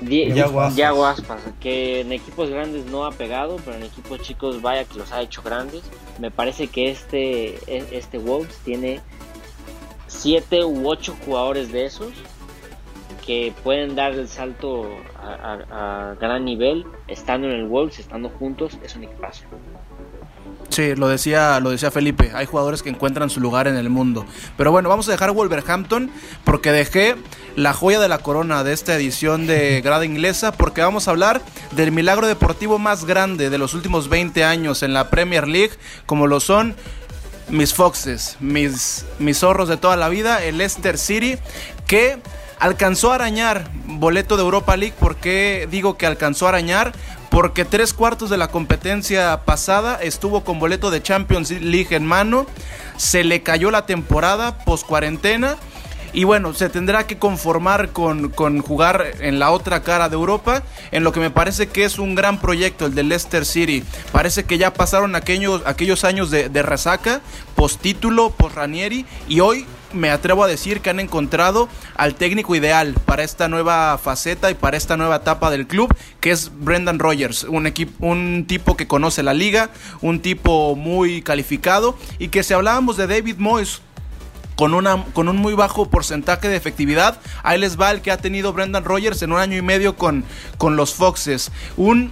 Yago 0.00 1.04
Aspas, 1.04 1.40
que 1.58 2.00
en 2.00 2.12
equipos 2.12 2.50
grandes 2.50 2.86
no 2.86 3.04
ha 3.04 3.10
pegado, 3.10 3.56
pero 3.64 3.76
en 3.76 3.82
equipos 3.82 4.20
chicos 4.22 4.62
vaya 4.62 4.84
que 4.84 4.98
los 4.98 5.10
ha 5.10 5.20
hecho 5.20 5.42
grandes. 5.42 5.82
Me 6.20 6.30
parece 6.30 6.68
que 6.68 6.90
este, 6.90 7.56
e, 7.66 7.84
este 7.90 8.18
Wolves 8.18 8.56
tiene 8.64 9.00
siete 10.06 10.64
u 10.64 10.88
ocho 10.88 11.16
jugadores 11.24 11.72
de 11.72 11.86
esos 11.86 12.12
que 13.28 13.52
pueden 13.62 13.94
dar 13.94 14.14
el 14.14 14.26
salto 14.26 14.88
a, 15.22 16.14
gran 16.18 16.46
nivel, 16.46 16.86
estando 17.08 17.46
en 17.46 17.56
el 17.56 17.66
Wolves, 17.66 17.98
estando 17.98 18.30
juntos, 18.30 18.78
es 18.82 18.96
un 18.96 19.04
equipazo. 19.04 19.42
Sí, 20.70 20.94
lo 20.94 21.08
decía, 21.08 21.60
lo 21.60 21.68
decía 21.68 21.90
Felipe, 21.90 22.30
hay 22.32 22.46
jugadores 22.46 22.82
que 22.82 22.88
encuentran 22.88 23.28
su 23.28 23.40
lugar 23.40 23.68
en 23.68 23.76
el 23.76 23.90
mundo. 23.90 24.24
Pero 24.56 24.72
bueno, 24.72 24.88
vamos 24.88 25.08
a 25.08 25.10
dejar 25.10 25.32
Wolverhampton 25.32 26.10
porque 26.44 26.72
dejé 26.72 27.16
la 27.54 27.74
joya 27.74 28.00
de 28.00 28.08
la 28.08 28.16
corona 28.16 28.64
de 28.64 28.72
esta 28.72 28.96
edición 28.96 29.46
de 29.46 29.82
Grada 29.82 30.06
Inglesa 30.06 30.52
porque 30.52 30.80
vamos 30.80 31.06
a 31.06 31.10
hablar 31.10 31.42
del 31.72 31.92
milagro 31.92 32.28
deportivo 32.28 32.78
más 32.78 33.04
grande 33.04 33.50
de 33.50 33.58
los 33.58 33.74
últimos 33.74 34.08
20 34.08 34.42
años 34.42 34.82
en 34.82 34.94
la 34.94 35.10
Premier 35.10 35.46
League, 35.46 35.72
como 36.06 36.26
lo 36.26 36.40
son 36.40 36.74
mis 37.50 37.74
Foxes, 37.74 38.38
mis, 38.40 39.04
mis 39.18 39.36
zorros 39.36 39.68
de 39.68 39.76
toda 39.76 39.96
la 39.96 40.08
vida, 40.08 40.42
el 40.42 40.56
Leicester 40.56 40.96
City, 40.96 41.36
que 41.86 42.18
Alcanzó 42.60 43.12
a 43.12 43.16
arañar 43.16 43.70
boleto 43.84 44.36
de 44.36 44.42
Europa 44.42 44.76
League. 44.76 44.94
¿Por 44.98 45.16
qué 45.16 45.68
digo 45.70 45.96
que 45.96 46.06
alcanzó 46.06 46.46
a 46.46 46.50
arañar? 46.50 46.92
Porque 47.30 47.64
tres 47.64 47.92
cuartos 47.92 48.30
de 48.30 48.36
la 48.36 48.48
competencia 48.48 49.42
pasada 49.44 49.98
estuvo 50.02 50.42
con 50.42 50.58
boleto 50.58 50.90
de 50.90 51.02
Champions 51.02 51.50
League 51.50 51.94
en 51.94 52.04
mano. 52.04 52.46
Se 52.96 53.22
le 53.22 53.42
cayó 53.42 53.70
la 53.70 53.86
temporada 53.86 54.58
post 54.64 54.86
cuarentena. 54.86 55.56
Y 56.12 56.24
bueno, 56.24 56.54
se 56.54 56.70
tendrá 56.70 57.06
que 57.06 57.18
conformar 57.18 57.90
con, 57.90 58.32
jugar 58.62 59.06
en 59.20 59.38
la 59.38 59.50
otra 59.50 59.82
cara 59.82 60.08
de 60.08 60.14
Europa, 60.14 60.62
en 60.90 61.04
lo 61.04 61.12
que 61.12 61.20
me 61.20 61.30
parece 61.30 61.68
que 61.68 61.84
es 61.84 61.98
un 61.98 62.14
gran 62.14 62.40
proyecto, 62.40 62.86
el 62.86 62.94
de 62.94 63.02
Leicester 63.02 63.44
City. 63.44 63.84
Parece 64.10 64.44
que 64.44 64.56
ya 64.56 64.72
pasaron 64.72 65.14
aquellos, 65.14 65.62
aquellos 65.66 66.04
años 66.04 66.30
de, 66.30 66.48
de 66.48 66.62
resaca, 66.62 67.20
post 67.54 67.82
título, 67.82 68.30
post 68.30 68.56
Ranieri, 68.56 69.04
y 69.28 69.40
hoy 69.40 69.66
me 69.92 70.10
atrevo 70.10 70.44
a 70.44 70.46
decir 70.46 70.80
que 70.80 70.90
han 70.90 71.00
encontrado 71.00 71.68
al 71.96 72.14
técnico 72.14 72.54
ideal 72.54 72.94
para 73.04 73.22
esta 73.22 73.48
nueva 73.48 73.98
faceta 73.98 74.50
y 74.50 74.54
para 74.54 74.76
esta 74.76 74.96
nueva 74.96 75.16
etapa 75.16 75.50
del 75.50 75.66
club, 75.66 75.94
que 76.20 76.30
es 76.30 76.50
Brendan 76.60 76.98
Rogers, 76.98 77.44
un, 77.44 77.66
equipo, 77.66 78.06
un 78.06 78.44
tipo 78.46 78.76
que 78.76 78.86
conoce 78.86 79.22
la 79.22 79.34
liga, 79.34 79.70
un 80.00 80.20
tipo 80.20 80.76
muy 80.76 81.22
calificado 81.22 81.96
y 82.18 82.28
que 82.28 82.42
si 82.42 82.54
hablábamos 82.54 82.96
de 82.96 83.06
David 83.06 83.36
Moyes 83.38 83.82
con, 84.56 84.74
una, 84.74 85.04
con 85.12 85.28
un 85.28 85.36
muy 85.36 85.54
bajo 85.54 85.88
porcentaje 85.88 86.48
de 86.48 86.56
efectividad, 86.56 87.20
ahí 87.44 87.58
les 87.58 87.80
va 87.80 87.92
el 87.92 88.02
que 88.02 88.10
ha 88.10 88.16
tenido 88.16 88.52
Brendan 88.52 88.84
Rogers 88.84 89.22
en 89.22 89.32
un 89.32 89.38
año 89.38 89.56
y 89.56 89.62
medio 89.62 89.96
con, 89.96 90.24
con 90.58 90.76
los 90.76 90.94
Foxes. 90.94 91.52
Un 91.76 92.10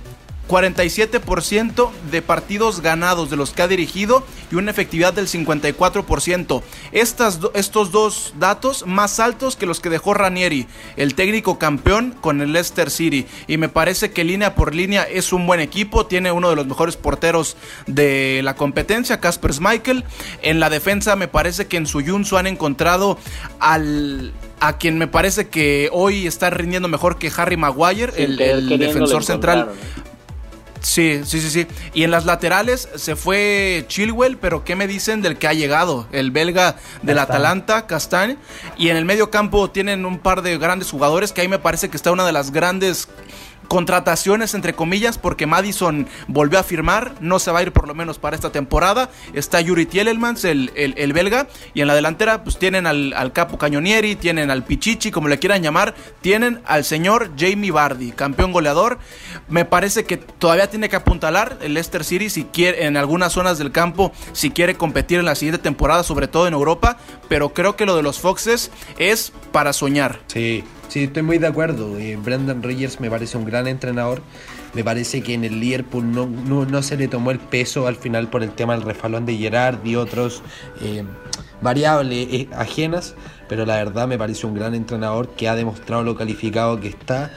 47% 0.49 1.91
de 2.11 2.23
partidos 2.23 2.81
ganados 2.81 3.31
de 3.31 3.37
los 3.37 3.51
que 3.51 3.63
ha 3.63 3.69
dirigido 3.69 4.25
y 4.51 4.57
una 4.57 4.71
efectividad 4.71 5.13
del 5.13 5.29
54%. 5.29 6.63
Estas, 6.93 7.41
estos 7.55 7.91
dos 7.91 8.35
datos 8.39 8.87
más 8.87 9.21
altos 9.21 9.57
que 9.57 9.67
los 9.67 9.81
que 9.81 9.91
dejó 9.91 10.15
Ranieri, 10.15 10.67
el 10.97 11.15
técnico 11.15 11.59
campeón 11.59 12.15
con 12.21 12.41
el 12.41 12.53
Leicester 12.53 12.91
City. 12.91 13.27
Y 13.47 13.57
me 13.57 13.69
parece 13.69 14.13
que 14.13 14.25
línea 14.25 14.55
por 14.55 14.75
línea 14.75 15.03
es 15.03 15.33
un 15.33 15.47
buen 15.47 15.61
equipo, 15.61 16.07
tiene 16.07 16.33
uno 16.33 16.51
de 16.51 16.57
los 16.57 16.67
mejores 16.67 16.97
porteros 16.97 17.57
de 17.87 18.41
la 18.45 18.55
competencia, 18.55 19.21
Casper 19.21 19.53
Schmeichel. 19.53 20.05
En 20.43 20.61
la 20.61 20.71
defensa 20.71 21.17
me 21.17 21.29
parece 21.29 21.67
que 21.67 21.77
en 21.77 21.87
su 21.87 22.05
Junsu 22.05 22.37
han 22.37 22.47
encontrado 22.47 23.19
al 23.59 24.33
a 24.59 24.79
quien 24.79 24.97
me 24.97 25.07
parece 25.07 25.49
que 25.49 25.91
hoy 25.93 26.27
está 26.27 26.51
rindiendo 26.51 26.89
mejor 26.89 27.19
que 27.19 27.31
Harry 27.37 27.57
Maguire, 27.57 28.13
el, 28.17 28.37
defensor 28.79 29.23
central. 29.23 29.71
Sí, 30.81 31.23
sí, 31.25 31.41
sí, 31.41 31.51
sí. 31.51 31.67
Y 31.95 32.05
en 32.05 32.11
las 32.11 32.25
laterales 32.25 32.89
se 32.95 33.17
fue 33.17 33.85
Chilwell, 33.89 34.39
pero 34.39 34.65
¿qué 34.65 34.77
me 34.77 34.87
dicen 34.87 35.23
del 35.23 35.37
que 35.39 35.49
ha 35.49 35.53
llegado? 35.53 36.07
El 36.13 36.31
belga 36.31 36.77
del 37.03 37.19
Atalanta, 37.19 37.87
Castagne. 37.87 38.37
Y 38.77 38.91
en 38.91 38.97
el 38.97 39.05
medio 39.05 39.31
campo 39.31 39.71
tienen 39.71 40.05
un 40.05 40.19
par 40.19 40.43
de 40.43 40.59
grandes 40.59 40.91
jugadores 40.91 41.33
que 41.33 41.41
ahí 41.41 41.49
me 41.49 41.59
parece 41.59 41.89
que 41.89 41.97
está 41.97 42.13
una 42.13 42.27
de 42.27 42.33
las 42.33 42.51
grandes 42.51 43.09
contrataciones 43.69 44.55
entre 44.55 44.75
comillas 44.75 45.19
porque 45.19 45.47
Madison 45.47 46.07
volvió 46.29 46.59
a 46.59 46.63
firmar, 46.63 47.15
no 47.21 47.39
se 47.39 47.51
va 47.51 47.61
a 47.61 47.63
ir 47.63 47.73
por 47.73 47.89
lo 47.89 47.95
menos 47.95 48.19
para 48.19 48.37
esta 48.37 48.51
temporada. 48.51 49.11
Está 49.35 49.61
Yuri 49.61 49.87
Tielemans, 49.87 50.45
el, 50.45 50.73
el, 50.75 51.13
belga, 51.13 51.49
y 51.75 51.81
en 51.81 51.89
la 51.89 51.95
delantera 51.95 52.45
pues 52.45 52.59
tienen 52.59 52.87
al, 52.87 53.13
al, 53.13 53.33
Capo 53.33 53.59
Cañonieri, 53.59 54.17
tienen 54.17 54.51
al 54.51 54.65
Pichichi, 54.65 55.11
como 55.11 55.29
le 55.29 55.39
quieran 55.39 55.63
llamar, 55.63 55.95
tienen 56.21 56.61
al 56.67 56.85
señor 56.85 57.33
Jamie 57.39 57.71
Vardy, 57.71 58.13
campeón 58.13 58.53
goleador. 58.53 58.99
Me 59.49 59.65
parece 59.65 60.05
que 60.05 60.17
todavía 60.17 60.71
tiene 60.71 60.89
que 60.89 60.97
apuntalar 60.97 61.59
el 61.61 61.75
Leicester 61.75 62.05
City 62.05 62.31
si 62.31 62.45
quiere 62.45 62.87
en 62.87 62.97
algunas 62.97 63.33
zonas 63.33 63.59
del 63.59 63.73
campo, 63.73 64.13
si 64.33 64.51
quiere 64.51 64.77
competir 64.77 65.19
en 65.19 65.25
la 65.25 65.35
siguiente 65.35 65.63
temporada, 65.63 66.03
sobre 66.03 66.29
todo 66.29 66.47
en 66.47 66.55
Europa, 66.55 66.99
pero 67.29 67.51
creo 67.51 67.77
que 67.77 67.87
lo 67.87 67.97
de 67.97 68.03
los 68.03 68.21
Foxes 68.21 68.71
es 68.99 69.33
para 69.53 69.73
soñar. 69.73 70.21
Sí, 70.27 70.65
Sí, 70.89 71.05
estoy 71.05 71.23
muy 71.23 71.39
de 71.39 71.47
acuerdo. 71.47 71.99
Eh, 71.99 72.17
Brendan 72.17 72.63
Rodgers 72.63 73.01
me 73.01 73.11
parece 73.11 73.37
un 73.37 73.45
gran 73.45 73.67
entrenador. 73.67 74.23
Me 74.75 74.85
parece 74.85 75.23
que 75.23 75.35
en 75.35 75.45
el 75.45 75.61
Liverpool 75.61 76.11
no, 76.11 76.27
no, 76.27 76.83
se 76.83 76.97
le 76.97 77.09
tomó 77.09 77.31
el 77.31 77.39
peso 77.39 77.87
al 77.87 77.97
final 77.97 78.29
por 78.29 78.43
el 78.43 78.51
tema 78.51 78.75
del 78.75 78.83
refalón 78.83 79.27
de 79.27 79.37
Gerard 79.37 79.85
y 79.85 79.97
otros 79.97 80.43
eh, 80.83 81.05
variables 81.61 82.29
eh, 82.31 82.49
ajenas. 82.53 83.15
Pero 83.49 83.65
la 83.65 83.77
verdad 83.77 84.07
me 84.07 84.19
parece 84.19 84.47
un 84.47 84.55
gran 84.55 84.75
entrenador 84.75 85.29
que 85.31 85.49
ha 85.49 85.55
demostrado 85.55 86.03
lo 86.03 86.17
calificado 86.17 86.81
que 86.81 86.89
está. 86.89 87.31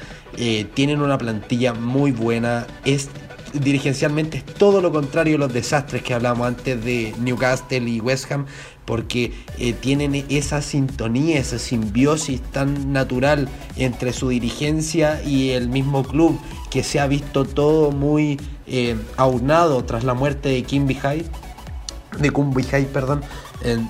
tienen 0.74 1.02
una 1.02 1.18
plantilla 1.18 1.74
muy 1.74 2.12
buena. 2.12 2.66
Es 2.84 3.10
dirigencialmente 3.54 4.38
es 4.38 4.46
todo 4.46 4.82
lo 4.82 4.92
contrario 4.92 5.36
a 5.36 5.40
los 5.40 5.54
desastres 5.54 6.04
que 6.04 6.14
hablamos 6.14 6.48
antes 6.48 6.84
de 6.84 7.14
Newcastle 7.20 7.90
y 7.90 8.00
West 8.00 8.32
Ham, 8.32 8.46
porque 8.90 9.32
eh, 9.60 9.74
tienen 9.74 10.26
esa 10.30 10.64
sintonía, 10.64 11.38
esa 11.38 11.60
simbiosis 11.60 12.42
tan 12.42 12.92
natural 12.92 13.48
entre 13.76 14.14
su 14.14 14.30
dirigencia 14.30 15.22
y 15.24 15.52
el 15.52 15.70
mismo 15.70 16.02
club, 16.02 16.40
que 16.72 16.82
se 16.82 17.00
ha 17.00 17.06
visto 17.06 17.46
todo 17.46 17.92
muy 17.92 18.42
eh, 18.66 18.96
aunado 19.16 19.86
tras 19.86 20.04
la 20.04 20.16
muerte 20.16 20.50
de 20.50 20.64
Kim 20.64 20.88
Bihai, 20.88 21.24
de 22.20 22.30
Kim 22.32 22.52
Bihai, 22.52 22.86
perdón. 22.86 23.22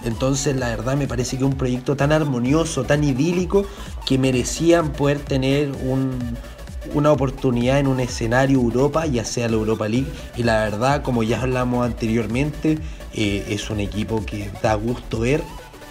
entonces, 0.04 0.58
la 0.58 0.68
verdad 0.68 0.98
me 0.98 1.08
parece 1.08 1.38
que 1.38 1.46
un 1.46 1.54
proyecto 1.54 1.96
tan 1.96 2.12
armonioso, 2.12 2.84
tan 2.84 3.06
idílico, 3.06 3.66
que 4.06 4.18
merecían 4.18 4.92
poder 4.92 5.20
tener 5.20 5.72
un, 5.82 6.12
una 6.94 7.14
oportunidad 7.14 7.80
en 7.80 7.88
un 7.88 8.02
escenario 8.02 8.60
Europa, 8.60 9.06
ya 9.06 9.24
sea 9.24 9.48
la 9.48 9.56
Europa 9.56 9.88
League. 9.88 10.08
Y 10.36 10.44
la 10.44 10.64
verdad, 10.66 11.04
como 11.04 11.24
ya 11.24 11.42
hablamos 11.42 11.86
anteriormente, 11.86 12.80
eh, 13.14 13.46
es 13.50 13.70
un 13.70 13.80
equipo 13.80 14.26
que 14.26 14.52
da 14.62 14.76
gusto 14.76 15.20
ver 15.20 15.42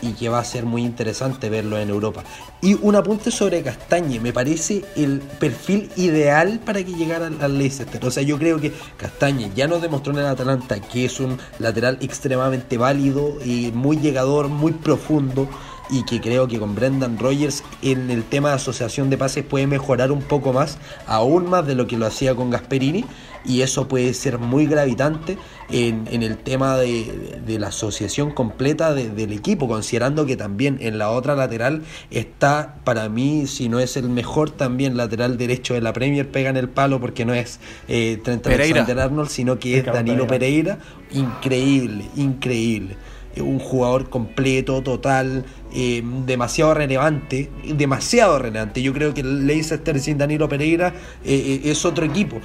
y 0.01 0.13
que 0.13 0.29
va 0.29 0.39
a 0.39 0.45
ser 0.45 0.65
muy 0.65 0.85
interesante 0.85 1.51
verlo 1.51 1.79
en 1.79 1.89
Europa. 1.91 2.23
Y 2.61 2.75
un 2.75 2.95
apunte 2.95 3.31
sobre 3.31 3.63
Castañe, 3.63 4.21
me 4.21 4.33
parece 4.33 4.85
el 4.97 5.21
perfil 5.21 5.91
ideal 5.97 6.61
para 6.65 6.85
que 6.85 6.93
llegara 6.93 7.31
al 7.41 7.59
Leicester. 7.59 8.05
O 8.05 8.11
sea, 8.11 8.23
yo 8.23 8.39
creo 8.39 8.61
que 8.61 8.73
Castañe 8.97 9.51
ya 9.55 9.67
nos 9.67 9.83
demostró 9.83 10.13
en 10.13 10.21
el 10.21 10.27
Atalanta 10.27 10.81
que 10.81 11.05
es 11.05 11.21
un 11.21 11.39
lateral 11.59 11.99
extremadamente 12.01 12.79
válido 12.79 13.39
y 13.45 13.73
muy 13.73 13.99
llegador, 13.99 14.49
muy 14.49 14.73
profundo 14.73 15.49
y 15.91 16.05
que 16.05 16.21
creo 16.21 16.49
que 16.49 16.59
con 16.59 16.75
Brendan 16.75 17.19
Rogers 17.19 17.65
en 17.83 18.11
el 18.11 18.25
tema 18.25 18.51
de 18.51 18.57
asociación 18.57 19.11
de 19.11 19.19
pases 19.19 19.45
puede 19.45 19.67
mejorar 19.67 20.13
un 20.13 20.23
poco 20.23 20.53
más, 20.53 20.79
aún 21.07 21.49
más 21.49 21.67
de 21.67 21.75
lo 21.75 21.87
que 21.87 21.97
lo 21.97 22.07
hacía 22.07 22.35
con 22.35 22.51
Gasperini, 22.51 23.05
y 23.49 23.63
eso 23.63 23.89
puede 23.89 24.13
ser 24.15 24.39
muy 24.39 24.67
gravitante 24.67 25.39
en, 25.71 26.07
el 26.23 26.37
tema 26.37 26.77
de, 26.77 27.59
la 27.59 27.69
asociación 27.69 28.31
completa 28.31 28.95
del 28.95 29.33
equipo, 29.33 29.67
considerando 29.67 30.27
que 30.27 30.37
también 30.37 30.77
en 30.81 30.99
la 30.99 31.11
otra 31.11 31.35
lateral 31.35 31.83
está, 32.11 32.77
para 32.85 33.09
mí, 33.09 33.47
si 33.47 33.69
no 33.69 33.81
es 33.81 33.97
el 33.97 34.11
mejor 34.11 34.51
también 34.51 34.97
lateral 34.97 35.39
derecho 35.39 35.75
de 35.75 35.81
la 35.81 35.93
Premier, 35.95 36.29
pega 36.31 36.51
en 36.51 36.59
el 36.59 36.69
palo 36.69 37.01
porque 37.01 37.25
no 37.25 37.33
es 37.33 37.59
eh, 37.89 38.21
Trent 38.23 38.47
Arnold, 38.47 39.31
sino 39.31 39.59
que 39.59 39.79
es 39.79 39.87
Danilo 39.87 40.27
Pereira, 40.27 40.79
increíble, 41.11 42.05
increíble 42.17 42.97
un 43.41 43.59
jugador 43.59 44.09
completo, 44.09 44.83
total, 44.83 45.45
eh, 45.75 46.03
demasiado 46.27 46.75
relevante, 46.75 47.51
demasiado 47.65 48.39
relevante. 48.39 48.83
Yo 48.83 48.93
creo 48.93 49.15
que 49.15 49.21
el 49.21 49.47
Leicester 49.47 50.01
sin 50.01 50.19
Danilo 50.19 50.49
Pereira 50.49 50.95
eh, 51.25 51.61
eh, 51.65 51.71
es 51.71 51.85
otro 51.85 52.05
equipo. 52.05 52.41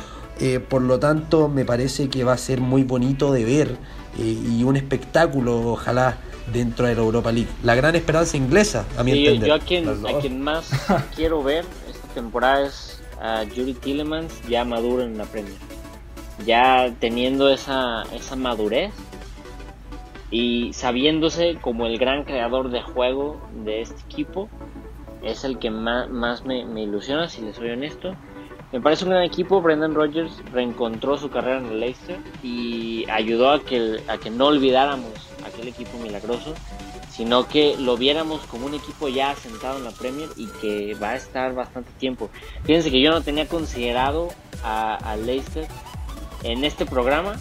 Por 0.69 0.81
lo 0.81 0.99
tanto, 0.99 1.47
me 1.47 1.65
parece 1.65 2.09
que 2.09 2.23
va 2.23 2.33
a 2.33 2.37
ser 2.37 2.61
muy 2.61 2.83
bonito 2.83 3.31
de 3.31 3.45
ver 3.45 3.77
y 4.17 4.63
un 4.63 4.75
espectáculo, 4.75 5.71
ojalá, 5.71 6.17
dentro 6.51 6.87
de 6.87 6.95
la 6.95 7.01
Europa 7.01 7.31
League. 7.31 7.49
La 7.63 7.75
gran 7.75 7.95
esperanza 7.95 8.37
inglesa, 8.37 8.85
a 8.97 9.03
mi 9.03 9.11
entender. 9.11 9.47
Yo 9.47 9.55
a 9.55 9.59
quien, 9.59 9.87
a 9.87 10.19
quien 10.19 10.41
más 10.41 10.69
quiero 11.15 11.43
ver 11.43 11.65
esta 11.89 12.07
temporada 12.09 12.67
es 12.67 13.01
a 13.21 13.43
Yuri 13.43 13.73
Tillemans 13.73 14.41
ya 14.47 14.65
maduro 14.65 15.03
en 15.03 15.17
la 15.17 15.25
Premier. 15.25 15.57
Ya 16.45 16.93
teniendo 16.99 17.49
esa, 17.49 18.03
esa 18.13 18.35
madurez 18.35 18.91
y 20.31 20.73
sabiéndose 20.73 21.57
como 21.61 21.85
el 21.85 21.97
gran 21.97 22.23
creador 22.23 22.69
de 22.69 22.81
juego 22.81 23.39
de 23.63 23.81
este 23.81 24.01
equipo, 24.01 24.49
es 25.21 25.43
el 25.43 25.59
que 25.59 25.69
más, 25.69 26.43
me, 26.43 26.81
ilusiona, 26.81 27.29
si 27.29 27.41
les 27.41 27.55
soy 27.55 27.69
honesto. 27.69 28.15
Me 28.73 28.81
parece 28.81 29.05
un 29.05 29.11
gran 29.11 29.21
equipo, 29.21 29.61
Brendan 29.61 29.93
Rodgers 29.93 30.33
reencontró 30.51 31.15
su 31.15 31.29
carrera 31.29 31.59
en 31.59 31.67
el 31.67 31.79
Leicester 31.79 32.17
y 32.41 33.07
ayudó 33.07 33.51
a 33.51 33.63
que, 33.63 34.01
a 34.07 34.17
que 34.17 34.31
no 34.31 34.47
olvidáramos 34.47 35.11
aquel 35.45 35.67
equipo 35.67 35.99
milagroso, 35.99 36.55
sino 37.11 37.47
que 37.47 37.77
lo 37.77 37.97
viéramos 37.97 38.41
como 38.47 38.65
un 38.65 38.73
equipo 38.73 39.09
ya 39.09 39.29
asentado 39.29 39.77
en 39.77 39.83
la 39.83 39.91
Premier 39.91 40.27
y 40.37 40.47
que 40.59 40.95
va 40.95 41.11
a 41.11 41.15
estar 41.15 41.53
bastante 41.53 41.91
tiempo. 41.99 42.31
Fíjense 42.63 42.89
que 42.89 42.99
yo 42.99 43.11
no 43.11 43.21
tenía 43.21 43.47
considerado 43.47 44.29
a 44.63 45.15
Leicester 45.23 45.67
en 46.41 46.63
este 46.63 46.87
programa 46.87 47.35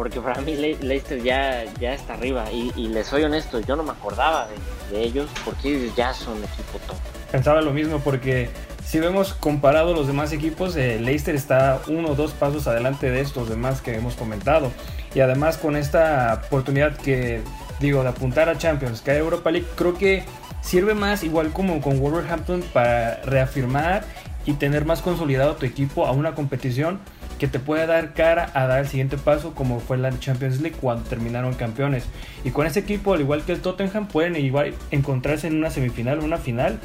porque 0.00 0.18
para 0.18 0.40
mí 0.40 0.56
Leicester 0.56 1.22
ya, 1.22 1.64
ya 1.78 1.92
está 1.92 2.14
arriba 2.14 2.50
y, 2.50 2.88
les 2.88 3.06
soy 3.06 3.22
honesto, 3.22 3.60
yo 3.60 3.76
no 3.76 3.82
me 3.82 3.90
acordaba 3.90 4.48
de, 4.90 5.02
ellos 5.02 5.28
porque 5.44 5.76
ellos 5.76 5.94
ya 5.94 6.14
son 6.14 6.38
equipo 6.38 6.78
top. 6.86 6.96
Pensaba 7.30 7.60
lo 7.60 7.70
mismo 7.70 8.00
porque 8.00 8.48
si 8.90 8.98
vemos 8.98 9.34
comparado 9.34 9.94
los 9.94 10.08
demás 10.08 10.32
equipos, 10.32 10.74
eh, 10.74 10.98
Leicester 10.98 11.36
está 11.36 11.80
uno 11.86 12.08
o 12.08 12.14
dos 12.16 12.32
pasos 12.32 12.66
adelante 12.66 13.08
de 13.08 13.20
estos 13.20 13.48
demás 13.48 13.80
que 13.80 13.94
hemos 13.94 14.16
comentado 14.16 14.72
y 15.14 15.20
además 15.20 15.58
con 15.58 15.76
esta 15.76 16.42
oportunidad 16.44 16.96
que 16.96 17.40
digo 17.78 18.02
de 18.02 18.08
apuntar 18.08 18.48
a 18.48 18.58
Champions, 18.58 19.00
que 19.00 19.12
hay 19.12 19.18
Europa 19.18 19.52
League, 19.52 19.68
creo 19.76 19.94
que 19.94 20.24
sirve 20.60 20.94
más 20.94 21.22
igual 21.22 21.52
como 21.52 21.80
con 21.80 22.00
Wolverhampton 22.00 22.64
para 22.72 23.22
reafirmar 23.22 24.02
y 24.44 24.54
tener 24.54 24.84
más 24.84 25.02
consolidado 25.02 25.54
tu 25.54 25.66
equipo 25.66 26.08
a 26.08 26.10
una 26.10 26.34
competición 26.34 26.98
que 27.38 27.46
te 27.46 27.60
pueda 27.60 27.86
dar 27.86 28.12
cara 28.12 28.50
a 28.54 28.66
dar 28.66 28.80
el 28.80 28.88
siguiente 28.88 29.16
paso 29.18 29.54
como 29.54 29.78
fue 29.78 29.98
la 29.98 30.18
Champions 30.18 30.60
League 30.60 30.76
cuando 30.80 31.08
terminaron 31.08 31.54
campeones. 31.54 32.06
Y 32.42 32.50
con 32.50 32.66
ese 32.66 32.80
equipo, 32.80 33.14
al 33.14 33.20
igual 33.20 33.44
que 33.44 33.52
el 33.52 33.60
Tottenham, 33.60 34.08
pueden 34.08 34.34
igual 34.34 34.74
encontrarse 34.90 35.46
en 35.46 35.56
una 35.56 35.70
semifinal 35.70 36.18
o 36.18 36.24
una 36.24 36.38
final. 36.38 36.80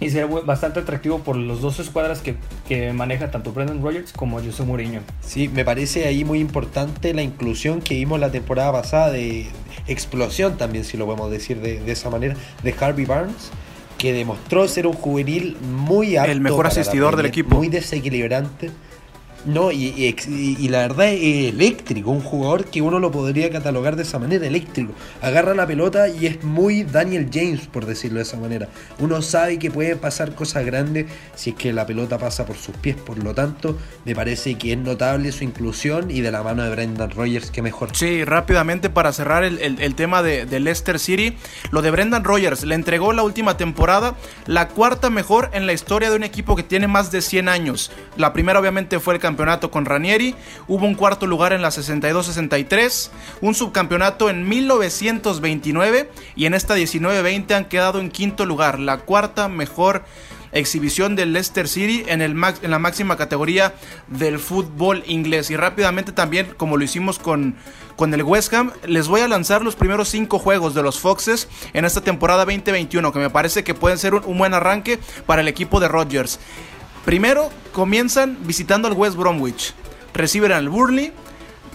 Y 0.00 0.10
ser 0.10 0.26
bastante 0.26 0.80
atractivo 0.80 1.18
por 1.18 1.36
los 1.36 1.60
dos 1.60 1.80
escuadras 1.80 2.20
que, 2.20 2.36
que 2.68 2.92
maneja 2.92 3.30
tanto 3.30 3.52
Brendan 3.52 3.82
Rodgers 3.82 4.12
como 4.12 4.40
José 4.40 4.62
Mourinho. 4.62 5.00
Sí, 5.20 5.48
me 5.48 5.64
parece 5.64 6.06
ahí 6.06 6.24
muy 6.24 6.38
importante 6.38 7.12
la 7.14 7.22
inclusión 7.22 7.80
que 7.80 7.94
vimos 7.94 8.20
la 8.20 8.30
temporada 8.30 8.70
pasada 8.70 9.10
de 9.10 9.48
explosión 9.88 10.56
también, 10.56 10.84
si 10.84 10.96
lo 10.96 11.06
podemos 11.06 11.30
decir 11.30 11.60
de, 11.60 11.80
de 11.80 11.92
esa 11.92 12.10
manera, 12.10 12.36
de 12.62 12.74
Harvey 12.78 13.06
Barnes 13.06 13.50
que 13.98 14.12
demostró 14.12 14.66
ser 14.68 14.86
un 14.86 14.92
juvenil 14.92 15.56
muy 15.60 16.16
alto. 16.16 16.30
El 16.30 16.40
mejor 16.40 16.68
asistidor 16.68 17.16
del 17.16 17.26
equipo. 17.26 17.56
Muy 17.56 17.68
desequilibrante 17.68 18.70
No, 19.48 19.72
y, 19.72 20.68
la 20.68 20.80
verdad 20.80 21.06
es 21.08 21.54
eléctrico, 21.54 22.10
un 22.10 22.20
jugador 22.20 22.66
que 22.66 22.82
uno 22.82 22.98
lo 22.98 23.10
podría 23.10 23.48
catalogar 23.48 23.96
de 23.96 24.02
esa 24.02 24.18
manera, 24.18 24.46
eléctrico. 24.46 24.92
Agarra 25.22 25.54
la 25.54 25.66
pelota 25.66 26.06
y 26.06 26.26
es 26.26 26.44
muy 26.44 26.84
Daniel 26.84 27.30
James, 27.32 27.66
por 27.66 27.86
decirlo 27.86 28.18
de 28.18 28.24
esa 28.24 28.36
manera. 28.36 28.68
Uno 28.98 29.22
sabe 29.22 29.58
que 29.58 29.70
puede 29.70 29.96
pasar 29.96 30.34
cosas 30.34 30.66
grandes 30.66 31.06
si 31.34 31.50
es 31.50 31.56
que 31.56 31.72
la 31.72 31.86
pelota 31.86 32.18
pasa 32.18 32.44
por 32.44 32.56
sus 32.56 32.76
pies, 32.76 32.96
por 32.96 33.24
lo 33.24 33.34
tanto, 33.34 33.78
me 34.04 34.14
parece 34.14 34.56
que 34.56 34.72
es 34.72 34.78
notable 34.78 35.32
su 35.32 35.44
inclusión 35.44 36.10
y 36.10 36.20
de 36.20 36.30
la 36.30 36.42
mano 36.42 36.62
de 36.62 36.70
Brendan 36.70 37.10
Rogers, 37.10 37.50
que 37.50 37.62
mejor. 37.62 37.96
Sí, 37.96 38.24
rápidamente 38.24 38.90
para 38.90 39.14
cerrar 39.14 39.44
el, 39.44 39.94
tema 39.94 40.22
de, 40.22 40.44
de 40.44 40.60
Leicester 40.60 40.98
City, 40.98 41.38
lo 41.70 41.80
de 41.80 41.90
Brendan 41.90 42.22
Rogers 42.22 42.64
le 42.64 42.74
entregó 42.74 43.14
la 43.14 43.22
última 43.22 43.56
temporada 43.56 44.14
la 44.44 44.68
cuarta 44.68 45.08
mejor 45.08 45.48
en 45.54 45.66
la 45.66 45.72
historia 45.72 46.10
de 46.10 46.16
un 46.16 46.24
equipo 46.24 46.54
que 46.54 46.62
tiene 46.62 46.86
más 46.86 47.10
de 47.10 47.22
100 47.22 47.48
años. 47.48 47.90
La 48.18 48.34
primera 48.34 48.60
obviamente 48.60 49.00
fue 49.00 49.14
el 49.14 49.20
campeón 49.20 49.37
campeonato 49.38 49.70
con 49.70 49.84
Ranieri, 49.84 50.34
hubo 50.66 50.84
un 50.84 50.96
cuarto 50.96 51.24
lugar 51.24 51.52
en 51.52 51.62
la 51.62 51.68
62-63, 51.68 53.10
un 53.40 53.54
subcampeonato 53.54 54.30
en 54.30 54.48
1929 54.48 56.10
y 56.34 56.46
en 56.46 56.54
esta 56.54 56.76
19-20 56.76 57.52
han 57.54 57.66
quedado 57.66 58.00
en 58.00 58.10
quinto 58.10 58.44
lugar, 58.46 58.80
la 58.80 58.98
cuarta 58.98 59.46
mejor 59.46 60.02
exhibición 60.50 61.14
del 61.14 61.32
Leicester 61.32 61.68
City 61.68 62.02
en, 62.08 62.20
el 62.20 62.32
en 62.62 62.70
la 62.72 62.80
máxima 62.80 63.16
categoría 63.16 63.74
del 64.08 64.40
fútbol 64.40 65.04
inglés. 65.06 65.52
Y 65.52 65.56
rápidamente 65.56 66.10
también, 66.10 66.54
como 66.56 66.76
lo 66.76 66.82
hicimos 66.82 67.20
con, 67.20 67.54
el 68.00 68.22
West 68.24 68.52
Ham, 68.54 68.72
les 68.86 69.06
voy 69.06 69.20
a 69.20 69.28
lanzar 69.28 69.62
los 69.62 69.76
primeros 69.76 70.08
cinco 70.08 70.40
juegos 70.40 70.74
de 70.74 70.82
los 70.82 70.98
Foxes 70.98 71.48
en 71.74 71.84
esta 71.84 72.00
temporada 72.00 72.44
2021, 72.44 73.12
que 73.12 73.18
me 73.20 73.30
parece 73.30 73.62
que 73.62 73.74
pueden 73.74 73.98
ser 73.98 74.14
un, 74.14 74.24
un 74.24 74.36
buen 74.36 74.52
arranque 74.52 74.98
para 75.26 75.42
el 75.42 75.48
equipo 75.48 75.78
de 75.78 75.86
Rodgers. 75.86 76.40
Primero 77.08 77.48
comienzan 77.72 78.36
visitando 78.42 78.86
al 78.86 78.92
West 78.92 79.16
Bromwich, 79.16 79.72
reciben 80.12 80.52
al 80.52 80.68
Burnley, 80.68 81.10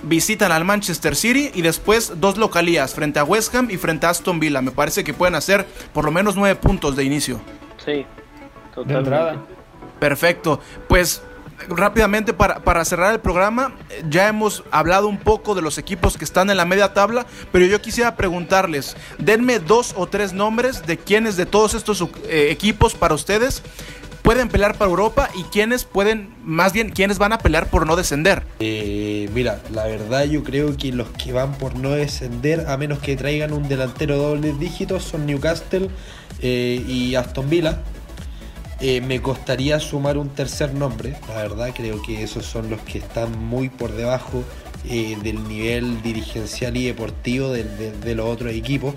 visitan 0.03 0.51
al 0.51 0.63
Manchester 0.63 1.15
City 1.15 1.49
y 1.55 1.63
después 1.63 2.13
dos 2.17 2.38
localías 2.38 2.93
frente 2.93 3.17
a 3.17 3.23
West 3.23 3.55
Ham 3.55 3.71
y 3.71 3.77
frente 3.77 4.05
a 4.05 4.11
Aston 4.11 4.39
Villa. 4.39 4.61
Me 4.61 4.69
parece 4.69 5.03
que 5.03 5.11
pueden 5.11 5.34
hacer 5.34 5.65
por 5.91 6.05
lo 6.05 6.11
menos 6.11 6.36
nueve 6.36 6.55
puntos 6.61 6.95
de 6.95 7.05
inicio. 7.05 7.41
Sí, 7.84 8.05
totalmente. 8.75 9.39
Perfecto. 9.99 10.59
Pues 10.88 11.23
rápidamente 11.67 12.34
para, 12.34 12.59
para, 12.59 12.86
cerrar 12.86 13.11
el 13.11 13.19
programa, 13.19 13.73
ya 14.07 14.27
hemos 14.27 14.63
hablado 14.69 15.07
un 15.07 15.17
poco 15.17 15.55
de 15.55 15.63
los 15.63 15.79
equipos 15.79 16.15
que 16.15 16.25
están 16.25 16.51
en 16.51 16.57
la 16.57 16.65
media 16.65 16.93
tabla, 16.93 17.25
pero 17.51 17.65
yo 17.65 17.81
quisiera 17.81 18.15
preguntarles, 18.15 18.95
denme 19.17 19.57
dos 19.57 19.95
o 19.97 20.05
tres 20.05 20.31
nombres 20.34 20.86
de 20.86 20.97
quienes 20.97 21.38
de 21.38 21.47
todos 21.47 21.73
estos 21.73 22.01
eh, 22.01 22.49
equipos 22.51 22.93
para 22.93 23.15
ustedes 23.15 23.63
pueden 24.24 24.47
pelear 24.47 24.76
para 24.78 24.89
Europa 24.89 25.30
y 25.36 25.43
quiénes 25.43 25.84
pueden, 25.84 26.34
más 26.43 26.74
bien, 26.74 26.89
quiénes 26.89 27.19
van 27.19 27.34
a 27.34 27.38
pelear 27.38 27.69
por 27.69 27.86
no 27.86 27.95
descender? 27.95 28.43
Eh, 28.59 29.30
mira, 29.36 29.61
la 29.71 29.86
verdad 29.86 30.24
yo 30.24 30.43
creo 30.43 30.76
que 30.76 30.91
los 30.91 31.09
que 31.09 31.34
van 31.34 31.53
por 31.55 31.76
no 31.76 31.91
descender, 31.91 32.65
a 32.67 32.78
menos 32.78 32.99
que 32.99 33.15
traigan 33.15 33.53
un 33.53 33.67
delantero 33.67 34.17
doble 34.17 34.53
dígitos, 34.53 35.03
son 35.03 35.28
Newcastle 35.28 35.89
eh, 36.41 36.84
y 36.88 37.15
Aston 37.15 37.49
Villa. 37.49 37.80
Eh, 38.80 39.01
me 39.01 39.21
costaría 39.21 39.80
sumar 39.80 40.17
un 40.17 40.30
tercer 40.30 40.74
nombre, 40.74 41.15
la 41.30 41.36
verdad 41.36 41.71
creo 41.74 42.01
que 42.01 42.24
esos 42.24 42.45
son 42.45 42.69
los 42.69 42.82
que 42.82 42.97
están 42.97 43.38
muy 43.38 43.69
por 43.69 43.93
debajo 43.93 44.43
del 44.84 45.47
nivel 45.47 46.01
dirigencial 46.01 46.76
y 46.76 46.88
deportivo 46.88 47.51
de 47.51 48.15
los 48.15 48.26
otros 48.26 48.51
equipos. 48.51 48.93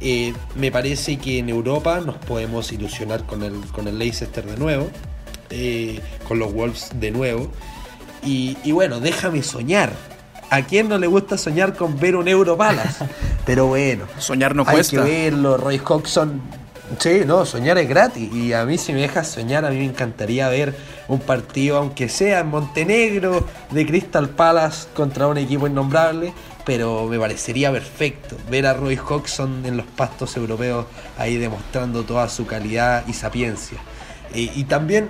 Eh, 0.00 0.32
me 0.54 0.70
parece 0.70 1.18
que 1.18 1.38
en 1.38 1.48
Europa 1.48 2.00
nos 2.04 2.16
podemos 2.16 2.70
ilusionar 2.72 3.24
con 3.24 3.42
el, 3.42 3.54
con 3.72 3.88
el 3.88 3.98
Leicester 3.98 4.44
de 4.44 4.56
nuevo, 4.56 4.88
eh, 5.50 6.00
con 6.26 6.38
los 6.38 6.52
Wolves 6.52 6.90
de 6.94 7.10
nuevo. 7.10 7.50
Y, 8.24 8.72
bueno, 8.72 9.00
déjame 9.00 9.42
soñar. 9.42 9.90
¿A 10.50 10.62
quién 10.62 10.88
no 10.88 10.98
le 10.98 11.06
gusta 11.06 11.38
soñar 11.38 11.74
con 11.74 11.98
ver 11.98 12.16
un 12.16 12.28
Euro 12.28 12.58
Pero 13.46 13.66
bueno, 13.66 14.04
soñar 14.18 14.54
no 14.54 14.64
hay 14.66 14.82
que 14.82 14.98
verlo. 14.98 15.56
Roy 15.56 15.80
Hodgson, 15.82 16.40
sí, 16.98 17.22
no, 17.26 17.46
soñar 17.46 17.78
es 17.78 17.88
gratis. 17.88 18.30
Y 18.32 18.52
a 18.52 18.64
mí, 18.64 18.76
si 18.76 18.92
me 18.92 19.00
dejas 19.00 19.28
soñar, 19.28 19.64
a 19.64 19.70
mí 19.70 19.78
me 19.78 19.84
encantaría 19.84 20.48
ver 20.48 20.74
un 21.06 21.20
partido, 21.20 21.78
aunque 21.78 22.08
sea 22.08 22.40
en 22.40 22.48
Montenegro, 22.48 23.46
de 23.70 23.86
Crystal 23.86 24.28
Palace 24.28 24.88
contra 24.94 25.26
un 25.26 25.38
equipo 25.38 25.66
innombrable 25.66 26.32
pero 26.68 27.06
me 27.06 27.18
parecería 27.18 27.72
perfecto 27.72 28.36
ver 28.50 28.66
a 28.66 28.74
Roy 28.74 28.98
Hodgson 28.98 29.64
en 29.64 29.78
los 29.78 29.86
pastos 29.86 30.36
europeos 30.36 30.84
ahí 31.16 31.38
demostrando 31.38 32.02
toda 32.02 32.28
su 32.28 32.44
calidad 32.44 33.06
y 33.08 33.14
sapiencia. 33.14 33.78
Eh, 34.34 34.52
y 34.54 34.64
también, 34.64 35.08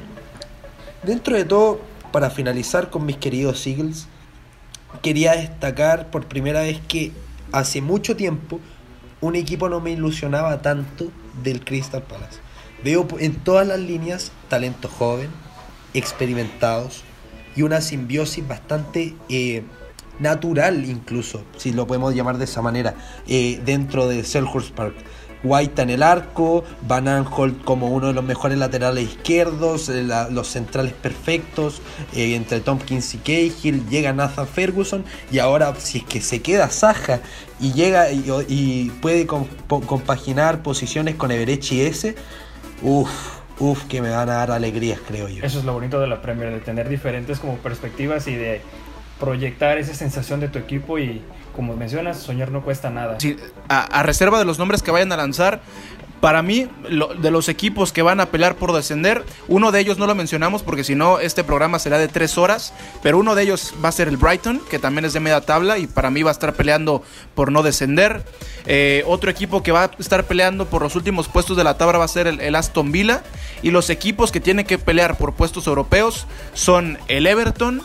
dentro 1.03 1.35
de 1.35 1.45
todo, 1.45 1.81
para 2.13 2.31
finalizar 2.31 2.91
con 2.91 3.05
mis 3.05 3.17
queridos 3.17 3.67
Eagles, 3.67 4.07
quería 5.03 5.33
destacar 5.33 6.13
por 6.13 6.27
primera 6.27 6.61
vez 6.61 6.81
que 6.87 7.11
hace 7.51 7.81
mucho 7.81 8.15
tiempo 8.15 8.61
un 9.21 9.35
equipo 9.35 9.69
no 9.69 9.81
me 9.81 9.91
ilusionaba 9.91 10.63
tanto 10.63 11.11
del 11.43 11.65
Crystal 11.65 12.05
Palace. 12.05 12.39
Veo 12.85 13.05
en 13.19 13.35
todas 13.35 13.67
las 13.67 13.81
líneas 13.81 14.31
talento 14.49 14.89
joven, 14.89 15.31
experimentados 15.93 17.03
y 17.57 17.63
una 17.63 17.81
simbiosis 17.81 18.47
bastante 18.47 19.17
eh, 19.29 19.65
natural 20.21 20.85
incluso, 20.85 21.45
si 21.57 21.73
lo 21.73 21.87
podemos 21.87 22.15
llamar 22.15 22.39
de 22.39 22.45
esa 22.45 22.63
manera, 22.63 22.95
eh, 23.27 23.61
dentro 23.65 24.09
de 24.09 24.25
Selhurst 24.25 24.73
Park. 24.73 24.95
White 25.45 25.83
en 25.83 25.91
el 25.91 26.03
arco, 26.03 26.65
Van 26.87 27.07
Aanholt 27.07 27.63
como 27.65 27.89
uno 27.89 28.09
de 28.09 28.13
los 28.13 28.25
mejores 28.25 28.59
laterales 28.59 29.05
izquierdos, 29.05 29.89
eh, 29.89 30.05
los 30.31 30.49
centrales 30.49 30.93
perfectos, 30.93 31.81
eh, 32.15 32.35
entre 32.35 32.61
Tompkins 32.61 33.15
y 33.15 33.19
Cahill, 33.19 33.89
llega 33.89 34.13
Nathan 34.13 34.49
Ferguson 34.49 35.05
y 35.31 35.39
ahora 35.39 35.75
si 35.77 35.99
es 35.99 36.05
que 36.05 36.21
se 36.21 36.43
queda 36.43 36.71
Saja 36.71 37.21
y 37.61 37.73
llega 37.73 38.11
y, 38.11 38.91
puede 39.01 39.27
compaginar 39.27 40.63
posiciones 40.63 41.15
con 41.15 41.31
Everett 41.31 41.71
y 41.71 41.83
ese, 41.83 42.17
uff, 42.83 43.39
uff, 43.61 43.85
que 43.85 44.03
me 44.03 44.11
van 44.11 44.29
a 44.29 44.35
dar 44.35 44.51
alegrías 44.51 45.01
creo 45.07 45.29
yo. 45.29 45.45
Eso 45.45 45.61
es 45.61 45.65
lo 45.65 45.73
bonito 45.73 46.01
de 46.01 46.09
la 46.09 46.21
Premier, 46.21 46.51
de 46.51 46.61
tener 46.61 46.89
diferentes 46.89 47.39
como 47.39 47.57
perspectivas 47.59 48.27
y 48.27 48.35
de 48.35 48.61
proyectar 49.19 49.79
esa 49.79 49.95
sensación 49.95 50.41
de 50.41 50.49
tu 50.49 50.59
equipo 50.59 50.99
y 50.99 51.23
como 51.55 51.75
mencionas, 51.75 52.19
soñar 52.19 52.53
no 52.53 52.63
cuesta 52.63 52.89
nada. 52.89 53.19
a, 53.69 54.03
reserva 54.05 54.39
de 54.39 54.45
los 54.45 54.59
nombres 54.59 54.81
que 54.83 54.93
vayan 54.93 55.11
a 55.11 55.17
lanzar, 55.17 55.61
para 56.21 56.43
mí, 56.43 56.69
de 57.21 57.31
los 57.31 57.49
equipos 57.49 57.93
que 57.93 58.03
van 58.03 58.21
a 58.21 58.27
pelear 58.27 58.57
por 58.57 58.73
descender, 58.73 59.25
uno 59.47 59.73
de 59.73 59.81
ellos 59.81 59.99
no 59.99 60.07
lo 60.07 60.15
mencionamos 60.15 60.63
porque 60.63 60.85
si 60.85 60.95
no, 60.95 61.21
este 61.21 61.45
programa 61.45 61.79
será 61.79 61.99
de 61.99 62.09
tres 62.09 62.39
horas, 62.39 62.73
pero 63.03 63.19
uno 63.19 63.35
de 63.35 63.43
ellos 63.43 63.75
va 63.85 63.89
a 63.89 63.93
ser 63.93 64.09
el 64.09 64.17
Brighton, 64.17 64.61
que 64.71 64.79
también 64.79 65.05
es 65.05 65.13
de 65.13 65.21
media 65.21 65.41
tabla 65.41 65.79
y 65.79 65.87
para 65.87 66.11
mí 66.11 66.23
va 66.23 66.31
a 66.31 66.33
estar 66.33 66.55
peleando 66.55 67.03
por 67.35 67.53
no 67.53 67.63
descender. 67.63 68.25
Eh, 68.67 69.03
otro 69.07 69.31
equipo 69.31 69.63
que 69.63 69.73
va 69.73 69.85
a 69.85 69.91
estar 69.99 70.25
peleando 70.25 70.67
por 70.67 70.83
los 70.83 70.97
últimos 70.97 71.29
puestos 71.29 71.57
de 71.57 71.65
la 71.65 71.79
tabla 71.79 71.99
va 71.99 72.05
a 72.05 72.09
ser 72.09 72.27
el, 72.27 72.41
el 72.41 72.55
Aston 72.55 72.91
Villa. 72.93 73.23
Y 73.63 73.71
los 73.71 73.91
equipos 73.91 74.33
que 74.33 74.41
tienen 74.41 74.67
que 74.67 74.79
pelear 74.79 75.19
por 75.19 75.35
puestos 75.35 75.67
europeos 75.67 76.27
son 76.53 76.99
el 77.09 77.27
Everton, 77.27 77.83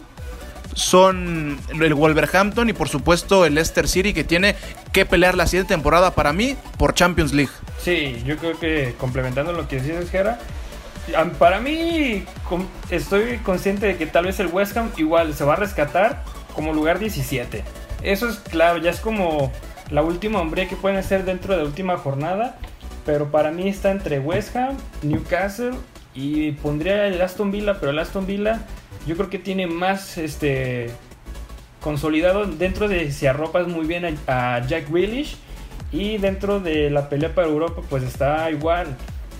son 0.75 1.59
el 1.71 1.93
Wolverhampton 1.93 2.69
y 2.69 2.73
por 2.73 2.89
supuesto 2.89 3.45
el 3.45 3.55
Leicester 3.55 3.87
City 3.87 4.13
que 4.13 4.23
tiene 4.23 4.55
que 4.91 5.05
pelear 5.05 5.35
la 5.35 5.47
siguiente 5.47 5.73
temporada 5.73 6.11
para 6.11 6.33
mí 6.33 6.55
por 6.77 6.93
Champions 6.93 7.33
League. 7.33 7.51
Sí, 7.81 8.21
yo 8.25 8.37
creo 8.37 8.59
que 8.59 8.95
complementando 8.97 9.53
lo 9.53 9.67
que 9.67 9.77
decías, 9.81 10.09
Gera, 10.09 10.39
para 11.37 11.59
mí 11.59 12.23
estoy 12.89 13.37
consciente 13.39 13.87
de 13.87 13.97
que 13.97 14.05
tal 14.05 14.25
vez 14.25 14.39
el 14.39 14.47
West 14.47 14.77
Ham 14.77 14.91
igual 14.97 15.33
se 15.33 15.43
va 15.43 15.53
a 15.53 15.57
rescatar 15.57 16.23
como 16.53 16.73
lugar 16.73 16.99
17. 16.99 17.63
Eso 18.03 18.29
es 18.29 18.37
claro, 18.37 18.77
ya 18.77 18.91
es 18.91 18.99
como 18.99 19.51
la 19.89 20.01
última 20.01 20.39
hombre 20.39 20.67
que 20.67 20.75
pueden 20.75 20.97
hacer 20.97 21.25
dentro 21.25 21.53
de 21.53 21.61
la 21.61 21.65
última 21.65 21.97
jornada. 21.97 22.57
Pero 23.05 23.31
para 23.31 23.51
mí 23.51 23.67
está 23.67 23.91
entre 23.91 24.19
West 24.19 24.55
Ham, 24.55 24.77
Newcastle 25.01 25.73
y 26.15 26.51
pondría 26.53 27.07
el 27.07 27.21
Aston 27.21 27.51
Villa, 27.51 27.77
pero 27.79 27.91
el 27.91 27.99
Aston 27.99 28.25
Villa 28.25 28.61
yo 29.05 29.15
creo 29.15 29.29
que 29.29 29.39
tiene 29.39 29.67
más 29.67 30.17
este 30.17 30.89
consolidado 31.81 32.45
dentro 32.45 32.87
de 32.87 33.11
si 33.11 33.27
arropas 33.27 33.67
muy 33.67 33.85
bien 33.85 34.17
a, 34.27 34.65
Jack 34.65 34.89
Grealish 34.89 35.35
y 35.91 36.17
dentro 36.17 36.59
de 36.59 36.89
la 36.89 37.09
pelea 37.09 37.35
para 37.35 37.47
Europa 37.47 37.81
pues 37.89 38.03
está 38.03 38.49
igual 38.49 38.95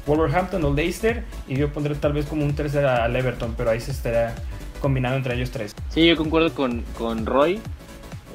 Wolverhampton 0.05 0.63
o 0.65 0.73
Leicester 0.73 1.23
y 1.47 1.55
yo 1.55 1.71
pondré 1.71 1.95
tal 1.95 2.13
vez 2.13 2.25
como 2.25 2.43
un 2.43 2.53
tercer 2.53 2.85
al 2.85 3.15
Everton 3.15 3.53
pero 3.55 3.69
ahí 3.69 3.79
se 3.79 3.91
estará 3.91 4.35
combinando 4.81 5.17
entre 5.17 5.35
ellos 5.35 5.51
tres. 5.51 5.73
Sí 5.89 6.05
yo 6.05 6.17
concuerdo 6.17 6.53
con, 6.53 6.83
con 6.97 7.25
Roy. 7.25 7.61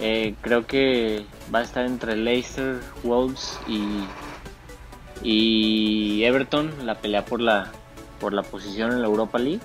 Eh, 0.00 0.34
creo 0.40 0.64
que 0.66 1.24
va 1.52 1.58
a 1.58 1.62
estar 1.62 1.84
entre 1.84 2.16
Leicester 2.16 2.76
Wolves 3.02 3.58
y 3.66 4.04
y 5.22 6.22
Everton 6.24 6.70
la 6.86 6.94
pelea 6.94 7.24
por 7.24 7.40
la 7.40 7.72
por 8.20 8.32
la 8.32 8.42
posición 8.42 8.92
en 8.92 9.00
la 9.02 9.08
Europa 9.08 9.38
League 9.38 9.60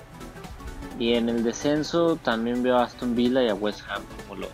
y 0.98 1.14
en 1.14 1.28
el 1.28 1.42
descenso 1.42 2.16
también 2.16 2.62
veo 2.62 2.76
a 2.78 2.84
Aston 2.84 3.14
Villa 3.14 3.42
y 3.42 3.48
a 3.48 3.54
West 3.54 3.80
Ham 3.88 4.02
como 4.16 4.36
los, 4.40 4.50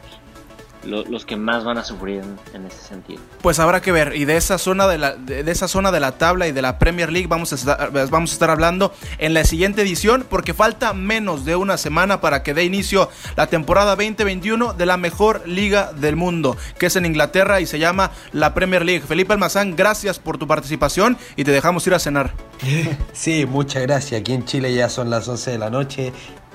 los 0.84 1.24
que 1.24 1.36
más 1.36 1.64
van 1.64 1.78
a 1.78 1.84
sufrir 1.84 2.22
en, 2.54 2.66
ese 2.66 2.80
sentido. 2.80 3.20
Pues 3.42 3.58
habrá 3.58 3.80
que 3.80 3.92
ver. 3.92 4.14
Y 4.16 4.24
de 4.24 4.36
esa 4.36 4.58
zona 4.58 4.86
de, 4.86 4.98
la, 4.98 5.14
de, 5.14 5.48
esa 5.50 5.68
zona 5.68 5.92
de 5.92 6.00
la 6.00 6.12
tabla 6.12 6.48
y 6.48 6.52
de 6.52 6.62
la 6.62 6.78
Premier 6.78 7.12
League 7.12 7.26
vamos 7.28 7.52
a, 7.52 7.56
estar, 7.56 7.90
vamos 8.10 8.30
a 8.30 8.32
estar 8.32 8.50
hablando 8.50 8.92
en 9.18 9.34
la 9.34 9.44
siguiente 9.44 9.82
edición 9.82 10.24
porque 10.28 10.54
falta 10.54 10.92
menos 10.92 11.44
de 11.44 11.56
una 11.56 11.76
semana 11.76 12.20
para 12.20 12.42
que 12.42 12.54
dé 12.54 12.64
inicio 12.64 13.10
la 13.36 13.46
temporada 13.46 13.96
2021 13.96 14.74
de 14.74 14.86
la 14.86 14.96
mejor 14.96 15.46
liga 15.46 15.92
del 15.92 16.16
mundo, 16.16 16.56
que 16.78 16.86
es 16.86 16.96
en 16.96 17.06
Inglaterra 17.06 17.60
y 17.60 17.66
se 17.66 17.78
llama 17.78 18.12
la 18.32 18.54
Premier 18.54 18.84
League. 18.84 19.04
Felipe 19.06 19.32
Almazán, 19.32 19.76
gracias 19.76 20.18
por 20.18 20.38
tu 20.38 20.46
participación 20.46 21.16
y 21.36 21.44
te 21.44 21.52
dejamos 21.52 21.86
ir 21.86 21.94
a 21.94 21.98
cenar. 21.98 22.32
Sí, 23.12 23.44
muchas 23.44 23.82
gracias. 23.82 24.20
Aquí 24.20 24.32
en 24.32 24.44
Chile 24.44 24.72
ya 24.74 24.88
son 24.88 25.10
las 25.10 25.28
11 25.28 25.52
de 25.52 25.58
la 25.58 25.70
noche 25.70 26.12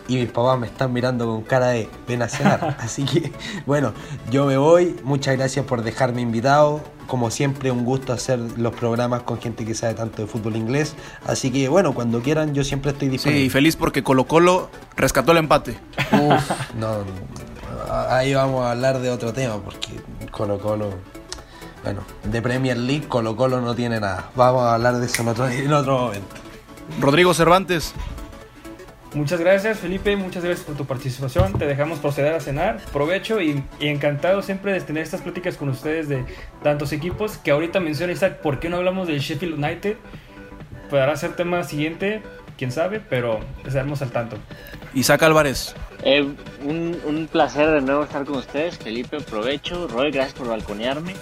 y 0.08 0.18
mis 0.18 0.32
papás 0.32 0.60
me 0.60 0.68
están 0.68 0.94
mirando 0.94 1.26
con 1.26 1.42
cara 1.44 1.68
de 1.68 1.90
ven 2.08 2.22
a 2.22 2.30
cenar. 2.30 2.78
Así 2.80 3.06
que, 3.06 3.32
bueno, 3.66 3.94
yo 4.32 4.46
me 4.46 4.58
voy. 4.58 4.96
Muchas 5.04 5.38
gracias 5.38 5.66
por 5.66 5.84
dejarme 5.84 6.22
invitado. 6.22 6.82
Como 7.08 7.30
siempre, 7.30 7.70
un 7.70 7.86
gusto 7.86 8.14
hacer 8.14 8.40
los 8.58 8.74
programas 8.74 9.24
con 9.24 9.40
gente 9.40 9.64
que 9.64 9.76
sabe 9.76 9.94
tanto 9.94 10.24
de 10.24 10.28
fútbol 10.28 10.56
inglés. 10.56 10.96
Así 11.28 11.52
que, 11.52 11.70
bueno, 11.70 11.94
cuando 11.94 12.22
quieran, 12.22 12.54
yo 12.54 12.64
siempre 12.64 12.92
estoy 12.92 13.10
disponible. 13.10 13.44
Sí, 13.44 13.50
feliz 13.50 13.76
porque 13.76 14.04
Colo 14.04 14.26
Colo 14.26 14.70
rescató 14.96 15.32
el 15.32 15.40
empate. 15.40 15.78
Uf, 16.12 16.52
no, 16.80 17.04
ahí 18.10 18.34
vamos 18.34 18.66
a 18.66 18.72
hablar 18.72 19.00
de 19.00 19.12
otro 19.12 19.34
tema 19.34 19.58
porque 19.58 19.90
Colo 20.32 20.60
Colo. 20.60 20.90
Bueno, 21.84 22.02
de 22.24 22.42
Premier 22.42 22.78
League 22.78 23.08
Colo 23.08 23.36
Colo 23.36 23.62
no 23.62 23.76
tiene 23.76 24.00
nada. 24.00 24.32
Vamos 24.36 24.64
a 24.64 24.74
hablar 24.74 24.98
de 24.98 25.06
eso 25.06 25.22
en 25.22 25.28
otro, 25.28 25.48
en 25.48 25.72
otro 25.72 26.00
momento. 26.00 26.36
Rodrigo 27.00 27.34
Cervantes. 27.36 27.94
Muchas 29.16 29.40
gracias 29.40 29.80
Felipe, 29.80 30.18
muchas 30.18 30.44
gracias 30.44 30.66
por 30.66 30.76
tu 30.76 30.86
participación. 30.86 31.58
Te 31.58 31.66
dejamos 31.66 32.00
proceder 32.00 32.34
a 32.34 32.42
cenar. 32.42 32.82
Provecho 32.92 33.40
y, 33.42 33.64
encantado 33.80 34.42
siempre 34.42 34.74
de 34.74 34.82
tener 34.82 35.04
estas 35.04 35.22
pláticas 35.22 35.56
con 35.56 35.70
ustedes 35.70 36.10
de 36.10 36.26
tantos 36.62 36.92
equipos. 36.92 37.38
Que 37.38 37.52
ahorita 37.52 37.80
menciona 37.80 38.12
Isaac, 38.12 38.42
¿por 38.42 38.60
qué 38.60 38.68
no 38.68 38.76
hablamos 38.76 39.08
del 39.08 39.20
Sheffield 39.20 39.54
United? 39.54 39.96
Podrá 40.90 41.16
ser 41.16 41.34
tema 41.38 41.64
siguiente, 41.64 42.24
quién 42.58 42.74
sabe, 42.74 43.00
pero 43.00 43.40
estaremos 43.66 44.02
al 44.02 44.12
tanto. 44.12 44.38
Isaac 44.94 45.24
Álvarez. 45.24 45.74
Eh, 46.04 46.28
un, 46.66 47.00
un 47.06 47.28
placer 47.28 47.72
de 47.72 47.80
nuevo 47.80 48.04
estar 48.04 48.26
con 48.26 48.36
ustedes. 48.36 48.78
Felipe, 48.78 49.22
provecho. 49.22 49.88
Roy, 49.88 50.12
gracias 50.12 50.34
por 50.38 50.50
balconearme. 50.50 51.14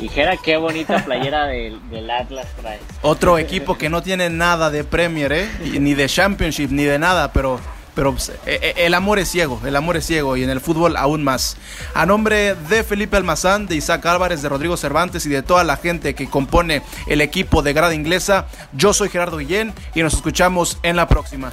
Y 0.00 0.08
Jera, 0.08 0.36
qué 0.36 0.56
bonita 0.56 1.04
playera 1.04 1.46
del, 1.46 2.10
Atlas 2.10 2.46
trae. 2.60 2.78
Otro 3.02 3.38
equipo 3.38 3.76
que 3.76 3.88
no 3.88 4.02
tiene 4.02 4.30
nada 4.30 4.70
de 4.70 4.84
Premier, 4.84 5.32
¿eh? 5.32 5.48
Ni 5.80 5.94
de 5.94 6.06
Championship, 6.06 6.70
ni 6.70 6.84
de 6.84 6.98
nada, 6.98 7.32
pero, 7.32 7.58
pero 7.94 8.12
pues, 8.12 8.30
e, 8.46 8.74
e, 8.76 8.86
el 8.86 8.94
amor 8.94 9.18
es 9.18 9.28
ciego, 9.28 9.60
el 9.64 9.74
amor 9.76 9.96
es 9.96 10.06
ciego 10.06 10.36
y 10.36 10.44
en 10.44 10.50
el 10.50 10.60
fútbol 10.60 10.96
aún 10.96 11.24
más. 11.24 11.56
A 11.94 12.06
nombre 12.06 12.54
de 12.54 12.84
Felipe 12.84 13.16
Almazán, 13.16 13.66
de 13.66 13.76
Isaac 13.76 14.06
Álvarez, 14.06 14.42
de 14.42 14.48
Rodrigo 14.48 14.76
Cervantes 14.76 15.26
y 15.26 15.30
de 15.30 15.42
toda 15.42 15.64
la 15.64 15.76
gente 15.76 16.14
que 16.14 16.28
compone 16.30 16.82
el 17.08 17.20
equipo 17.20 17.62
de 17.62 17.72
Grada 17.72 17.94
Inglesa, 17.94 18.46
yo 18.72 18.92
soy 18.92 19.08
Gerardo 19.08 19.38
Guillén 19.38 19.72
y 19.94 20.02
nos 20.02 20.14
escuchamos 20.14 20.78
en 20.82 20.96
la 20.96 21.08
próxima. 21.08 21.52